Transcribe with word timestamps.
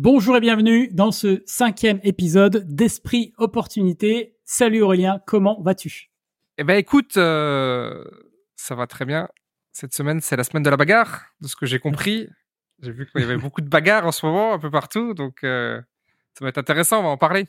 Bonjour 0.00 0.36
et 0.36 0.40
bienvenue 0.40 0.86
dans 0.92 1.10
ce 1.10 1.42
cinquième 1.44 1.98
épisode 2.04 2.64
d'Esprit 2.72 3.32
Opportunité. 3.36 4.36
Salut 4.44 4.80
Aurélien, 4.80 5.20
comment 5.26 5.60
vas-tu? 5.60 6.12
Eh 6.56 6.62
ben 6.62 6.76
écoute, 6.76 7.16
euh, 7.16 8.04
ça 8.54 8.76
va 8.76 8.86
très 8.86 9.04
bien. 9.04 9.28
Cette 9.72 9.92
semaine, 9.92 10.20
c'est 10.20 10.36
la 10.36 10.44
semaine 10.44 10.62
de 10.62 10.70
la 10.70 10.76
bagarre, 10.76 11.24
de 11.40 11.48
ce 11.48 11.56
que 11.56 11.66
j'ai 11.66 11.80
compris. 11.80 12.28
J'ai 12.80 12.92
vu 12.92 13.06
qu'il 13.06 13.22
y 13.22 13.24
avait 13.24 13.38
beaucoup 13.38 13.60
de 13.60 13.68
bagarres 13.68 14.06
en 14.06 14.12
ce 14.12 14.24
moment, 14.24 14.54
un 14.54 14.60
peu 14.60 14.70
partout, 14.70 15.14
donc 15.14 15.42
euh, 15.42 15.80
ça 16.34 16.44
va 16.44 16.50
être 16.50 16.58
intéressant, 16.58 17.00
on 17.00 17.02
va 17.02 17.08
en 17.08 17.16
parler. 17.16 17.46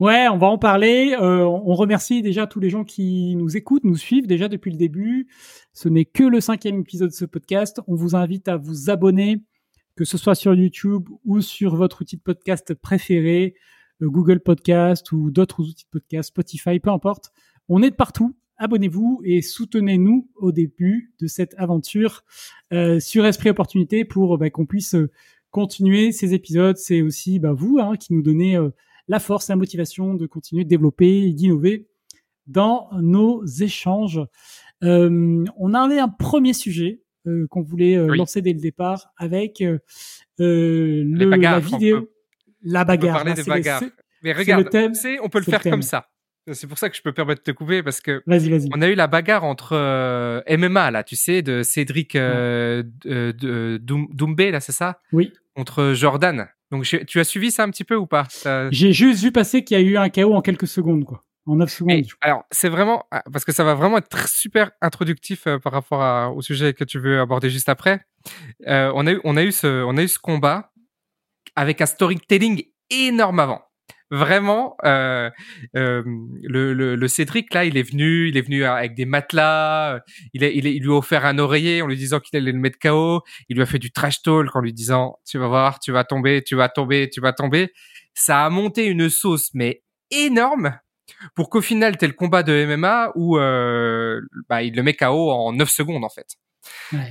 Ouais, 0.00 0.26
on 0.28 0.38
va 0.38 0.46
en 0.46 0.56
parler. 0.56 1.14
Euh, 1.20 1.44
on 1.44 1.74
remercie 1.74 2.22
déjà 2.22 2.46
tous 2.46 2.60
les 2.60 2.70
gens 2.70 2.84
qui 2.84 3.36
nous 3.36 3.58
écoutent, 3.58 3.84
nous 3.84 3.98
suivent 3.98 4.26
déjà 4.26 4.48
depuis 4.48 4.70
le 4.70 4.78
début. 4.78 5.28
Ce 5.74 5.90
n'est 5.90 6.06
que 6.06 6.24
le 6.24 6.40
cinquième 6.40 6.80
épisode 6.80 7.10
de 7.10 7.14
ce 7.14 7.26
podcast. 7.26 7.82
On 7.88 7.94
vous 7.94 8.16
invite 8.16 8.48
à 8.48 8.56
vous 8.56 8.88
abonner 8.88 9.42
que 9.96 10.04
ce 10.04 10.18
soit 10.18 10.34
sur 10.34 10.54
YouTube 10.54 11.08
ou 11.24 11.40
sur 11.40 11.76
votre 11.76 12.02
outil 12.02 12.16
de 12.16 12.22
podcast 12.22 12.74
préféré, 12.74 13.54
euh, 14.02 14.08
Google 14.08 14.40
Podcast 14.40 15.12
ou 15.12 15.30
d'autres 15.30 15.60
outils 15.60 15.84
de 15.84 15.90
podcast, 15.90 16.28
Spotify, 16.28 16.80
peu 16.80 16.90
importe. 16.90 17.32
On 17.68 17.82
est 17.82 17.90
de 17.90 17.96
partout. 17.96 18.36
Abonnez-vous 18.56 19.20
et 19.24 19.42
soutenez-nous 19.42 20.28
au 20.36 20.52
début 20.52 21.12
de 21.20 21.26
cette 21.26 21.54
aventure 21.58 22.24
euh, 22.72 23.00
sur 23.00 23.26
Esprit 23.26 23.50
Opportunité 23.50 24.04
pour 24.04 24.38
bah, 24.38 24.50
qu'on 24.50 24.66
puisse 24.66 24.94
euh, 24.94 25.10
continuer 25.50 26.12
ces 26.12 26.34
épisodes. 26.34 26.76
C'est 26.76 27.02
aussi 27.02 27.38
bah, 27.38 27.52
vous 27.52 27.78
hein, 27.80 27.96
qui 27.96 28.12
nous 28.12 28.22
donnez 28.22 28.58
la 29.06 29.20
force, 29.20 29.48
la 29.48 29.56
motivation 29.56 30.14
de 30.14 30.26
continuer 30.26 30.64
de 30.64 30.68
développer 30.68 31.26
et 31.26 31.32
d'innover 31.32 31.88
dans 32.46 32.88
nos 33.00 33.44
échanges. 33.46 34.20
on 34.82 35.74
avait 35.74 35.98
un 36.00 36.08
premier 36.08 36.52
sujet 36.52 37.03
euh, 37.03 37.03
qu'on 37.50 37.62
voulait 37.62 37.96
euh, 37.96 38.14
lancer 38.14 38.42
dès 38.42 38.52
le 38.52 38.60
départ 38.60 39.12
avec 39.16 39.60
euh, 39.60 39.78
le, 40.38 41.36
la 41.36 41.58
vidéo, 41.58 42.10
la 42.62 42.84
bagarre. 42.84 43.20
On 43.20 43.24
parler 43.24 43.34
des 43.34 43.48
bagarres. 43.48 43.82
Mais 44.22 44.32
regarde, 44.32 44.68
on 45.22 45.28
peut 45.28 45.38
le 45.38 45.44
faire 45.44 45.62
comme 45.62 45.82
ça. 45.82 46.08
C'est 46.52 46.66
pour 46.66 46.76
ça 46.76 46.90
que 46.90 46.96
je 46.96 47.00
peux 47.00 47.12
permettre 47.12 47.42
de 47.42 47.52
te 47.52 47.56
couper 47.56 47.82
parce 47.82 48.02
que 48.02 48.22
on 48.26 48.82
a 48.82 48.88
eu 48.88 48.94
la 48.94 49.06
bagarre 49.06 49.44
entre 49.44 49.74
MMA 50.48 50.90
là, 50.90 51.02
tu 51.02 51.16
sais, 51.16 51.40
de 51.40 51.62
Cédric 51.62 52.16
euh, 52.16 52.82
de, 53.04 53.78
Doumbé 53.78 54.50
là, 54.50 54.60
c'est 54.60 54.72
ça? 54.72 55.00
Oui. 55.12 55.32
Contre 55.54 55.92
Jordan. 55.94 56.48
Donc 56.70 56.84
tu 56.84 57.20
as 57.20 57.24
suivi 57.24 57.50
ça 57.50 57.62
un 57.62 57.70
petit 57.70 57.84
peu 57.84 57.96
ou 57.96 58.06
pas? 58.06 58.26
J'ai 58.70 58.92
juste 58.92 59.22
vu 59.22 59.32
passer 59.32 59.64
qu'il 59.64 59.78
y 59.78 59.80
a 59.80 59.82
eu 59.82 59.96
un 59.96 60.10
chaos 60.10 60.34
en 60.34 60.42
quelques 60.42 60.66
secondes 60.66 61.04
quoi 61.04 61.23
en 61.46 61.56
9 61.56 61.70
secondes. 61.70 62.06
alors, 62.20 62.44
c'est 62.50 62.68
vraiment, 62.68 63.04
ah, 63.10 63.22
parce 63.32 63.44
que 63.44 63.52
ça 63.52 63.64
va 63.64 63.74
vraiment 63.74 63.98
être 63.98 64.28
super 64.28 64.70
introductif 64.80 65.46
euh, 65.46 65.58
par 65.58 65.72
rapport 65.72 66.36
au 66.36 66.42
sujet 66.42 66.72
que 66.72 66.84
tu 66.84 66.98
veux 66.98 67.20
aborder 67.20 67.50
juste 67.50 67.68
après. 67.68 68.00
Euh, 68.66 68.90
on, 68.94 69.06
a 69.06 69.12
eu, 69.12 69.20
on, 69.24 69.36
a 69.36 69.42
eu 69.42 69.52
ce, 69.52 69.84
on 69.84 69.96
a 69.96 70.02
eu 70.02 70.08
ce 70.08 70.18
combat 70.18 70.72
avec 71.56 71.80
un 71.80 71.86
storytelling 71.86 72.64
énorme 72.90 73.40
avant. 73.40 73.62
Vraiment, 74.10 74.76
euh, 74.84 75.30
euh 75.76 76.02
le, 76.42 76.72
le, 76.72 76.94
le, 76.94 77.08
Cédric 77.08 77.52
là, 77.52 77.64
il 77.64 77.76
est 77.76 77.82
venu, 77.82 78.28
il 78.28 78.36
est 78.36 78.42
venu 78.42 78.64
avec 78.64 78.94
des 78.94 79.06
matelas. 79.06 80.00
Il, 80.32 80.44
a, 80.44 80.48
il, 80.48 80.66
il, 80.66 80.82
lui 80.82 80.92
a 80.92 80.96
offert 80.96 81.24
un 81.24 81.38
oreiller 81.38 81.82
en 81.82 81.86
lui 81.86 81.96
disant 81.96 82.20
qu'il 82.20 82.38
allait 82.38 82.52
le 82.52 82.58
mettre 82.58 82.78
KO. 82.78 83.22
Il 83.48 83.56
lui 83.56 83.62
a 83.62 83.66
fait 83.66 83.78
du 83.78 83.90
trash 83.90 84.22
talk 84.22 84.54
en 84.54 84.60
lui 84.60 84.72
disant 84.72 85.18
"Tu 85.26 85.38
vas 85.38 85.48
voir, 85.48 85.80
tu 85.80 85.90
vas 85.90 86.04
tomber, 86.04 86.42
tu 86.42 86.54
vas 86.54 86.68
tomber, 86.68 87.10
tu 87.10 87.20
vas 87.20 87.32
tomber." 87.32 87.72
Ça 88.14 88.44
a 88.44 88.50
monté 88.50 88.86
une 88.86 89.08
sauce 89.08 89.50
mais 89.54 89.82
énorme 90.10 90.78
pour 91.34 91.50
qu'au 91.50 91.60
final, 91.60 91.96
t'aies 91.96 92.06
le 92.06 92.12
combat 92.12 92.42
de 92.42 92.64
MMA 92.66 93.12
où 93.14 93.38
euh, 93.38 94.20
bah, 94.48 94.62
il 94.62 94.74
le 94.74 94.82
met 94.82 94.94
KO 94.94 95.30
en 95.30 95.52
9 95.52 95.68
secondes 95.68 96.04
en 96.04 96.08
fait. 96.08 96.36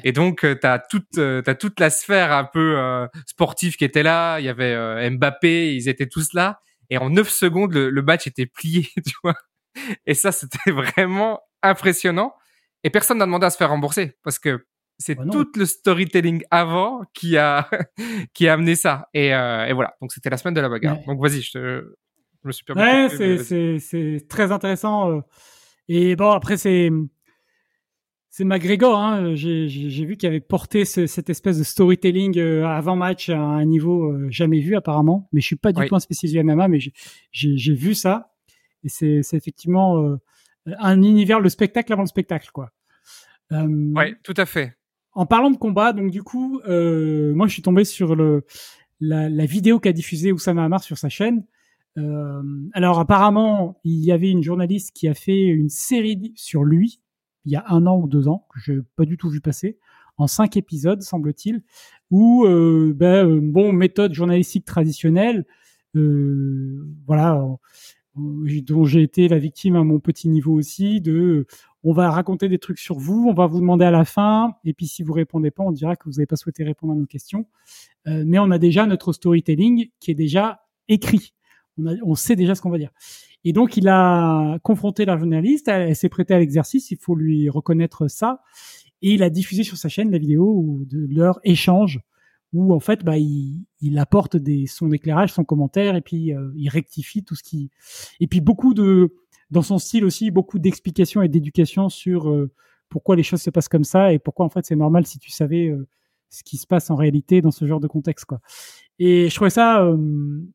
Et 0.03 0.11
donc 0.11 0.43
euh, 0.43 0.55
t'as 0.55 0.79
toute 0.79 1.17
euh, 1.17 1.41
t'as 1.41 1.55
toute 1.55 1.79
la 1.79 1.89
sphère 1.89 2.31
un 2.31 2.45
peu 2.45 2.77
euh, 2.77 3.07
sportive 3.25 3.75
qui 3.75 3.85
était 3.85 4.03
là. 4.03 4.39
Il 4.39 4.45
y 4.45 4.49
avait 4.49 5.09
Mbappé, 5.09 5.75
ils 5.75 5.89
étaient 5.89 6.07
tous 6.07 6.33
là. 6.33 6.59
Et 6.89 6.97
en 6.97 7.09
9 7.09 7.29
secondes, 7.29 7.73
le, 7.73 8.01
match 8.01 8.27
était 8.27 8.45
plié, 8.45 8.87
tu 9.05 9.13
vois. 9.23 9.35
Et 10.05 10.13
ça, 10.13 10.31
c'était 10.31 10.71
vraiment 10.71 11.39
impressionnant. 11.61 12.33
Et 12.83 12.89
personne 12.89 13.17
n'a 13.17 13.25
demandé 13.25 13.45
à 13.45 13.49
se 13.49 13.57
faire 13.57 13.69
rembourser 13.69 14.17
parce 14.23 14.39
que 14.39 14.65
c'est 14.99 15.15
bah 15.15 15.23
tout 15.31 15.47
le 15.55 15.65
storytelling 15.65 16.43
avant 16.51 17.01
qui 17.13 17.37
a 17.37 17.67
qui 18.33 18.47
a 18.47 18.53
amené 18.53 18.75
ça. 18.75 19.07
Et, 19.13 19.27
et 19.27 19.73
voilà. 19.73 19.95
Donc 20.01 20.11
c'était 20.11 20.29
la 20.29 20.37
semaine 20.37 20.53
de 20.53 20.61
la 20.61 20.69
bagarre. 20.69 20.97
Donc 21.07 21.21
vas-y, 21.21 21.41
je 21.41 21.51
te 21.51 21.95
je 22.43 22.47
me 22.47 22.51
suis 22.51 22.65
Ouais, 22.75 23.07
c'est, 23.09 23.79
c'est, 23.79 24.27
très 24.27 24.51
intéressant. 24.51 25.11
Euh. 25.11 25.21
Et 25.87 26.15
bon, 26.15 26.31
après, 26.31 26.57
c'est, 26.57 26.89
c'est 28.29 28.43
McGregor. 28.43 28.97
Hein. 28.97 29.35
J'ai, 29.35 29.67
j'ai 29.69 30.05
vu 30.05 30.17
qu'il 30.17 30.27
avait 30.27 30.41
porté 30.41 30.85
cette 30.85 31.29
espèce 31.29 31.57
de 31.57 31.63
storytelling 31.63 32.37
euh, 32.37 32.65
avant 32.65 32.95
match 32.95 33.29
à 33.29 33.39
un 33.39 33.65
niveau 33.65 34.11
euh, 34.11 34.27
jamais 34.29 34.59
vu 34.59 34.75
apparemment. 34.75 35.29
Mais 35.31 35.41
je 35.41 35.47
suis 35.47 35.55
pas 35.55 35.71
du 35.71 35.85
tout 35.87 35.95
un 35.95 35.99
spécialiste 35.99 36.37
du 36.37 36.43
MMA, 36.43 36.67
mais 36.67 36.79
j'ai, 36.79 36.93
j'ai, 37.31 37.73
vu 37.73 37.95
ça. 37.95 38.33
Et 38.83 38.89
c'est, 38.89 39.21
c'est 39.23 39.37
effectivement 39.37 40.17
un 40.65 41.01
univers, 41.01 41.39
le 41.39 41.49
spectacle 41.49 41.93
avant 41.93 42.03
le 42.03 42.07
spectacle, 42.07 42.49
quoi. 42.51 42.71
ouais, 43.51 44.15
tout 44.23 44.33
à 44.35 44.45
fait. 44.45 44.75
En 45.13 45.25
parlant 45.25 45.51
de 45.51 45.57
combat, 45.57 45.93
donc 45.93 46.11
du 46.11 46.23
coup, 46.23 46.59
moi, 46.65 47.47
je 47.47 47.53
suis 47.53 47.61
tombé 47.61 47.85
sur 47.85 48.15
le 48.15 48.45
la, 48.99 49.27
la 49.27 49.45
vidéo 49.45 49.79
qu'a 49.79 49.91
diffusée 49.91 50.31
Oussama 50.31 50.63
Hamar 50.63 50.81
sur 50.81 50.97
sa 50.97 51.09
chaîne 51.09 51.45
alors 51.95 52.99
apparemment, 52.99 53.79
il 53.83 54.03
y 54.03 54.11
avait 54.11 54.31
une 54.31 54.43
journaliste 54.43 54.91
qui 54.95 55.07
a 55.07 55.13
fait 55.13 55.43
une 55.43 55.69
série 55.69 56.33
sur 56.35 56.63
lui 56.63 57.01
il 57.45 57.51
y 57.51 57.55
a 57.55 57.63
un 57.67 57.85
an 57.85 57.97
ou 57.97 58.07
deux 58.07 58.27
ans 58.27 58.45
que 58.53 58.59
je 58.59 58.73
n'ai 58.73 58.81
pas 58.95 59.05
du 59.05 59.17
tout 59.17 59.29
vu 59.29 59.41
passer 59.41 59.77
en 60.17 60.27
cinq 60.27 60.57
épisodes 60.57 61.01
semble-t-il 61.01 61.61
où 62.11 62.45
euh, 62.45 62.93
ben, 62.95 63.27
euh, 63.27 63.39
bon 63.41 63.73
méthode 63.73 64.13
journalistique 64.13 64.65
traditionnelle 64.65 65.45
euh, 65.95 66.87
voilà 67.05 67.43
dont 68.15 68.85
j'ai 68.85 69.01
été 69.01 69.27
la 69.27 69.39
victime 69.39 69.75
à 69.75 69.83
mon 69.83 69.99
petit 69.99 70.29
niveau 70.29 70.53
aussi 70.53 71.01
de 71.01 71.47
on 71.83 71.93
va 71.93 72.11
raconter 72.11 72.47
des 72.47 72.59
trucs 72.59 72.79
sur 72.79 72.97
vous, 72.97 73.25
on 73.27 73.33
va 73.33 73.45
vous 73.45 73.59
demander 73.59 73.83
à 73.83 73.91
la 73.91 74.05
fin, 74.05 74.53
et 74.63 74.73
puis 74.73 74.87
si 74.87 75.03
vous 75.03 75.11
répondez 75.11 75.51
pas, 75.51 75.63
on 75.63 75.71
dira 75.71 75.97
que 75.97 76.05
vous 76.05 76.11
n'avez 76.11 76.27
pas 76.27 76.37
souhaité 76.37 76.63
répondre 76.63 76.93
à 76.93 76.95
nos 76.95 77.05
questions. 77.05 77.45
Euh, 78.07 78.23
mais 78.25 78.39
on 78.39 78.51
a 78.51 78.57
déjà 78.57 78.85
notre 78.85 79.11
storytelling 79.11 79.89
qui 79.99 80.11
est 80.11 80.15
déjà 80.15 80.61
écrit 80.87 81.33
on, 81.77 82.15
sait 82.15 82.35
déjà 82.35 82.55
ce 82.55 82.61
qu'on 82.61 82.69
va 82.69 82.77
dire. 82.77 82.91
Et 83.43 83.53
donc, 83.53 83.77
il 83.77 83.87
a 83.87 84.57
confronté 84.63 85.05
la 85.05 85.17
journaliste, 85.17 85.67
elle, 85.67 85.95
s'est 85.95 86.09
prêtée 86.09 86.33
à 86.33 86.39
l'exercice, 86.39 86.91
il 86.91 86.97
faut 86.97 87.15
lui 87.15 87.49
reconnaître 87.49 88.07
ça. 88.07 88.41
Et 89.01 89.13
il 89.13 89.23
a 89.23 89.29
diffusé 89.29 89.63
sur 89.63 89.77
sa 89.77 89.89
chaîne 89.89 90.11
la 90.11 90.17
vidéo 90.17 90.81
de 90.85 91.07
leur 91.13 91.39
échange, 91.43 91.99
où 92.53 92.73
en 92.73 92.79
fait, 92.79 93.03
bah, 93.03 93.17
il, 93.17 93.97
apporte 93.97 94.37
des, 94.37 94.65
son 94.67 94.91
éclairage, 94.91 95.33
son 95.33 95.43
commentaire, 95.43 95.95
et 95.95 96.01
puis 96.01 96.33
euh, 96.33 96.51
il 96.55 96.69
rectifie 96.69 97.23
tout 97.23 97.35
ce 97.35 97.43
qui. 97.43 97.69
Et 98.19 98.27
puis 98.27 98.39
beaucoup 98.39 98.73
de, 98.73 99.13
dans 99.51 99.61
son 99.61 99.77
style 99.77 100.05
aussi, 100.05 100.31
beaucoup 100.31 100.59
d'explications 100.59 101.21
et 101.21 101.27
d'éducation 101.27 101.89
sur 101.89 102.29
euh, 102.29 102.51
pourquoi 102.89 103.15
les 103.15 103.23
choses 103.23 103.41
se 103.41 103.49
passent 103.49 103.69
comme 103.69 103.83
ça 103.83 104.13
et 104.13 104.19
pourquoi 104.19 104.45
en 104.45 104.49
fait 104.49 104.65
c'est 104.65 104.75
normal 104.75 105.05
si 105.05 105.19
tu 105.19 105.31
savais 105.31 105.67
euh, 105.67 105.87
ce 106.33 106.43
qui 106.43 106.57
se 106.57 106.65
passe 106.65 106.89
en 106.89 106.95
réalité 106.95 107.41
dans 107.41 107.51
ce 107.51 107.65
genre 107.65 107.79
de 107.79 107.87
contexte, 107.87 108.25
quoi. 108.25 108.39
Et 108.99 109.29
je 109.29 109.35
trouvais 109.35 109.49
ça 109.49 109.83
euh, 109.83 109.97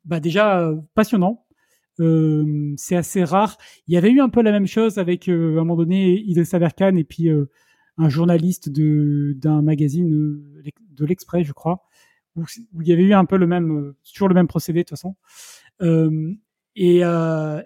bah 0.05 0.21
déjà 0.21 0.61
euh, 0.61 0.77
passionnant. 0.95 1.45
Euh, 2.01 2.75
c'est 2.77 2.97
assez 2.97 3.25
rare. 3.25 3.57
Il 3.87 3.95
y 3.95 3.97
avait 3.97 4.11
eu 4.11 4.21
un 4.21 4.29
peu 4.29 4.43
la 4.43 4.53
même 4.53 4.67
chose 4.67 4.99
avec 4.99 5.29
à 5.29 5.33
un 5.33 5.55
moment 5.65 5.77
donné 5.77 6.19
Idriss 6.21 6.55
Aberkan 6.55 6.97
et 6.97 7.05
puis 7.05 7.29
un 7.97 8.09
journaliste 8.09 8.69
de 8.69 9.35
d'un 9.37 9.63
magazine 9.63 10.09
de 10.11 11.05
l'Express, 11.05 11.47
je 11.47 11.53
crois, 11.53 11.85
où, 12.37 12.45
il 12.81 12.89
y 12.89 12.93
avait 12.93 13.03
eu 13.03 13.15
un 13.15 13.25
peu 13.25 13.37
le 13.37 13.47
même, 13.47 13.95
toujours 14.13 14.29
le 14.29 14.35
même 14.35 14.47
procédé 14.47 14.81
de 14.81 14.85
toute 14.85 14.99
façon. 14.99 15.17
et, 16.77 17.01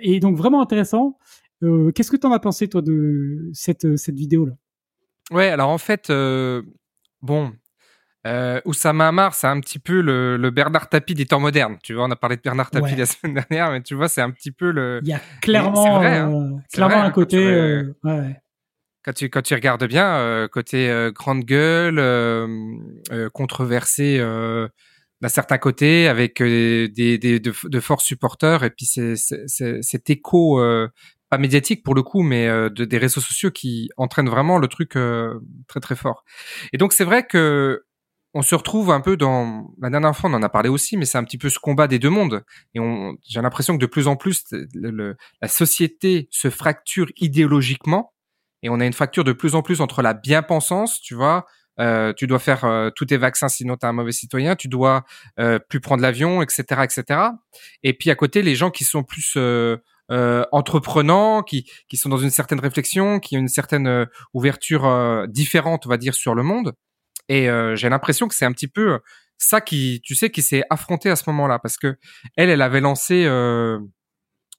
et 0.00 0.20
donc 0.20 0.36
vraiment 0.36 0.62
intéressant. 0.62 1.18
Qu'est-ce 1.60 2.10
que 2.10 2.16
tu 2.16 2.26
en 2.26 2.32
as 2.32 2.40
pensé 2.40 2.68
toi 2.68 2.80
de 2.80 3.50
cette 3.52 3.96
cette 3.96 4.16
vidéo 4.16 4.46
là 4.46 4.54
Ouais, 5.30 5.48
alors 5.48 5.68
en 5.68 5.78
fait, 5.78 6.10
bon, 7.20 7.52
euh, 8.26 8.60
Oussama 8.64 9.08
Hamar, 9.08 9.34
c'est 9.34 9.48
un 9.48 9.58
petit 9.60 9.80
peu 9.80 10.00
le, 10.00 10.36
le, 10.36 10.50
Bernard 10.50 10.88
Tapie 10.88 11.14
des 11.14 11.26
temps 11.26 11.40
modernes. 11.40 11.78
Tu 11.82 11.94
vois, 11.94 12.04
on 12.04 12.10
a 12.10 12.16
parlé 12.16 12.36
de 12.36 12.42
Bernard 12.42 12.70
Tapie 12.70 12.94
la 12.94 13.06
semaine 13.06 13.34
dernière, 13.34 13.72
mais 13.72 13.82
tu 13.82 13.94
vois, 13.94 14.08
c'est 14.08 14.20
un 14.20 14.30
petit 14.30 14.52
peu 14.52 14.70
le. 14.70 15.00
Il 15.02 15.08
y 15.08 15.12
a 15.12 15.20
clairement, 15.40 16.00
hein. 16.00 16.32
euh, 16.32 16.50
clairement 16.72 17.02
un 17.02 17.06
hein, 17.06 17.10
côté. 17.10 17.38
Euh, 17.38 17.94
ouais. 18.04 18.36
Quand 19.04 19.12
tu 19.12 19.28
quand 19.28 19.42
tu 19.42 19.54
regardes 19.54 19.84
bien, 19.88 20.14
euh, 20.14 20.46
côté 20.46 20.88
euh, 20.88 21.10
grande 21.10 21.44
gueule, 21.44 22.00
controversé 23.32 24.18
d'un 24.18 25.28
certain 25.28 25.58
côté, 25.58 26.06
avec 26.08 26.40
des, 26.40 26.88
des 26.88 27.40
de, 27.40 27.52
de, 27.64 27.80
forts 27.80 28.02
supporters, 28.02 28.62
et 28.62 28.70
puis 28.70 28.86
c'est 28.86 29.16
cet 29.16 30.10
écho 30.10 30.62
pas 31.28 31.38
médiatique 31.38 31.82
pour 31.82 31.96
le 31.96 32.04
coup, 32.04 32.22
mais 32.22 32.46
de, 32.46 32.84
des 32.84 32.98
réseaux 32.98 33.20
sociaux 33.20 33.50
qui 33.50 33.90
entraînent 33.96 34.28
vraiment 34.28 34.58
le 34.58 34.68
truc 34.68 34.96
très 35.66 35.80
très 35.80 35.96
fort. 35.96 36.24
Et 36.72 36.78
donc 36.78 36.92
c'est 36.92 37.04
vrai 37.04 37.26
que 37.26 37.84
on 38.34 38.42
se 38.42 38.54
retrouve 38.54 38.90
un 38.90 39.00
peu 39.00 39.16
dans 39.16 39.70
la 39.80 39.90
dernière 39.90 40.16
fois 40.16 40.30
on 40.30 40.34
en 40.34 40.42
a 40.42 40.48
parlé 40.48 40.68
aussi 40.68 40.96
mais 40.96 41.04
c'est 41.04 41.18
un 41.18 41.24
petit 41.24 41.38
peu 41.38 41.48
ce 41.48 41.58
combat 41.58 41.86
des 41.86 41.98
deux 41.98 42.10
mondes 42.10 42.44
et 42.74 42.80
on 42.80 43.16
j'ai 43.28 43.40
l'impression 43.42 43.74
que 43.74 43.80
de 43.80 43.86
plus 43.86 44.08
en 44.08 44.16
plus 44.16 44.44
la 44.74 45.48
société 45.48 46.28
se 46.30 46.50
fracture 46.50 47.06
idéologiquement 47.16 48.12
et 48.62 48.70
on 48.70 48.80
a 48.80 48.86
une 48.86 48.92
fracture 48.92 49.24
de 49.24 49.32
plus 49.32 49.54
en 49.54 49.62
plus 49.62 49.80
entre 49.80 50.02
la 50.02 50.14
bien-pensance 50.14 51.00
tu 51.00 51.14
vois 51.14 51.46
euh, 51.80 52.12
tu 52.12 52.26
dois 52.26 52.38
faire 52.38 52.64
euh, 52.64 52.90
tous 52.90 53.06
tes 53.06 53.16
vaccins 53.16 53.48
sinon 53.48 53.76
tu 53.76 53.86
es 53.86 53.88
un 53.88 53.92
mauvais 53.92 54.12
citoyen, 54.12 54.56
tu 54.56 54.68
dois 54.68 55.04
euh, 55.40 55.58
plus 55.58 55.80
prendre 55.80 56.02
l'avion, 56.02 56.42
etc., 56.42 56.82
etc. 56.84 57.20
Et 57.82 57.94
puis 57.94 58.10
à 58.10 58.14
côté, 58.14 58.42
les 58.42 58.54
gens 58.54 58.70
qui 58.70 58.84
sont 58.84 59.02
plus 59.02 59.36
entreprenants, 60.52 61.42
qui, 61.42 61.70
qui 61.88 61.96
sont 61.96 62.10
dans 62.10 62.18
une 62.18 62.30
certaine 62.30 62.60
réflexion, 62.60 63.18
qui 63.18 63.36
ont 63.36 63.40
une 63.40 63.48
certaine 63.48 64.06
ouverture 64.34 65.26
différente, 65.28 65.86
on 65.86 65.88
va 65.88 65.96
dire, 65.96 66.14
sur 66.14 66.34
le 66.34 66.42
monde. 66.42 66.74
Et 67.34 67.48
j'ai 67.76 67.88
l'impression 67.88 68.28
que 68.28 68.34
c'est 68.34 68.44
un 68.44 68.52
petit 68.52 68.68
peu 68.68 68.98
ça 69.38 69.60
qui, 69.60 70.00
tu 70.04 70.14
sais, 70.14 70.30
qui 70.30 70.42
s'est 70.42 70.62
affronté 70.70 71.10
à 71.10 71.16
ce 71.16 71.24
moment-là, 71.30 71.58
parce 71.58 71.76
que 71.76 71.96
elle, 72.36 72.50
elle 72.50 72.62
avait 72.62 72.80
lancé 72.80 73.24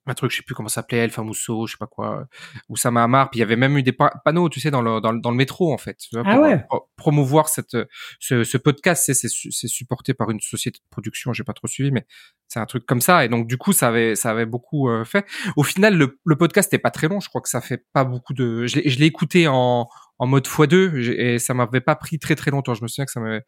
un 0.05 0.13
truc, 0.13 0.31
je 0.31 0.37
sais 0.37 0.43
plus 0.43 0.53
comment 0.53 0.69
ça 0.69 0.75
s'appelait, 0.75 0.99
Elfa 0.99 1.21
Mousso, 1.21 1.65
je 1.65 1.73
sais 1.73 1.77
pas 1.79 1.87
quoi, 1.87 2.27
où 2.67 2.75
ça 2.75 2.91
m'a 2.91 3.07
marre. 3.07 3.29
Puis 3.29 3.39
il 3.39 3.41
y 3.41 3.43
avait 3.43 3.55
même 3.55 3.77
eu 3.77 3.83
des 3.83 3.93
panneaux, 3.93 4.49
tu 4.49 4.59
sais, 4.59 4.69
dans 4.69 4.81
le, 4.81 4.99
dans, 4.99 5.31
le 5.31 5.35
métro, 5.35 5.73
en 5.73 5.77
fait, 5.77 5.97
ah 6.15 6.23
pour, 6.23 6.41
ouais. 6.41 6.65
promouvoir 6.97 7.47
cette, 7.47 7.77
ce, 8.19 8.43
ce 8.43 8.57
podcast. 8.57 9.03
C'est, 9.05 9.13
c'est, 9.13 9.67
supporté 9.67 10.13
par 10.13 10.29
une 10.29 10.41
société 10.41 10.79
de 10.79 10.89
production, 10.89 11.31
j'ai 11.33 11.43
pas 11.43 11.53
trop 11.53 11.67
suivi, 11.67 11.91
mais 11.91 12.05
c'est 12.47 12.59
un 12.59 12.65
truc 12.65 12.85
comme 12.85 13.01
ça. 13.01 13.23
Et 13.23 13.29
donc, 13.29 13.47
du 13.47 13.57
coup, 13.57 13.71
ça 13.71 13.87
avait, 13.87 14.15
ça 14.15 14.31
avait 14.31 14.45
beaucoup 14.45 14.89
euh, 14.89 15.05
fait. 15.05 15.25
Au 15.55 15.63
final, 15.63 15.97
le, 15.97 16.19
le 16.25 16.35
podcast 16.35 16.73
est 16.73 16.79
pas 16.79 16.91
très 16.91 17.07
long. 17.07 17.19
Je 17.19 17.29
crois 17.29 17.41
que 17.41 17.49
ça 17.49 17.61
fait 17.61 17.85
pas 17.93 18.03
beaucoup 18.03 18.33
de. 18.33 18.65
Je 18.65 18.77
l'ai, 18.77 18.89
je 18.89 18.99
l'ai 18.99 19.05
écouté 19.05 19.47
en, 19.47 19.87
en 20.19 20.27
mode 20.27 20.45
x2 20.45 20.97
et 21.17 21.39
ça 21.39 21.53
m'avait 21.53 21.81
pas 21.81 21.95
pris 21.95 22.19
très 22.19 22.35
très 22.35 22.51
longtemps. 22.51 22.73
Je 22.73 22.83
me 22.83 22.87
souviens 22.87 23.05
que 23.05 23.11
ça 23.11 23.19
m'avait 23.19 23.43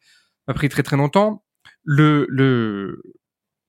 pas 0.46 0.54
pris 0.54 0.68
très 0.68 0.82
très 0.82 0.96
longtemps. 0.96 1.44
Le, 1.84 2.26
le, 2.28 3.02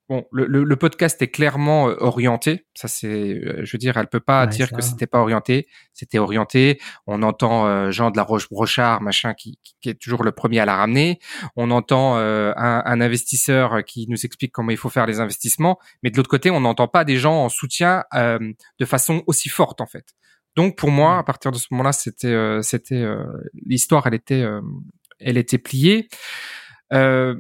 Bon, 0.10 0.26
le, 0.32 0.46
le, 0.46 0.76
podcast 0.78 1.22
est 1.22 1.28
clairement 1.28 1.90
euh, 1.90 1.96
orienté. 2.00 2.66
Ça, 2.76 2.88
c'est, 2.88 3.08
euh, 3.08 3.66
je 3.66 3.72
veux 3.74 3.78
dire, 3.78 3.98
elle 3.98 4.08
peut 4.08 4.22
pas 4.22 4.48
dire 4.48 4.72
que 4.72 4.82
c'était 4.82 5.06
pas 5.06 5.20
orienté. 5.20 5.68
C'était 5.94 6.18
orienté. 6.18 6.80
On 7.08 7.24
entend 7.24 7.68
euh, 7.68 7.92
Jean 7.92 8.10
de 8.10 8.16
la 8.16 8.24
Roche-Brochard, 8.24 9.02
machin, 9.02 9.34
qui, 9.34 9.60
qui, 9.82 9.90
est 9.90 10.00
toujours 10.00 10.24
le 10.24 10.32
premier 10.32 10.62
à 10.62 10.66
la 10.66 10.78
ramener. 10.78 11.20
On 11.58 11.72
entend 11.72 12.16
un, 12.16 12.54
un, 12.56 13.02
investisseur 13.02 13.84
qui 13.84 14.08
nous 14.08 14.26
explique 14.26 14.54
comment 14.54 14.72
il 14.72 14.78
faut 14.78 14.90
faire 14.90 15.08
les 15.08 15.20
investissements. 15.20 15.78
Mais 16.04 16.10
de 16.10 16.16
l'autre 16.16 16.30
côté, 16.30 16.52
on 16.52 16.62
n'entend 16.62 16.88
pas 16.88 17.04
des 17.04 17.18
gens 17.18 17.44
en 17.44 17.50
soutien 17.50 18.06
de 18.14 18.86
façon 18.86 19.24
aussi 19.28 19.50
forte, 19.50 19.82
en 19.82 19.88
fait. 19.88 20.06
Donc, 20.56 20.78
pour 20.78 20.90
moi, 20.90 21.18
à 21.18 21.24
partir 21.24 21.52
de 21.52 21.58
ce 21.58 21.68
moment-là, 21.72 21.92
c'était, 21.92 22.60
c'était 22.62 23.06
l'histoire, 23.66 24.08
elle 24.08 24.16
était, 24.16 24.46
elle 25.20 25.38
était 25.38 25.58
pliée. 25.58 26.08
Euh, 26.94 27.36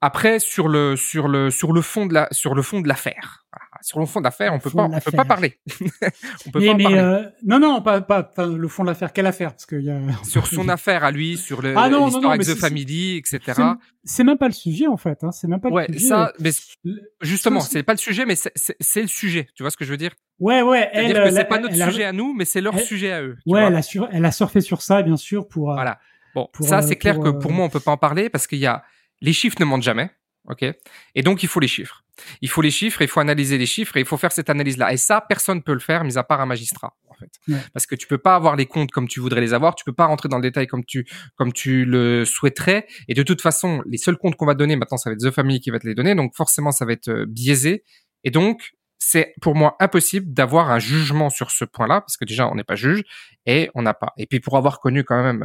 après, 0.00 0.38
sur 0.38 0.68
le 0.68 0.94
sur 0.94 1.26
le 1.26 1.50
sur 1.50 1.72
le 1.72 1.82
fond 1.82 2.06
de 2.06 2.14
la 2.14 2.28
sur 2.30 2.54
le 2.54 2.62
fond 2.62 2.80
de 2.80 2.86
l'affaire, 2.86 3.44
sur 3.82 3.98
le 3.98 4.06
fond 4.06 4.20
de 4.20 4.24
l'affaire, 4.24 4.52
on 4.52 4.60
peut 4.60 4.70
pas 4.70 4.84
on 4.84 5.00
peut 5.00 5.10
pas 5.10 5.24
parler. 5.24 5.58
on 6.46 6.50
peut 6.50 6.60
mais, 6.60 6.68
pas 6.68 6.74
mais 6.74 6.82
parler. 6.84 6.98
Euh, 6.98 7.22
non 7.44 7.58
non 7.58 7.82
pas 7.82 8.00
pas 8.00 8.30
le 8.38 8.68
fond 8.68 8.84
de 8.84 8.88
l'affaire. 8.88 9.12
Quelle 9.12 9.26
affaire? 9.26 9.50
Parce 9.50 9.66
que 9.66 9.74
y 9.74 9.90
a 9.90 10.00
sur 10.22 10.46
son 10.46 10.68
affaire 10.68 11.02
à 11.02 11.10
lui, 11.10 11.36
sur 11.36 11.62
le 11.62 11.76
ah, 11.76 11.88
l'histoire 11.88 12.32
avec 12.32 12.46
The 12.46 12.54
Family, 12.54 13.16
etc. 13.16 13.60
C'est 14.04 14.22
même 14.22 14.38
pas 14.38 14.46
le 14.46 14.54
sujet 14.54 14.86
en 14.86 14.96
fait. 14.96 15.24
Hein, 15.24 15.32
c'est 15.32 15.48
même 15.48 15.60
pas. 15.60 15.68
Ouais, 15.68 15.88
le 15.88 15.94
sujet. 15.94 16.08
ça. 16.08 16.32
Mais 16.38 16.50
justement, 17.20 17.58
c'est 17.58 17.82
pas 17.82 17.94
le 17.94 17.98
sujet, 17.98 18.24
mais 18.24 18.36
c'est 18.36 19.02
le 19.02 19.08
sujet. 19.08 19.48
Tu 19.56 19.64
vois 19.64 19.70
ce 19.70 19.76
que 19.76 19.84
je 19.84 19.90
veux 19.90 19.96
dire? 19.96 20.12
Ouais 20.38 20.62
ouais. 20.62 20.88
Elle, 20.92 21.12
que 21.12 21.30
c'est 21.32 21.44
pas 21.44 21.58
notre 21.58 21.74
sujet 21.74 22.04
à 22.04 22.12
nous, 22.12 22.34
mais 22.34 22.44
c'est 22.44 22.60
leur 22.60 22.78
sujet 22.78 23.10
à 23.10 23.22
eux. 23.22 23.36
Ouais, 23.46 23.62
elle 23.62 23.74
a 23.74 23.82
sur, 23.82 24.08
elle 24.12 24.24
a 24.24 24.30
surfé 24.30 24.60
sur 24.60 24.80
ça 24.80 25.02
bien 25.02 25.16
sûr 25.16 25.48
pour. 25.48 25.72
Euh, 25.72 25.74
voilà. 25.74 25.98
Bon, 26.36 26.48
ça 26.60 26.82
c'est 26.82 26.92
euh, 26.92 26.98
clair 26.98 27.18
que 27.18 27.30
pour 27.30 27.50
moi 27.50 27.64
on 27.64 27.68
peut 27.68 27.80
pas 27.80 27.90
en 27.90 27.96
parler 27.96 28.28
parce 28.28 28.46
qu'il 28.46 28.58
y 28.58 28.66
a 28.66 28.84
les 29.20 29.32
chiffres 29.32 29.56
ne 29.60 29.64
mentent 29.64 29.82
jamais. 29.82 30.10
OK? 30.48 30.64
Et 31.14 31.22
donc, 31.22 31.42
il 31.42 31.48
faut 31.48 31.60
les 31.60 31.68
chiffres. 31.68 32.04
Il 32.40 32.48
faut 32.48 32.62
les 32.62 32.70
chiffres, 32.70 33.02
il 33.02 33.08
faut 33.08 33.20
analyser 33.20 33.58
les 33.58 33.66
chiffres 33.66 33.96
et 33.96 34.00
il 34.00 34.06
faut 34.06 34.16
faire 34.16 34.32
cette 34.32 34.50
analyse-là. 34.50 34.92
Et 34.92 34.96
ça, 34.96 35.20
personne 35.20 35.62
peut 35.62 35.72
le 35.72 35.78
faire, 35.78 36.04
mis 36.04 36.18
à 36.18 36.24
part 36.24 36.40
un 36.40 36.46
magistrat, 36.46 36.96
en 37.08 37.14
fait. 37.14 37.30
Parce 37.72 37.86
que 37.86 37.94
tu 37.94 38.06
peux 38.06 38.18
pas 38.18 38.34
avoir 38.34 38.56
les 38.56 38.66
comptes 38.66 38.90
comme 38.90 39.06
tu 39.06 39.20
voudrais 39.20 39.40
les 39.40 39.54
avoir, 39.54 39.74
tu 39.74 39.84
peux 39.84 39.92
pas 39.92 40.06
rentrer 40.06 40.28
dans 40.28 40.38
le 40.38 40.42
détail 40.42 40.66
comme 40.66 40.84
tu, 40.84 41.06
comme 41.36 41.52
tu 41.52 41.84
le 41.84 42.24
souhaiterais. 42.24 42.86
Et 43.08 43.14
de 43.14 43.22
toute 43.22 43.40
façon, 43.40 43.82
les 43.86 43.98
seuls 43.98 44.16
comptes 44.16 44.36
qu'on 44.36 44.46
va 44.46 44.54
donner, 44.54 44.74
maintenant, 44.76 44.96
ça 44.96 45.10
va 45.10 45.14
être 45.14 45.20
The 45.20 45.30
Family 45.30 45.60
qui 45.60 45.70
va 45.70 45.78
te 45.78 45.86
les 45.86 45.94
donner. 45.94 46.14
Donc, 46.14 46.34
forcément, 46.34 46.72
ça 46.72 46.84
va 46.84 46.92
être 46.92 47.08
euh, 47.08 47.26
biaisé. 47.28 47.84
Et 48.24 48.30
donc, 48.30 48.72
c'est 48.98 49.34
pour 49.40 49.54
moi 49.54 49.76
impossible 49.80 50.32
d'avoir 50.32 50.70
un 50.70 50.78
jugement 50.78 51.30
sur 51.30 51.50
ce 51.50 51.64
point-là, 51.64 52.00
parce 52.00 52.16
que 52.16 52.24
déjà, 52.24 52.48
on 52.48 52.54
n'est 52.54 52.64
pas 52.64 52.74
juge 52.74 53.02
et 53.46 53.70
on 53.74 53.82
n'a 53.82 53.94
pas. 53.94 54.12
Et 54.16 54.26
puis, 54.26 54.40
pour 54.40 54.56
avoir 54.56 54.80
connu 54.80 55.04
quand 55.04 55.22
même 55.22 55.42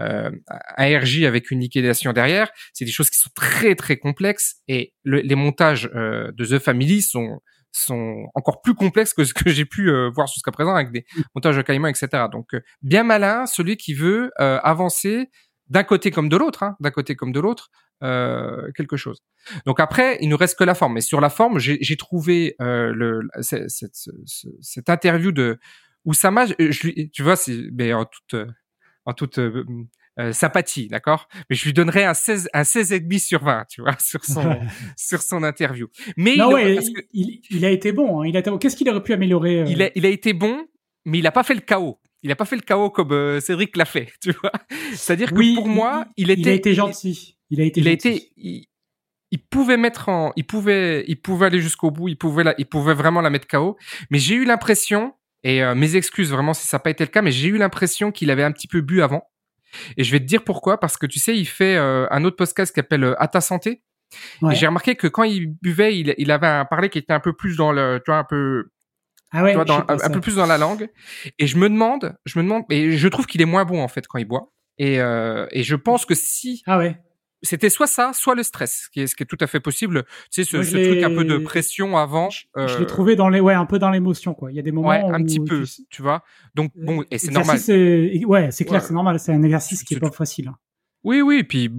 euh, 0.00 0.04
euh, 0.04 0.30
un 0.76 0.98
RJ 0.98 1.24
avec 1.24 1.50
une 1.50 1.60
liquidation 1.60 2.12
derrière, 2.12 2.50
c'est 2.72 2.84
des 2.84 2.90
choses 2.90 3.10
qui 3.10 3.18
sont 3.18 3.30
très 3.34 3.74
très 3.74 3.96
complexes 3.96 4.56
et 4.66 4.94
les 5.04 5.34
montages 5.34 5.90
euh, 5.94 6.32
de 6.32 6.44
The 6.44 6.58
Family 6.58 7.02
sont 7.02 7.40
sont 7.70 8.28
encore 8.34 8.62
plus 8.62 8.74
complexes 8.74 9.14
que 9.14 9.24
ce 9.24 9.34
que 9.34 9.50
j'ai 9.50 9.64
pu 9.64 9.90
euh, 9.90 10.10
voir 10.14 10.26
jusqu'à 10.26 10.50
présent 10.50 10.74
avec 10.74 10.90
des 10.90 11.04
montages 11.34 11.56
de 11.56 11.62
caïman, 11.62 11.90
etc. 11.90 12.24
Donc 12.30 12.48
bien 12.82 13.04
malin 13.04 13.46
celui 13.46 13.76
qui 13.76 13.94
veut 13.94 14.30
euh, 14.40 14.58
avancer 14.62 15.28
d'un 15.68 15.84
côté 15.84 16.10
comme 16.10 16.28
de 16.28 16.36
l'autre, 16.36 16.62
hein, 16.62 16.76
d'un 16.80 16.90
côté 16.90 17.14
comme 17.14 17.32
de 17.32 17.40
l'autre, 17.40 17.68
quelque 18.00 18.96
chose. 18.96 19.22
Donc 19.66 19.80
après, 19.80 20.18
il 20.20 20.28
nous 20.28 20.36
reste 20.36 20.58
que 20.58 20.64
la 20.64 20.74
forme. 20.74 20.94
Mais 20.94 21.00
sur 21.00 21.20
la 21.20 21.30
forme, 21.30 21.58
j'ai 21.58 21.96
trouvé 21.96 22.54
le, 22.58 23.20
cette, 23.40 23.70
cette, 23.70 23.96
cette, 24.60 24.88
interview 24.88 25.32
de 25.32 25.58
Oussama, 26.04 26.46
je, 26.46 27.08
tu 27.08 27.22
vois, 27.22 27.34
mais 27.72 27.92
en 27.92 28.04
toute 28.04 28.34
en 29.08 29.14
toute 29.14 29.38
euh, 29.38 29.64
euh, 30.20 30.32
sympathie, 30.32 30.88
d'accord? 30.88 31.28
Mais 31.48 31.56
je 31.56 31.64
lui 31.64 31.72
donnerais 31.72 32.04
un 32.04 32.14
16 32.14 32.50
un 32.52 32.64
16 32.64 32.92
et 32.92 33.00
demi 33.00 33.18
sur 33.18 33.42
20, 33.42 33.64
tu 33.70 33.80
vois, 33.80 33.96
sur 33.98 34.24
son 34.24 34.60
sur 34.96 35.22
son 35.22 35.42
interview. 35.42 35.88
Mais 36.16 36.36
il, 37.12 37.40
il, 37.50 37.64
a 37.64 37.70
été 37.70 37.92
bon, 37.92 38.20
hein. 38.20 38.26
il 38.26 38.36
a 38.36 38.42
qu'est-ce 38.42 38.76
qu'il 38.76 38.88
aurait 38.90 39.02
pu 39.02 39.14
améliorer 39.14 39.62
euh? 39.62 39.64
il, 39.66 39.82
a, 39.82 39.90
il 39.94 40.04
a 40.04 40.10
été 40.10 40.34
bon, 40.34 40.66
mais 41.06 41.18
il 41.18 41.26
a 41.26 41.32
pas 41.32 41.42
fait 41.42 41.54
le 41.54 41.60
chaos. 41.60 41.98
Il 42.22 42.32
a 42.32 42.36
pas 42.36 42.44
fait 42.44 42.56
le 42.56 42.62
chaos 42.62 42.90
comme 42.90 43.40
Cédric 43.40 43.76
l'a 43.76 43.84
fait, 43.84 44.12
tu 44.22 44.32
vois? 44.32 44.52
C'est-à-dire 44.92 45.32
que 45.32 45.54
pour 45.54 45.68
moi, 45.68 46.06
il 46.16 46.30
était 46.30 46.40
il 46.40 46.48
a 46.48 46.52
été 46.52 46.74
gentil. 46.74 47.37
Il 47.50 47.60
a 47.60 47.64
été 47.64 47.80
il 47.80 47.88
a 47.88 47.90
été 47.90 48.32
il, 48.36 49.38
pouvait 49.50 49.76
mettre 49.76 50.08
en 50.08 50.32
il 50.36 50.46
pouvait 50.46 51.04
il 51.06 51.20
pouvait 51.20 51.46
aller 51.46 51.60
jusqu'au 51.60 51.90
bout, 51.90 52.08
il 52.08 52.16
pouvait 52.16 52.44
la, 52.44 52.54
il 52.58 52.66
pouvait 52.66 52.94
vraiment 52.94 53.20
la 53.20 53.30
mettre 53.30 53.46
KO, 53.46 53.76
mais 54.10 54.18
j'ai 54.18 54.34
eu 54.34 54.44
l'impression 54.44 55.14
et 55.44 55.62
euh, 55.62 55.74
mes 55.74 55.96
excuses 55.96 56.30
vraiment 56.30 56.54
si 56.54 56.66
ça 56.66 56.76
n'a 56.76 56.80
pas 56.80 56.90
été 56.90 57.04
le 57.04 57.10
cas, 57.10 57.22
mais 57.22 57.32
j'ai 57.32 57.48
eu 57.48 57.58
l'impression 57.58 58.10
qu'il 58.10 58.30
avait 58.30 58.42
un 58.42 58.52
petit 58.52 58.68
peu 58.68 58.80
bu 58.80 59.02
avant. 59.02 59.22
Et 59.96 60.04
je 60.04 60.10
vais 60.12 60.20
te 60.20 60.24
dire 60.24 60.42
pourquoi, 60.44 60.80
parce 60.80 60.96
que 60.96 61.06
tu 61.06 61.18
sais, 61.18 61.36
il 61.36 61.46
fait 61.46 61.76
euh, 61.76 62.06
un 62.10 62.24
autre 62.24 62.36
podcast 62.36 62.72
qui 62.72 62.76
s'appelle 62.76 63.04
euh, 63.04 63.22
À 63.22 63.28
ta 63.28 63.40
santé. 63.40 63.82
Et 64.50 64.54
j'ai 64.54 64.66
remarqué 64.66 64.94
que 64.94 65.06
quand 65.06 65.24
il 65.24 65.48
buvait, 65.60 65.98
il, 65.98 66.14
il, 66.16 66.30
avait 66.30 66.46
un 66.46 66.64
parler 66.64 66.88
qui 66.88 66.96
était 66.96 67.12
un 67.12 67.20
peu 67.20 67.34
plus 67.34 67.56
dans 67.56 67.72
le, 67.72 68.00
tu 68.02 68.10
vois, 68.10 68.18
un 68.18 68.24
peu, 68.24 68.70
ah 69.32 69.42
ouais, 69.42 69.50
tu 69.50 69.56
vois, 69.56 69.66
dans, 69.66 69.84
un, 69.86 70.10
peu 70.10 70.20
plus 70.20 70.36
dans 70.36 70.46
la 70.46 70.56
langue. 70.56 70.88
Et 71.38 71.46
je 71.46 71.58
me 71.58 71.68
demande, 71.68 72.16
je 72.24 72.38
me 72.38 72.42
demande, 72.42 72.64
et 72.70 72.96
je 72.96 73.08
trouve 73.08 73.26
qu'il 73.26 73.42
est 73.42 73.46
moins 73.46 73.66
bon 73.66 73.82
en 73.82 73.88
fait 73.88 74.06
quand 74.06 74.18
il 74.18 74.24
boit. 74.24 74.50
Et, 74.78 74.94
et 74.94 75.62
je 75.62 75.76
pense 75.76 76.06
que 76.06 76.14
si 76.14 76.62
ah 76.66 76.78
ouais 76.78 76.98
c'était 77.42 77.70
soit 77.70 77.86
ça, 77.86 78.12
soit 78.12 78.34
le 78.34 78.42
stress, 78.42 78.84
ce 78.84 78.90
qui 78.90 79.00
est, 79.00 79.06
ce 79.06 79.14
qui 79.14 79.22
est 79.22 79.26
tout 79.26 79.38
à 79.40 79.46
fait 79.46 79.60
possible. 79.60 80.04
Tu 80.32 80.42
sais, 80.42 80.44
ce, 80.44 80.62
ce 80.62 80.76
truc 80.76 81.02
un 81.02 81.14
peu 81.14 81.24
de 81.24 81.38
pression 81.38 81.96
avant. 81.96 82.30
Je, 82.30 82.46
euh... 82.56 82.68
je 82.68 82.78
l'ai 82.78 82.86
trouvé 82.86 83.16
dans 83.16 83.28
les, 83.28 83.40
ouais, 83.40 83.54
un 83.54 83.66
peu 83.66 83.78
dans 83.78 83.90
l'émotion, 83.90 84.34
quoi. 84.34 84.50
Il 84.50 84.56
y 84.56 84.58
a 84.58 84.62
des 84.62 84.72
moments 84.72 84.88
ouais, 84.88 85.00
un 85.00 85.22
petit 85.22 85.40
peu, 85.40 85.64
tu... 85.90 86.02
vois. 86.02 86.24
Donc 86.54 86.72
bon, 86.74 87.04
et 87.10 87.18
c'est 87.18 87.30
normal. 87.30 87.58
Ouais, 88.26 88.50
c'est 88.50 88.64
clair, 88.64 88.82
c'est 88.82 88.94
normal. 88.94 89.20
C'est 89.20 89.32
un 89.32 89.42
exercice 89.42 89.84
qui 89.84 89.94
est 89.94 90.00
pas 90.00 90.10
facile. 90.10 90.48
Hein. 90.48 90.56
Oui, 91.04 91.22
oui, 91.22 91.38
et 91.38 91.44
puis 91.44 91.70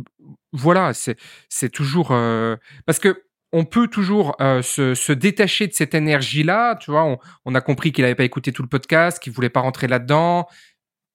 voilà, 0.53 0.93
c'est 0.93 1.17
c'est 1.50 1.69
toujours 1.69 2.12
euh... 2.12 2.55
parce 2.86 3.00
que 3.00 3.24
on 3.51 3.65
peut 3.65 3.88
toujours 3.88 4.36
euh, 4.41 4.62
se, 4.62 4.93
se, 4.93 5.12
détacher 5.12 5.65
de 5.65 5.74
cette 5.74 5.95
énergie-là, 5.95 6.75
tu 6.75 6.91
vois. 6.91 7.03
On, 7.03 7.17
on 7.45 7.55
a 7.55 7.62
compris 7.62 7.91
qu'il 7.91 8.05
avait 8.05 8.13
pas 8.13 8.24
écouté 8.24 8.51
tout 8.51 8.62
le 8.62 8.69
podcast, 8.69 9.17
qu'il 9.22 9.34
voulait 9.34 9.50
pas 9.50 9.62
rentrer 9.62 9.88
là-dedans, 9.88 10.48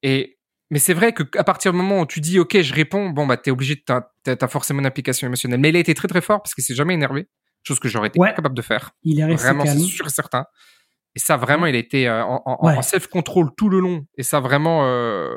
et 0.03 0.34
mais 0.75 0.81
c'est 0.81 0.93
vrai 0.93 1.13
que 1.13 1.23
à 1.39 1.45
partir 1.45 1.71
du 1.71 1.79
moment 1.79 2.01
où 2.01 2.07
tu 2.07 2.21
dis 2.21 2.41
OK, 2.41 2.61
je 2.61 2.75
réponds, 2.75 3.11
bon 3.11 3.29
bah 3.29 3.37
t'es 3.37 3.53
obligé 3.53 3.77
de 3.77 3.83
t'as 4.25 4.49
forcément 4.49 4.81
une 4.81 4.87
application 4.87 5.25
émotionnelle. 5.25 5.61
Mais 5.61 5.69
il 5.69 5.77
a 5.77 5.79
été 5.79 5.95
très 5.95 6.09
très 6.09 6.21
fort 6.21 6.43
parce 6.43 6.53
qu'il 6.53 6.65
s'est 6.65 6.75
jamais 6.75 6.95
énervé, 6.95 7.29
chose 7.63 7.79
que 7.79 7.89
j'aurais 7.89 8.09
été 8.09 8.21
incapable 8.21 8.57
de 8.57 8.61
faire. 8.61 8.91
Il 9.05 9.21
est 9.21 9.25
resté 9.25 9.53
vraiment 9.53 9.65
sûr 9.67 10.05
et 10.05 10.11
certain. 10.11 10.47
Et 11.15 11.21
ça 11.21 11.37
vraiment, 11.37 11.67
il 11.67 11.77
a 11.77 11.79
été 11.79 12.09
euh, 12.09 12.25
en, 12.25 12.43
en, 12.45 12.83
self 12.83 13.07
control 13.07 13.51
tout 13.57 13.69
le 13.69 13.79
long. 13.79 14.05
Et 14.19 14.25
ça 14.25 14.41
vraiment 14.41 14.85
euh, 14.85 15.37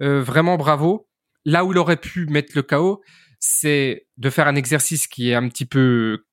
euh, 0.00 0.20
vraiment 0.20 0.56
bravo. 0.56 1.08
Là 1.44 1.64
où 1.64 1.70
il 1.70 1.78
aurait 1.78 1.96
pu 1.96 2.26
mettre 2.26 2.50
le 2.56 2.62
chaos, 2.62 3.02
c'est 3.38 4.08
de 4.16 4.30
faire 4.30 4.48
un 4.48 4.56
exercice 4.56 5.06
qui 5.06 5.30
est 5.30 5.36
un 5.36 5.48
petit 5.48 5.64
peu 5.64 6.24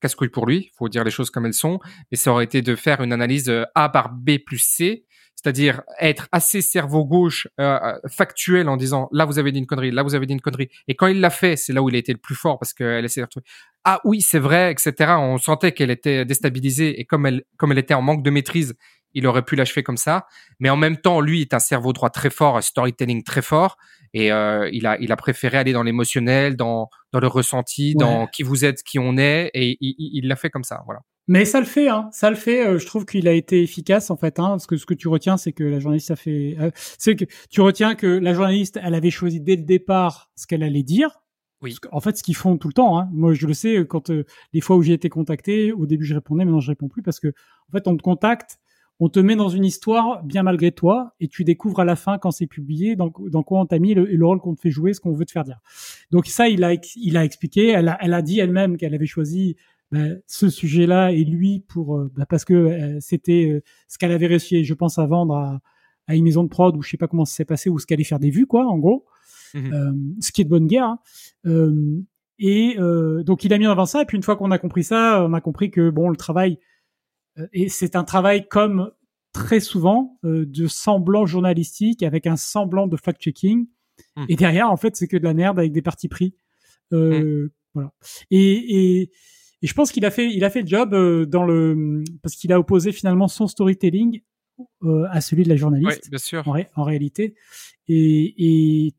casse-couille 0.00 0.28
pour 0.28 0.46
lui, 0.46 0.70
faut 0.78 0.88
dire 0.88 1.02
les 1.02 1.10
choses 1.10 1.30
comme 1.30 1.46
elles 1.46 1.52
sont, 1.52 1.80
et 2.12 2.16
ça 2.16 2.30
aurait 2.30 2.44
été 2.44 2.62
de 2.62 2.76
faire 2.76 3.00
une 3.00 3.12
analyse 3.12 3.52
A 3.74 3.88
par 3.88 4.10
B 4.10 4.38
plus 4.38 4.58
C, 4.58 5.04
c'est-à-dire 5.40 5.82
être 6.00 6.26
assez 6.32 6.62
cerveau 6.62 7.04
gauche 7.04 7.46
euh, 7.60 7.78
euh, 7.80 7.98
factuel 8.08 8.68
en 8.68 8.76
disant 8.76 9.08
là 9.12 9.24
vous 9.24 9.38
avez 9.38 9.52
dit 9.52 9.60
une 9.60 9.66
connerie, 9.66 9.92
là 9.92 10.02
vous 10.02 10.16
avez 10.16 10.26
dit 10.26 10.32
une 10.32 10.40
connerie. 10.40 10.68
Et 10.88 10.96
quand 10.96 11.06
il 11.06 11.20
l'a 11.20 11.30
fait, 11.30 11.54
c'est 11.54 11.72
là 11.72 11.80
où 11.80 11.88
il 11.88 11.94
a 11.94 11.98
été 11.98 12.10
le 12.10 12.18
plus 12.18 12.34
fort 12.34 12.58
parce 12.58 12.74
qu'elle 12.74 13.04
essayait 13.04 13.22
de 13.22 13.26
retrouver 13.26 13.46
ah 13.84 14.00
oui 14.04 14.20
c'est 14.20 14.40
vrai, 14.40 14.72
etc. 14.72 15.12
On 15.20 15.38
sentait 15.38 15.70
qu'elle 15.70 15.92
était 15.92 16.24
déstabilisée 16.24 16.98
et 16.98 17.04
comme 17.04 17.24
elle 17.24 17.44
comme 17.56 17.70
elle 17.70 17.78
était 17.78 17.94
en 17.94 18.02
manque 18.02 18.24
de 18.24 18.30
maîtrise, 18.30 18.74
il 19.14 19.28
aurait 19.28 19.44
pu 19.44 19.54
l'achever 19.54 19.84
comme 19.84 19.96
ça. 19.96 20.26
Mais 20.58 20.70
en 20.70 20.76
même 20.76 20.96
temps, 20.96 21.20
lui 21.20 21.40
est 21.42 21.54
un 21.54 21.60
cerveau 21.60 21.92
droit 21.92 22.10
très 22.10 22.30
fort, 22.30 22.56
un 22.56 22.60
storytelling 22.60 23.22
très 23.22 23.42
fort 23.42 23.76
et 24.14 24.32
euh, 24.32 24.68
il 24.72 24.88
a 24.88 24.98
il 24.98 25.12
a 25.12 25.16
préféré 25.16 25.56
aller 25.56 25.72
dans 25.72 25.84
l'émotionnel, 25.84 26.56
dans 26.56 26.90
dans 27.12 27.20
le 27.20 27.28
ressenti, 27.28 27.94
dans 27.94 28.26
qui 28.26 28.42
vous 28.42 28.64
êtes, 28.64 28.82
qui 28.82 28.98
on 28.98 29.16
est 29.16 29.52
et 29.54 29.76
il 29.80 30.26
l'a 30.26 30.34
fait 30.34 30.50
comme 30.50 30.64
ça. 30.64 30.82
Voilà. 30.84 31.00
Mais 31.28 31.44
ça 31.44 31.60
le 31.60 31.66
fait, 31.66 31.88
hein. 31.88 32.08
Ça 32.10 32.30
le 32.30 32.36
fait. 32.36 32.66
Euh, 32.66 32.78
je 32.78 32.86
trouve 32.86 33.04
qu'il 33.04 33.28
a 33.28 33.32
été 33.32 33.62
efficace 33.62 34.10
en 34.10 34.16
fait. 34.16 34.40
Hein, 34.40 34.48
parce 34.48 34.66
que 34.66 34.76
ce 34.76 34.86
que 34.86 34.94
tu 34.94 35.08
retiens, 35.08 35.36
c'est 35.36 35.52
que 35.52 35.62
la 35.62 35.78
journaliste 35.78 36.10
a 36.10 36.16
fait. 36.16 36.56
Euh, 36.58 36.70
c'est 36.74 37.16
que 37.16 37.26
tu 37.50 37.60
retiens 37.60 37.94
que 37.94 38.06
la 38.06 38.32
journaliste, 38.32 38.80
elle 38.82 38.94
avait 38.94 39.10
choisi 39.10 39.40
dès 39.40 39.56
le 39.56 39.62
départ 39.62 40.30
ce 40.34 40.46
qu'elle 40.46 40.62
allait 40.62 40.82
dire. 40.82 41.20
Oui. 41.60 41.76
En 41.92 42.00
fait, 42.00 42.16
ce 42.16 42.22
qu'ils 42.22 42.36
font 42.36 42.56
tout 42.56 42.68
le 42.68 42.72
temps. 42.72 42.98
Hein. 42.98 43.08
Moi, 43.12 43.34
je 43.34 43.46
le 43.46 43.52
sais 43.52 43.84
quand 43.86 44.10
euh, 44.10 44.24
les 44.54 44.62
fois 44.62 44.76
où 44.76 44.82
j'ai 44.82 44.94
été 44.94 45.10
contacté, 45.10 45.72
au 45.72 45.86
début 45.86 46.04
je 46.04 46.14
répondais, 46.14 46.44
maintenant 46.44 46.60
je 46.60 46.70
réponds 46.70 46.88
plus 46.88 47.02
parce 47.02 47.20
que 47.20 47.28
en 47.28 47.72
fait, 47.72 47.86
on 47.86 47.96
te 47.96 48.02
contacte, 48.02 48.58
on 48.98 49.10
te 49.10 49.20
met 49.20 49.36
dans 49.36 49.50
une 49.50 49.66
histoire 49.66 50.22
bien 50.24 50.42
malgré 50.42 50.72
toi, 50.72 51.14
et 51.20 51.28
tu 51.28 51.44
découvres 51.44 51.80
à 51.80 51.84
la 51.84 51.94
fin 51.94 52.16
quand 52.18 52.30
c'est 52.30 52.46
publié 52.46 52.96
dans, 52.96 53.12
dans 53.30 53.42
quoi 53.42 53.60
on 53.60 53.66
t'a 53.66 53.78
mis 53.78 53.92
le, 53.92 54.06
le 54.06 54.26
rôle 54.26 54.40
qu'on 54.40 54.54
te 54.54 54.60
fait 54.60 54.70
jouer, 54.70 54.94
ce 54.94 55.00
qu'on 55.00 55.12
veut 55.12 55.26
te 55.26 55.32
faire 55.32 55.44
dire. 55.44 55.60
Donc 56.10 56.26
ça, 56.26 56.48
il 56.48 56.64
a 56.64 56.74
il 56.96 57.16
a 57.16 57.24
expliqué. 57.24 57.68
Elle 57.68 57.88
a, 57.88 57.98
elle 58.00 58.14
a 58.14 58.22
dit 58.22 58.38
elle-même 58.38 58.76
qu'elle 58.76 58.94
avait 58.94 59.06
choisi 59.06 59.56
ce 60.26 60.50
sujet-là 60.50 61.12
et 61.12 61.24
lui 61.24 61.60
pour 61.60 61.96
euh, 61.96 62.10
bah, 62.14 62.26
parce 62.26 62.44
que 62.44 62.54
euh, 62.54 62.98
c'était 63.00 63.50
euh, 63.50 63.62
ce 63.88 63.98
qu'elle 63.98 64.12
avait 64.12 64.26
réussi, 64.26 64.64
je 64.64 64.74
pense, 64.74 64.98
à 64.98 65.06
vendre 65.06 65.34
à, 65.34 65.60
à, 66.06 66.14
une 66.14 66.24
maison 66.24 66.44
de 66.44 66.48
prod 66.48 66.76
ou 66.76 66.82
je 66.82 66.90
sais 66.90 66.96
pas 66.96 67.08
comment 67.08 67.24
ça 67.24 67.34
s'est 67.34 67.44
passé 67.44 67.70
ou 67.70 67.78
ce 67.78 67.86
qu'elle 67.86 67.96
allait 67.96 68.04
faire 68.04 68.18
des 68.18 68.30
vues, 68.30 68.46
quoi, 68.46 68.66
en 68.66 68.78
gros. 68.78 69.06
Mmh 69.54 69.94
ce 70.20 70.30
qui 70.30 70.42
est 70.42 70.44
de 70.44 70.50
bonne 70.50 70.66
guerre. 70.66 70.84
Hein. 70.84 70.98
et 72.38 72.76
donc 73.24 73.44
il 73.44 73.52
a 73.54 73.58
mis 73.58 73.66
en 73.66 73.70
avant 73.70 73.86
ça. 73.86 74.02
Et 74.02 74.04
puis 74.04 74.18
une 74.18 74.22
fois 74.22 74.36
qu'on 74.36 74.50
a 74.50 74.58
compris 74.58 74.84
ça, 74.84 75.24
on 75.24 75.32
a 75.32 75.40
compris 75.40 75.70
que 75.70 75.88
bon, 75.88 76.10
le 76.10 76.16
travail 76.16 76.58
et 77.54 77.70
c'est 77.70 77.96
un 77.96 78.04
travail 78.04 78.46
comme 78.46 78.90
très 79.32 79.60
souvent 79.60 80.18
de 80.22 80.66
semblant 80.66 81.24
journalistique 81.24 82.02
avec 82.02 82.26
un 82.26 82.36
semblant 82.36 82.88
de 82.88 82.96
fact-checking. 82.98 83.68
Mmh. 84.16 84.24
Et 84.28 84.36
derrière, 84.36 84.70
en 84.70 84.76
fait, 84.76 84.96
c'est 84.96 85.08
que 85.08 85.16
de 85.16 85.24
la 85.24 85.34
merde 85.34 85.58
avec 85.58 85.72
des 85.72 85.82
partis 85.82 86.08
pris. 86.08 86.34
Euh, 86.92 87.44
mmh. 87.44 87.50
Voilà. 87.74 87.92
Et, 88.30 89.00
et, 89.00 89.10
et 89.62 89.66
je 89.66 89.74
pense 89.74 89.90
qu'il 89.90 90.04
a 90.04 90.10
fait, 90.10 90.32
il 90.32 90.44
a 90.44 90.50
fait 90.50 90.62
le 90.62 90.68
job 90.68 90.94
euh, 90.94 91.26
dans 91.26 91.44
le 91.44 92.04
parce 92.22 92.36
qu'il 92.36 92.52
a 92.52 92.60
opposé 92.60 92.92
finalement 92.92 93.28
son 93.28 93.46
storytelling 93.46 94.22
euh, 94.84 95.06
à 95.10 95.20
celui 95.20 95.44
de 95.44 95.48
la 95.48 95.56
journaliste. 95.56 96.02
Oui, 96.04 96.10
bien 96.10 96.18
sûr. 96.18 96.46
En, 96.46 96.56
en 96.76 96.84
réalité, 96.84 97.34
et, 97.88 98.34
et, 98.38 98.94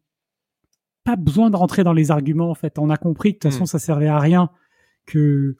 pas 1.04 1.16
besoin 1.16 1.50
de 1.50 1.56
rentrer 1.56 1.84
dans 1.84 1.94
les 1.94 2.12
arguments 2.12 2.50
en 2.50 2.56
fait. 2.56 2.78
On 2.78 2.89
a 2.89 2.98
compris 2.98 3.34
que 3.34 3.38
de 3.38 3.39
toute 3.44 3.51
façon 3.51 3.63
hmm. 3.63 3.68
ça 3.68 3.80
servait 3.80 4.08
à 4.08 4.20
rien 4.20 4.50
que 5.06 5.56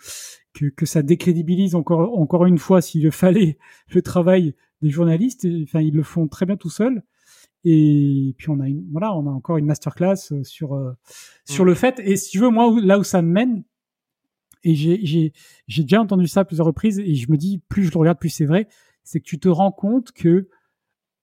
que, 0.54 0.66
que 0.66 0.86
ça 0.86 1.02
décrédibilise 1.02 1.76
encore 1.76 2.20
encore 2.20 2.46
une 2.46 2.58
fois 2.58 2.82
s'il 2.82 3.04
le 3.04 3.12
fallait 3.12 3.58
le 3.94 4.02
travail 4.02 4.56
des 4.82 4.90
journalistes. 4.90 5.48
Enfin, 5.64 5.82
ils 5.82 5.96
le 5.96 6.04
font 6.04 6.28
très 6.28 6.46
bien 6.46 6.58
tout 6.58 6.70
seuls. 6.70 7.04
Et 7.66 8.36
puis 8.38 8.50
on 8.50 8.60
a 8.60 8.68
une, 8.68 8.86
voilà, 8.92 9.14
on 9.16 9.28
a 9.28 9.32
encore 9.32 9.58
une 9.58 9.66
masterclass 9.66 10.32
euh, 10.32 10.44
sur 10.44 10.76
euh, 10.76 10.94
sur 11.46 11.64
hmm. 11.64 11.68
le 11.68 11.74
fait. 11.74 12.00
Et 12.00 12.16
si 12.18 12.32
tu 12.32 12.40
veux, 12.40 12.50
moi, 12.50 12.74
là 12.82 13.00
où 13.00 13.04
ça 13.04 13.22
me 13.22 13.32
mène, 13.32 13.64
et 14.64 14.76
j'ai 14.76 15.34
déjà 15.84 16.02
entendu 16.02 16.28
ça 16.28 16.42
à 16.42 16.46
plusieurs 16.46 16.68
reprises 16.68 17.00
et 17.00 17.16
je 17.16 17.32
me 17.32 17.38
dis, 17.38 17.62
plus 17.70 17.86
je 17.86 17.92
le 17.92 17.98
regarde, 17.98 18.20
plus 18.20 18.30
c'est 18.30 18.46
vrai, 18.46 18.68
c'est 19.04 19.20
que 19.20 19.26
tu 19.26 19.40
te 19.40 19.50
rends 19.50 19.72
compte 19.72 20.12
que 20.12 20.50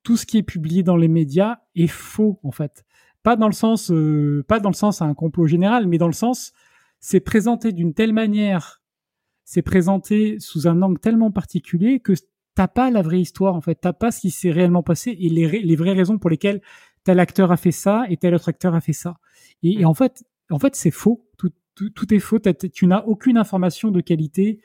tout 0.02 0.16
ce 0.16 0.26
qui 0.26 0.38
est 0.38 0.42
publié 0.42 0.82
dans 0.82 0.96
les 0.96 1.08
médias 1.08 1.58
est 1.74 1.86
faux 1.86 2.38
en 2.42 2.50
fait. 2.50 2.84
Pas 3.22 3.36
dans 3.36 3.48
le 3.48 3.52
sens, 3.52 3.90
euh, 3.90 4.44
pas 4.46 4.60
dans 4.60 4.70
le 4.70 4.74
sens 4.74 5.02
à 5.02 5.04
un 5.04 5.14
complot 5.14 5.46
général, 5.46 5.86
mais 5.86 5.98
dans 5.98 6.06
le 6.06 6.12
sens, 6.12 6.52
c'est 7.00 7.20
présenté 7.20 7.72
d'une 7.72 7.92
telle 7.92 8.12
manière, 8.12 8.82
c'est 9.44 9.62
présenté 9.62 10.38
sous 10.38 10.68
un 10.68 10.80
angle 10.82 10.98
tellement 10.98 11.30
particulier 11.30 12.00
que 12.00 12.12
t'as 12.54 12.68
pas 12.68 12.90
la 12.90 13.02
vraie 13.02 13.20
histoire 13.20 13.54
en 13.54 13.60
fait, 13.60 13.74
t'as 13.74 13.92
pas 13.92 14.10
ce 14.10 14.20
qui 14.20 14.30
s'est 14.30 14.50
réellement 14.50 14.82
passé 14.82 15.16
et 15.18 15.28
les, 15.28 15.60
les 15.60 15.76
vraies 15.76 15.92
raisons 15.92 16.18
pour 16.18 16.30
lesquelles 16.30 16.62
tel 17.04 17.20
acteur 17.20 17.52
a 17.52 17.56
fait 17.56 17.72
ça 17.72 18.04
et 18.08 18.16
tel 18.16 18.34
autre 18.34 18.48
acteur 18.48 18.74
a 18.74 18.80
fait 18.80 18.92
ça. 18.92 19.18
Et, 19.62 19.80
et 19.80 19.84
en 19.84 19.94
fait, 19.94 20.24
en 20.50 20.58
fait, 20.58 20.74
c'est 20.74 20.90
faux. 20.90 21.24
Tout, 21.38 21.52
tout, 21.76 22.14
est 22.14 22.18
faux. 22.18 22.38
Tu 22.72 22.86
n'as 22.86 23.02
aucune 23.02 23.38
information 23.38 23.90
de 23.90 24.00
qualité 24.00 24.60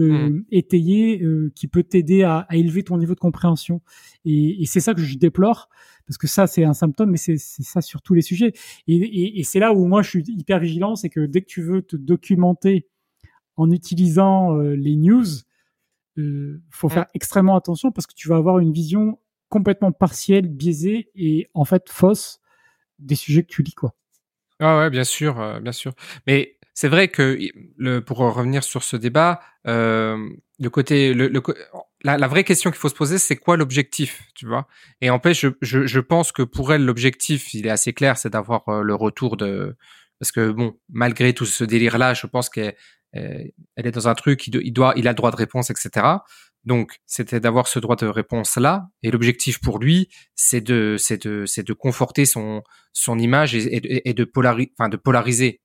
euh, 0.00 0.30
hmm. 0.30 0.44
étayée 0.50 1.22
euh, 1.22 1.52
qui 1.54 1.68
peut 1.68 1.84
t'aider 1.84 2.24
à, 2.24 2.38
à, 2.48 2.56
élever 2.56 2.82
ton 2.82 2.98
niveau 2.98 3.14
de 3.14 3.20
compréhension. 3.20 3.80
Et, 4.24 4.62
et 4.62 4.66
c'est 4.66 4.80
ça 4.80 4.94
que 4.94 5.00
je 5.00 5.16
déplore 5.16 5.68
parce 6.06 6.18
que 6.18 6.26
ça 6.26 6.46
c'est 6.46 6.64
un 6.64 6.74
symptôme, 6.74 7.10
mais 7.10 7.16
c'est 7.16 7.38
ça 7.38 7.80
sur 7.80 8.02
tous 8.02 8.14
les 8.14 8.22
sujets. 8.22 8.52
Et, 8.86 8.96
et, 8.96 9.38
et 9.38 9.44
c'est 9.44 9.60
là 9.60 9.72
où 9.72 9.86
moi 9.86 10.02
je 10.02 10.10
suis 10.10 10.24
hyper 10.26 10.58
vigilant, 10.58 10.96
c'est 10.96 11.08
que 11.08 11.26
dès 11.26 11.42
que 11.42 11.46
tu 11.46 11.62
veux 11.62 11.82
te 11.82 11.96
documenter 11.96 12.88
en 13.56 13.70
utilisant 13.70 14.56
euh, 14.56 14.74
les 14.74 14.96
news, 14.96 15.24
euh, 16.18 16.62
faut 16.70 16.88
hmm. 16.88 16.90
faire 16.90 17.06
extrêmement 17.14 17.56
attention 17.56 17.92
parce 17.92 18.06
que 18.06 18.14
tu 18.14 18.28
vas 18.28 18.36
avoir 18.36 18.58
une 18.58 18.72
vision 18.72 19.18
complètement 19.48 19.92
partielle, 19.92 20.48
biaisée 20.48 21.10
et 21.14 21.48
en 21.54 21.64
fait 21.64 21.88
fausse 21.88 22.40
des 22.98 23.14
sujets 23.14 23.42
que 23.42 23.48
tu 23.48 23.62
lis 23.62 23.74
quoi. 23.74 23.94
Ah 24.60 24.78
ouais, 24.78 24.90
bien 24.90 25.04
sûr, 25.04 25.40
euh, 25.40 25.58
bien 25.58 25.72
sûr. 25.72 25.92
Mais 26.26 26.53
c'est 26.74 26.88
vrai 26.88 27.08
que 27.08 27.38
le, 27.76 28.00
pour 28.00 28.18
revenir 28.18 28.64
sur 28.64 28.82
ce 28.82 28.96
débat, 28.96 29.40
euh, 29.66 30.18
le 30.58 30.70
côté, 30.70 31.14
le, 31.14 31.28
le 31.28 31.40
la, 32.02 32.18
la, 32.18 32.28
vraie 32.28 32.44
question 32.44 32.70
qu'il 32.70 32.78
faut 32.78 32.88
se 32.88 32.94
poser, 32.94 33.18
c'est 33.18 33.36
quoi 33.36 33.56
l'objectif, 33.56 34.22
tu 34.34 34.46
vois? 34.46 34.66
Et 35.00 35.08
en 35.08 35.20
fait, 35.20 35.34
je, 35.34 35.48
je, 35.62 35.86
je, 35.86 36.00
pense 36.00 36.32
que 36.32 36.42
pour 36.42 36.72
elle, 36.72 36.84
l'objectif, 36.84 37.54
il 37.54 37.66
est 37.66 37.70
assez 37.70 37.92
clair, 37.92 38.18
c'est 38.18 38.30
d'avoir 38.30 38.68
euh, 38.68 38.82
le 38.82 38.94
retour 38.94 39.36
de, 39.36 39.76
parce 40.18 40.32
que 40.32 40.50
bon, 40.50 40.76
malgré 40.90 41.32
tout 41.32 41.46
ce 41.46 41.64
délire-là, 41.64 42.12
je 42.14 42.26
pense 42.26 42.50
qu'elle 42.50 42.74
elle 43.12 43.52
est 43.76 43.92
dans 43.92 44.08
un 44.08 44.14
truc, 44.14 44.48
il, 44.48 44.72
doit, 44.72 44.92
il 44.96 45.06
a 45.06 45.12
le 45.12 45.16
droit 45.16 45.30
de 45.30 45.36
réponse, 45.36 45.70
etc. 45.70 46.04
Donc, 46.64 46.96
c'était 47.06 47.38
d'avoir 47.38 47.68
ce 47.68 47.78
droit 47.78 47.94
de 47.94 48.06
réponse 48.06 48.56
là, 48.56 48.88
et 49.04 49.12
l'objectif 49.12 49.60
pour 49.60 49.78
lui, 49.78 50.08
c'est 50.34 50.60
de, 50.60 50.96
c'est 50.98 51.24
de, 51.24 51.46
c'est 51.46 51.62
de 51.64 51.72
conforter 51.72 52.24
son 52.24 52.62
son 52.92 53.18
image 53.18 53.54
et, 53.54 54.08
et, 54.08 54.14
de, 54.14 54.24
de 54.24 54.96
polariser, 54.96 55.60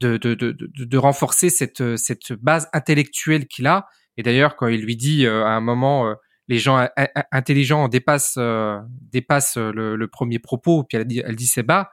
de, 0.00 0.16
de, 0.16 0.34
de, 0.34 0.52
de, 0.52 0.98
renforcer 0.98 1.50
cette 1.50 1.96
cette 1.96 2.32
base 2.32 2.68
intellectuelle 2.72 3.46
qu'il 3.46 3.66
a. 3.66 3.86
Et 4.16 4.22
d'ailleurs, 4.22 4.56
quand 4.56 4.66
il 4.68 4.82
lui 4.82 4.96
dit 4.96 5.26
euh, 5.26 5.44
à 5.44 5.50
un 5.50 5.60
moment, 5.60 6.08
euh, 6.08 6.14
les 6.48 6.58
gens 6.58 6.88
intelligents 7.32 7.88
dépassent 7.88 8.36
euh, 8.38 8.78
dépassent 9.12 9.56
le, 9.56 9.96
le, 9.96 10.08
premier 10.08 10.38
propos, 10.38 10.84
puis 10.84 10.98
elle 10.98 11.06
dit, 11.06 11.22
elle 11.24 11.36
dit 11.36 11.46
c'est 11.46 11.62
bas. 11.62 11.90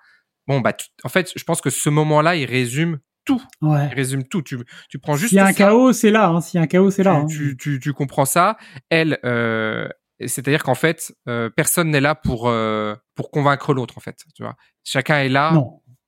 Bon, 0.48 0.62
bah, 0.62 0.74
en 1.04 1.10
fait, 1.10 1.32
je 1.36 1.44
pense 1.44 1.62
que 1.62 1.70
ce 1.70 1.90
moment-là, 1.90 2.36
il 2.36 2.46
résume 2.46 3.00
tout. 3.28 3.44
Ouais. 3.62 3.88
Il 3.92 3.94
résume 3.94 4.24
tout. 4.24 4.42
Tu, 4.42 4.58
tu 4.90 4.98
prends 4.98 5.16
juste. 5.16 5.30
S'il 5.30 5.38
y 5.38 5.42
a 5.42 5.46
un 5.46 5.54
chaos, 5.54 5.94
c'est 5.94 6.10
là. 6.10 6.30
Hein. 6.30 6.42
S'il 6.42 6.58
y 6.58 6.62
a 6.62 6.64
un 6.64 6.68
chaos, 6.68 6.90
c'est 6.90 7.04
là. 7.04 7.14
Hein. 7.14 7.28
Tu, 7.28 7.58
tu, 7.58 7.80
tu, 7.80 7.94
comprends 7.94 8.26
ça. 8.26 8.58
Elle, 8.90 9.20
euh, 9.26 9.88
c'est-à-dire 10.26 10.64
qu'en 10.64 10.76
fait, 10.76 11.14
euh, 11.28 11.50
personne 11.50 11.92
n'est 11.92 12.02
là 12.02 12.16
pour 12.16 12.48
euh, 12.48 12.96
pour 13.14 13.30
convaincre 13.30 13.74
l'autre. 13.74 13.98
En 13.98 14.02
fait, 14.02 14.18
tu 14.34 14.42
vois. 14.42 14.56
Chacun 14.84 15.20
est 15.20 15.30
là 15.30 15.54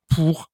pour 0.08 0.50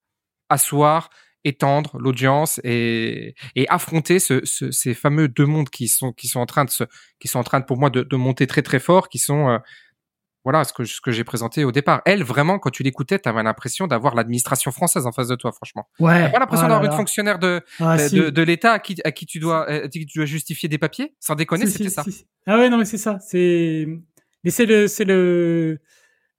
asseoir, 0.49 1.09
étendre 1.47 1.97
l'audience 1.99 2.59
et, 2.63 3.35
et 3.55 3.67
affronter 3.69 4.19
ce, 4.19 4.45
ce, 4.45 4.71
ces 4.71 4.93
fameux 4.93 5.27
deux 5.27 5.45
mondes 5.45 5.69
qui 5.69 5.87
sont 5.87 6.11
qui 6.11 6.27
sont 6.27 6.39
en 6.39 6.45
train 6.45 6.65
de 6.65 6.69
se, 6.69 6.83
qui 7.19 7.27
sont 7.27 7.39
en 7.39 7.43
train 7.43 7.59
de, 7.59 7.65
pour 7.65 7.77
moi 7.77 7.89
de, 7.89 8.03
de 8.03 8.15
monter 8.15 8.47
très 8.47 8.61
très 8.61 8.79
fort, 8.79 9.09
qui 9.09 9.19
sont 9.19 9.49
euh, 9.49 9.57
voilà 10.47 10.63
ce 10.63 10.71
que, 10.71 10.85
ce 10.85 11.01
que 11.01 11.11
j'ai 11.11 11.25
présenté 11.25 11.65
au 11.65 11.73
départ. 11.73 12.01
Elle, 12.05 12.23
vraiment, 12.23 12.57
quand 12.57 12.69
tu 12.69 12.81
l'écoutais, 12.81 13.19
tu 13.19 13.27
avais 13.27 13.43
l'impression 13.43 13.85
d'avoir 13.85 14.15
l'administration 14.15 14.71
française 14.71 15.05
en 15.05 15.11
face 15.11 15.27
de 15.27 15.35
toi, 15.35 15.51
franchement. 15.51 15.89
Ouais. 15.99 16.21
T'as 16.21 16.29
pas 16.29 16.39
l'impression 16.39 16.67
oh 16.67 16.69
d'avoir 16.69 16.89
une 16.89 16.97
fonctionnaire 16.97 17.37
de, 17.37 17.61
ah, 17.81 17.97
de, 17.97 18.29
de, 18.29 18.41
l'État 18.43 18.71
à 18.71 18.79
qui, 18.79 18.95
à 19.03 19.11
qui 19.11 19.25
tu 19.25 19.39
dois, 19.39 19.69
à 19.69 19.87
qui 19.89 20.05
tu 20.05 20.19
dois 20.19 20.25
justifier 20.25 20.69
des 20.69 20.77
papiers? 20.77 21.13
Sans 21.19 21.35
déconner, 21.35 21.65
c'était 21.67 21.89
ça. 21.89 22.05
Ah 22.45 22.57
ouais, 22.59 22.69
non, 22.69 22.77
mais 22.77 22.85
c'est 22.85 22.97
ça. 22.97 23.19
C'est, 23.19 23.87
mais 24.45 24.49
c'est 24.49 24.65
le, 24.65 24.87
c'est 24.87 25.03
le, 25.03 25.81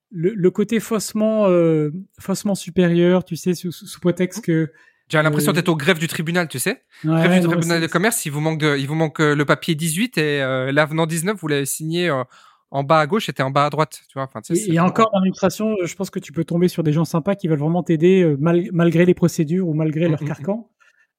le, 0.09 0.33
le, 0.33 0.49
côté 0.49 0.79
faussement, 0.79 1.45
euh, 1.45 1.91
faussement 2.19 2.55
supérieur, 2.55 3.23
tu 3.23 3.35
sais, 3.35 3.53
sous, 3.53 3.71
sous 3.71 3.99
prétexte 3.99 4.43
que, 4.43 4.71
j'ai 5.09 5.21
l'impression 5.21 5.51
euh, 5.51 5.55
d'être 5.55 5.69
au 5.69 5.75
greffe 5.75 5.99
du 5.99 6.07
tribunal, 6.07 6.47
tu 6.47 6.59
sais. 6.59 6.83
Ouais, 7.03 7.23
greffe 7.23 7.41
du 7.41 7.47
tribunal 7.47 7.81
de 7.81 7.87
commerce, 7.87 8.25
il 8.25 8.31
vous 8.31 8.41
manque 8.41 8.59
de, 8.59 8.77
il 8.77 8.87
vous 8.87 8.95
manque 8.95 9.19
euh, 9.19 9.35
le 9.35 9.45
papier 9.45 9.75
18 9.75 10.17
et 10.17 10.41
euh, 10.41 10.71
l'avenant 10.71 11.05
19, 11.05 11.37
vous 11.39 11.47
l'avez 11.47 11.65
signé 11.65 12.09
euh, 12.09 12.23
en 12.71 12.83
bas 12.83 12.99
à 12.99 13.07
gauche 13.07 13.25
c'était 13.25 13.43
en 13.43 13.51
bas 13.51 13.65
à 13.65 13.69
droite, 13.69 14.01
tu 14.07 14.13
vois. 14.13 14.23
Enfin, 14.23 14.41
et, 14.53 14.79
encore 14.79 15.11
dans 15.11 15.19
l'illustration, 15.21 15.75
je 15.83 15.95
pense 15.95 16.09
que 16.09 16.19
tu 16.19 16.31
peux 16.31 16.43
tomber 16.43 16.67
sur 16.67 16.83
des 16.83 16.93
gens 16.93 17.05
sympas 17.05 17.35
qui 17.35 17.47
veulent 17.47 17.59
vraiment 17.59 17.83
t'aider 17.83 18.21
euh, 18.21 18.37
malgré 18.39 19.05
les 19.05 19.13
procédures 19.13 19.67
ou 19.67 19.73
malgré 19.73 20.07
leur 20.07 20.21
mmh, 20.21 20.25
mmh, 20.25 20.25
mmh. 20.25 20.27
carcan. 20.27 20.69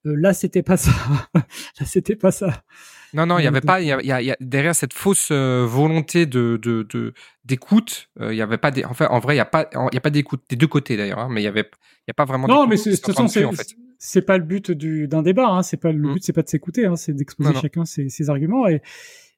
Euh, 0.06 0.14
là, 0.16 0.32
c'était 0.32 0.62
pas 0.62 0.76
ça. 0.76 0.92
là, 1.34 1.86
c'était 1.86 2.16
pas 2.16 2.30
ça. 2.30 2.62
Non, 3.14 3.26
non, 3.26 3.38
il 3.38 3.44
y 3.44 3.46
avait 3.46 3.60
pas. 3.60 3.80
Il 3.80 3.86
y, 3.86 3.92
a, 3.92 4.22
y 4.22 4.30
a 4.30 4.36
derrière 4.40 4.74
cette 4.74 4.92
fausse 4.92 5.28
euh, 5.32 5.66
volonté 5.68 6.26
de 6.26 6.58
de 6.62 7.14
d'écoute, 7.44 8.08
il 8.20 8.34
y 8.34 8.42
avait 8.42 8.58
pas 8.58 8.70
des. 8.70 8.84
Enfin, 8.84 9.06
en 9.10 9.18
vrai, 9.18 9.34
il 9.34 9.38
y 9.38 9.40
a 9.40 9.44
pas 9.44 9.68
il 9.72 9.94
y 9.94 9.98
a 9.98 10.00
pas 10.00 10.10
d'écoute 10.10 10.42
des 10.48 10.56
deux 10.56 10.68
côtés 10.68 10.96
d'ailleurs, 10.96 11.18
hein, 11.18 11.28
mais 11.30 11.40
il 11.40 11.44
y 11.44 11.48
avait 11.48 11.68
il 12.06 12.08
y 12.08 12.10
a 12.10 12.14
pas 12.14 12.24
vraiment. 12.24 12.46
Non, 12.46 12.66
mais 12.66 12.76
de 12.76 12.82
toute 12.82 13.06
façon, 13.06 13.28
c'est 13.28 13.44
en 13.44 13.52
fait. 13.52 13.68
c'est 13.98 14.22
pas 14.22 14.38
le 14.38 14.44
but 14.44 14.70
du 14.70 15.08
d'un 15.08 15.22
débat. 15.22 15.48
Hein, 15.48 15.62
c'est 15.62 15.76
pas 15.76 15.92
le 15.92 16.12
but, 16.12 16.22
c'est 16.22 16.32
pas 16.32 16.42
de 16.42 16.48
s'écouter, 16.48 16.86
hein, 16.86 16.96
c'est 16.96 17.12
d'exposer 17.12 17.54
chacun 17.60 17.84
ses, 17.84 18.08
ses 18.08 18.30
arguments 18.30 18.68
et 18.68 18.82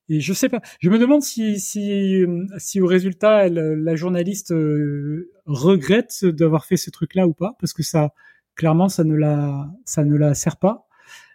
et 0.09 0.21
je 0.21 0.33
sais 0.33 0.49
pas. 0.49 0.61
Je 0.81 0.91
me 0.91 0.99
demande 0.99 1.23
si 1.23 1.59
si 1.61 2.25
si 2.59 2.81
au 2.81 2.87
résultat 2.87 3.49
la 3.49 3.97
journaliste 3.97 4.53
euh, 4.53 5.31
regrette 5.47 6.25
d'avoir 6.25 6.65
fait 6.65 6.77
ce 6.77 6.91
truc-là 6.91 7.27
ou 7.27 7.33
pas, 7.35 7.57
parce 7.61 7.73
que 7.73 7.83
ça 7.83 8.13
clairement 8.55 8.89
ça 8.89 9.05
ne 9.05 9.15
la 9.15 9.71
ça 9.85 10.05
ne 10.05 10.17
la 10.17 10.35
sert 10.35 10.57
pas. 10.57 10.87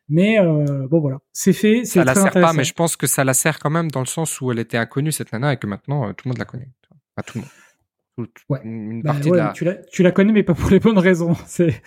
Mais 0.10 0.40
euh, 0.40 0.88
bon 0.88 1.00
voilà, 1.00 1.20
c'est 1.34 1.54
fait. 1.54 1.84
Ça 1.84 2.04
la 2.04 2.16
sert 2.16 2.32
pas, 2.32 2.54
mais 2.54 2.64
je 2.64 2.74
pense 2.74 2.96
que 2.96 3.08
ça 3.08 3.24
la 3.24 3.34
sert 3.34 3.60
quand 3.60 3.70
même 3.70 3.92
dans 3.92 4.00
le 4.00 4.06
sens 4.06 4.40
où 4.40 4.52
elle 4.52 4.60
était 4.60 4.78
inconnue 4.78 5.12
cette 5.12 5.34
nana 5.34 5.54
et 5.54 5.58
que 5.58 5.68
maintenant 5.68 6.08
euh, 6.08 6.14
tout 6.14 6.28
le 6.28 6.30
monde 6.30 6.38
la 6.38 6.46
connaît. 6.46 6.70
Pas 7.16 7.24
tout 7.24 7.40
le 7.40 7.42
monde. 7.42 8.30
ouais. 8.50 8.62
Une 8.64 9.02
bah 9.02 9.12
partie 9.14 9.32
de 9.32 9.36
la... 9.36 9.52
tu, 9.52 9.66
la, 9.66 9.76
tu 9.76 10.04
la 10.04 10.12
connais 10.12 10.32
mais 10.32 10.44
pas 10.44 10.54
pour 10.54 10.70
les 10.70 10.80
bonnes 10.80 10.98
raisons. 10.98 11.36
C'est 11.46 11.82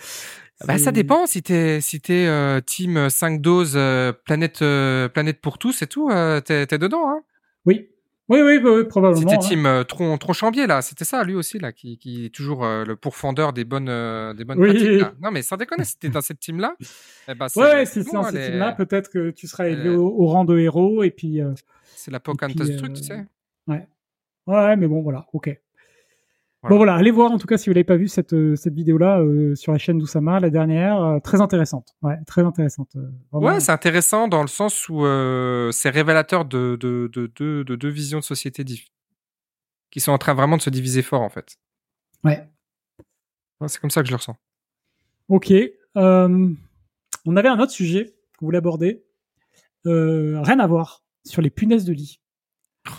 Bah, 0.65 0.77
ça 0.77 0.91
dépend 0.91 1.25
si 1.25 1.41
t'es 1.41 1.81
si 1.81 1.99
t'es 1.99 2.27
euh, 2.27 2.61
team 2.61 3.09
5 3.09 3.41
doses 3.41 3.73
euh, 3.75 4.13
planète 4.13 4.61
euh, 4.61 5.09
planète 5.09 5.41
pour 5.41 5.57
tous 5.57 5.81
et 5.81 5.87
tout, 5.87 6.09
t'es 6.45 6.67
t'es 6.67 6.77
dedans 6.77 7.09
hein. 7.09 7.21
Oui. 7.65 7.89
Oui, 8.31 8.41
oui, 8.41 8.59
oui, 8.63 8.83
probablement. 8.85 9.29
C'était 9.29 9.43
hein. 9.43 9.47
team 9.47 9.85
Tron, 9.87 10.17
Tronchambier 10.17 10.67
là, 10.67 10.81
c'était 10.81 11.05
ça 11.05 11.23
lui 11.23 11.35
aussi 11.35 11.59
là, 11.59 11.71
qui, 11.71 11.97
qui 11.97 12.25
est 12.25 12.29
toujours 12.29 12.65
le 12.65 12.95
pourfendeur 12.95 13.53
des 13.53 13.65
bonnes 13.65 13.85
des 14.35 14.43
bonnes 14.43 14.59
pratiques. 14.59 15.01
Là. 15.01 15.13
Non 15.21 15.31
mais 15.31 15.41
sans 15.41 15.57
déconner, 15.57 15.83
si 15.83 15.97
t'es 15.97 16.09
dans 16.09 16.21
cette 16.21 16.39
team 16.39 16.59
là, 16.59 16.75
eh 17.27 17.35
ben, 17.35 17.47
ouais, 17.55 17.85
c'est 17.85 18.03
ça, 18.03 18.11
dans 18.13 18.23
cette 18.23 18.51
team 18.51 18.57
là, 18.57 18.71
peut-être 18.71 19.09
que 19.09 19.31
tu 19.31 19.47
seras 19.47 19.67
élevé 19.67 19.89
au, 19.89 20.25
rang 20.27 20.45
de 20.45 20.57
héros 20.57 21.03
et 21.03 21.11
puis. 21.11 21.41
c'est 21.95 22.11
la 22.11 22.19
Pocahontas 22.19 22.65
truc, 22.77 22.93
tu 22.93 23.03
sais. 23.03 23.25
Ouais. 23.67 23.87
Ouais, 24.47 24.75
mais 24.75 24.87
bon, 24.87 25.01
voilà, 25.01 25.27
ok. 25.33 25.55
Bon 26.69 26.77
voilà, 26.77 26.93
allez 26.93 27.09
voir 27.09 27.31
en 27.31 27.39
tout 27.39 27.47
cas 27.47 27.57
si 27.57 27.69
vous 27.69 27.73
l'avez 27.73 27.83
pas 27.83 27.97
vu 27.97 28.07
cette 28.07 28.33
euh, 28.33 28.55
cette 28.55 28.75
vidéo 28.75 28.99
là 28.99 29.19
euh, 29.19 29.55
sur 29.55 29.71
la 29.71 29.79
chaîne 29.79 29.97
d'Oussama, 29.97 30.39
la 30.39 30.51
dernière, 30.51 31.01
euh, 31.01 31.19
très 31.19 31.41
intéressante. 31.41 31.95
Ouais, 32.03 32.17
très 32.27 32.43
intéressante. 32.43 32.95
Ouais, 33.31 33.59
c'est 33.59 33.71
intéressant 33.71 34.27
dans 34.27 34.43
le 34.43 34.47
sens 34.47 34.87
où 34.87 35.03
c'est 35.71 35.89
révélateur 35.89 36.45
de 36.45 36.77
de, 36.79 37.09
de 37.11 37.31
de 37.35 37.63
de 37.63 37.75
deux 37.75 37.89
visions 37.89 38.19
de 38.19 38.23
société 38.23 38.63
qui 39.89 39.99
sont 39.99 40.11
en 40.11 40.19
train 40.19 40.35
vraiment 40.35 40.55
de 40.55 40.61
se 40.61 40.69
diviser 40.69 41.01
fort 41.01 41.21
en 41.21 41.29
fait. 41.29 41.57
Ouais. 42.23 42.47
c'est 43.65 43.79
comme 43.79 43.89
ça 43.89 44.01
que 44.01 44.07
je 44.07 44.11
le 44.11 44.17
ressens. 44.17 44.37
Ok. 45.29 45.51
on 45.95 47.35
avait 47.35 47.49
un 47.49 47.59
autre 47.59 47.71
sujet 47.71 48.05
que 48.05 48.39
vous 48.39 48.47
voulez 48.47 48.59
aborder. 48.59 49.03
rien 49.85 50.59
à 50.59 50.67
voir 50.67 51.03
sur 51.25 51.41
les 51.41 51.49
punaises 51.49 51.85
de 51.85 51.93
lit. 51.93 52.19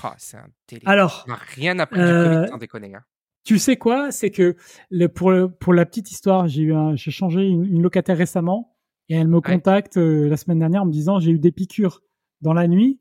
Oh, 0.04 0.08
c'est 0.18 0.36
un 0.36 0.48
délire. 0.68 0.88
Alors, 0.88 1.24
on 1.28 1.34
rien 1.56 1.78
appris 1.78 2.00
du 2.00 2.06
Covid 2.06 2.58
déconner. 2.58 2.94
Hein. 2.94 3.04
Tu 3.44 3.58
sais 3.58 3.76
quoi? 3.76 4.12
C'est 4.12 4.30
que 4.30 4.56
le, 4.90 5.08
pour, 5.08 5.32
pour 5.58 5.74
la 5.74 5.84
petite 5.84 6.10
histoire, 6.10 6.46
j'ai 6.46 6.62
eu 6.62 6.74
j'ai 6.94 7.10
changé 7.10 7.42
une, 7.42 7.82
locataire 7.82 8.16
récemment 8.16 8.76
et 9.08 9.16
elle 9.16 9.28
me 9.28 9.40
contacte 9.40 9.96
euh, 9.96 10.28
la 10.28 10.36
semaine 10.36 10.60
dernière 10.60 10.82
en 10.82 10.86
me 10.86 10.92
disant 10.92 11.18
j'ai 11.18 11.32
eu 11.32 11.38
des 11.38 11.50
piqûres 11.50 12.02
dans 12.40 12.52
la 12.52 12.68
nuit. 12.68 13.00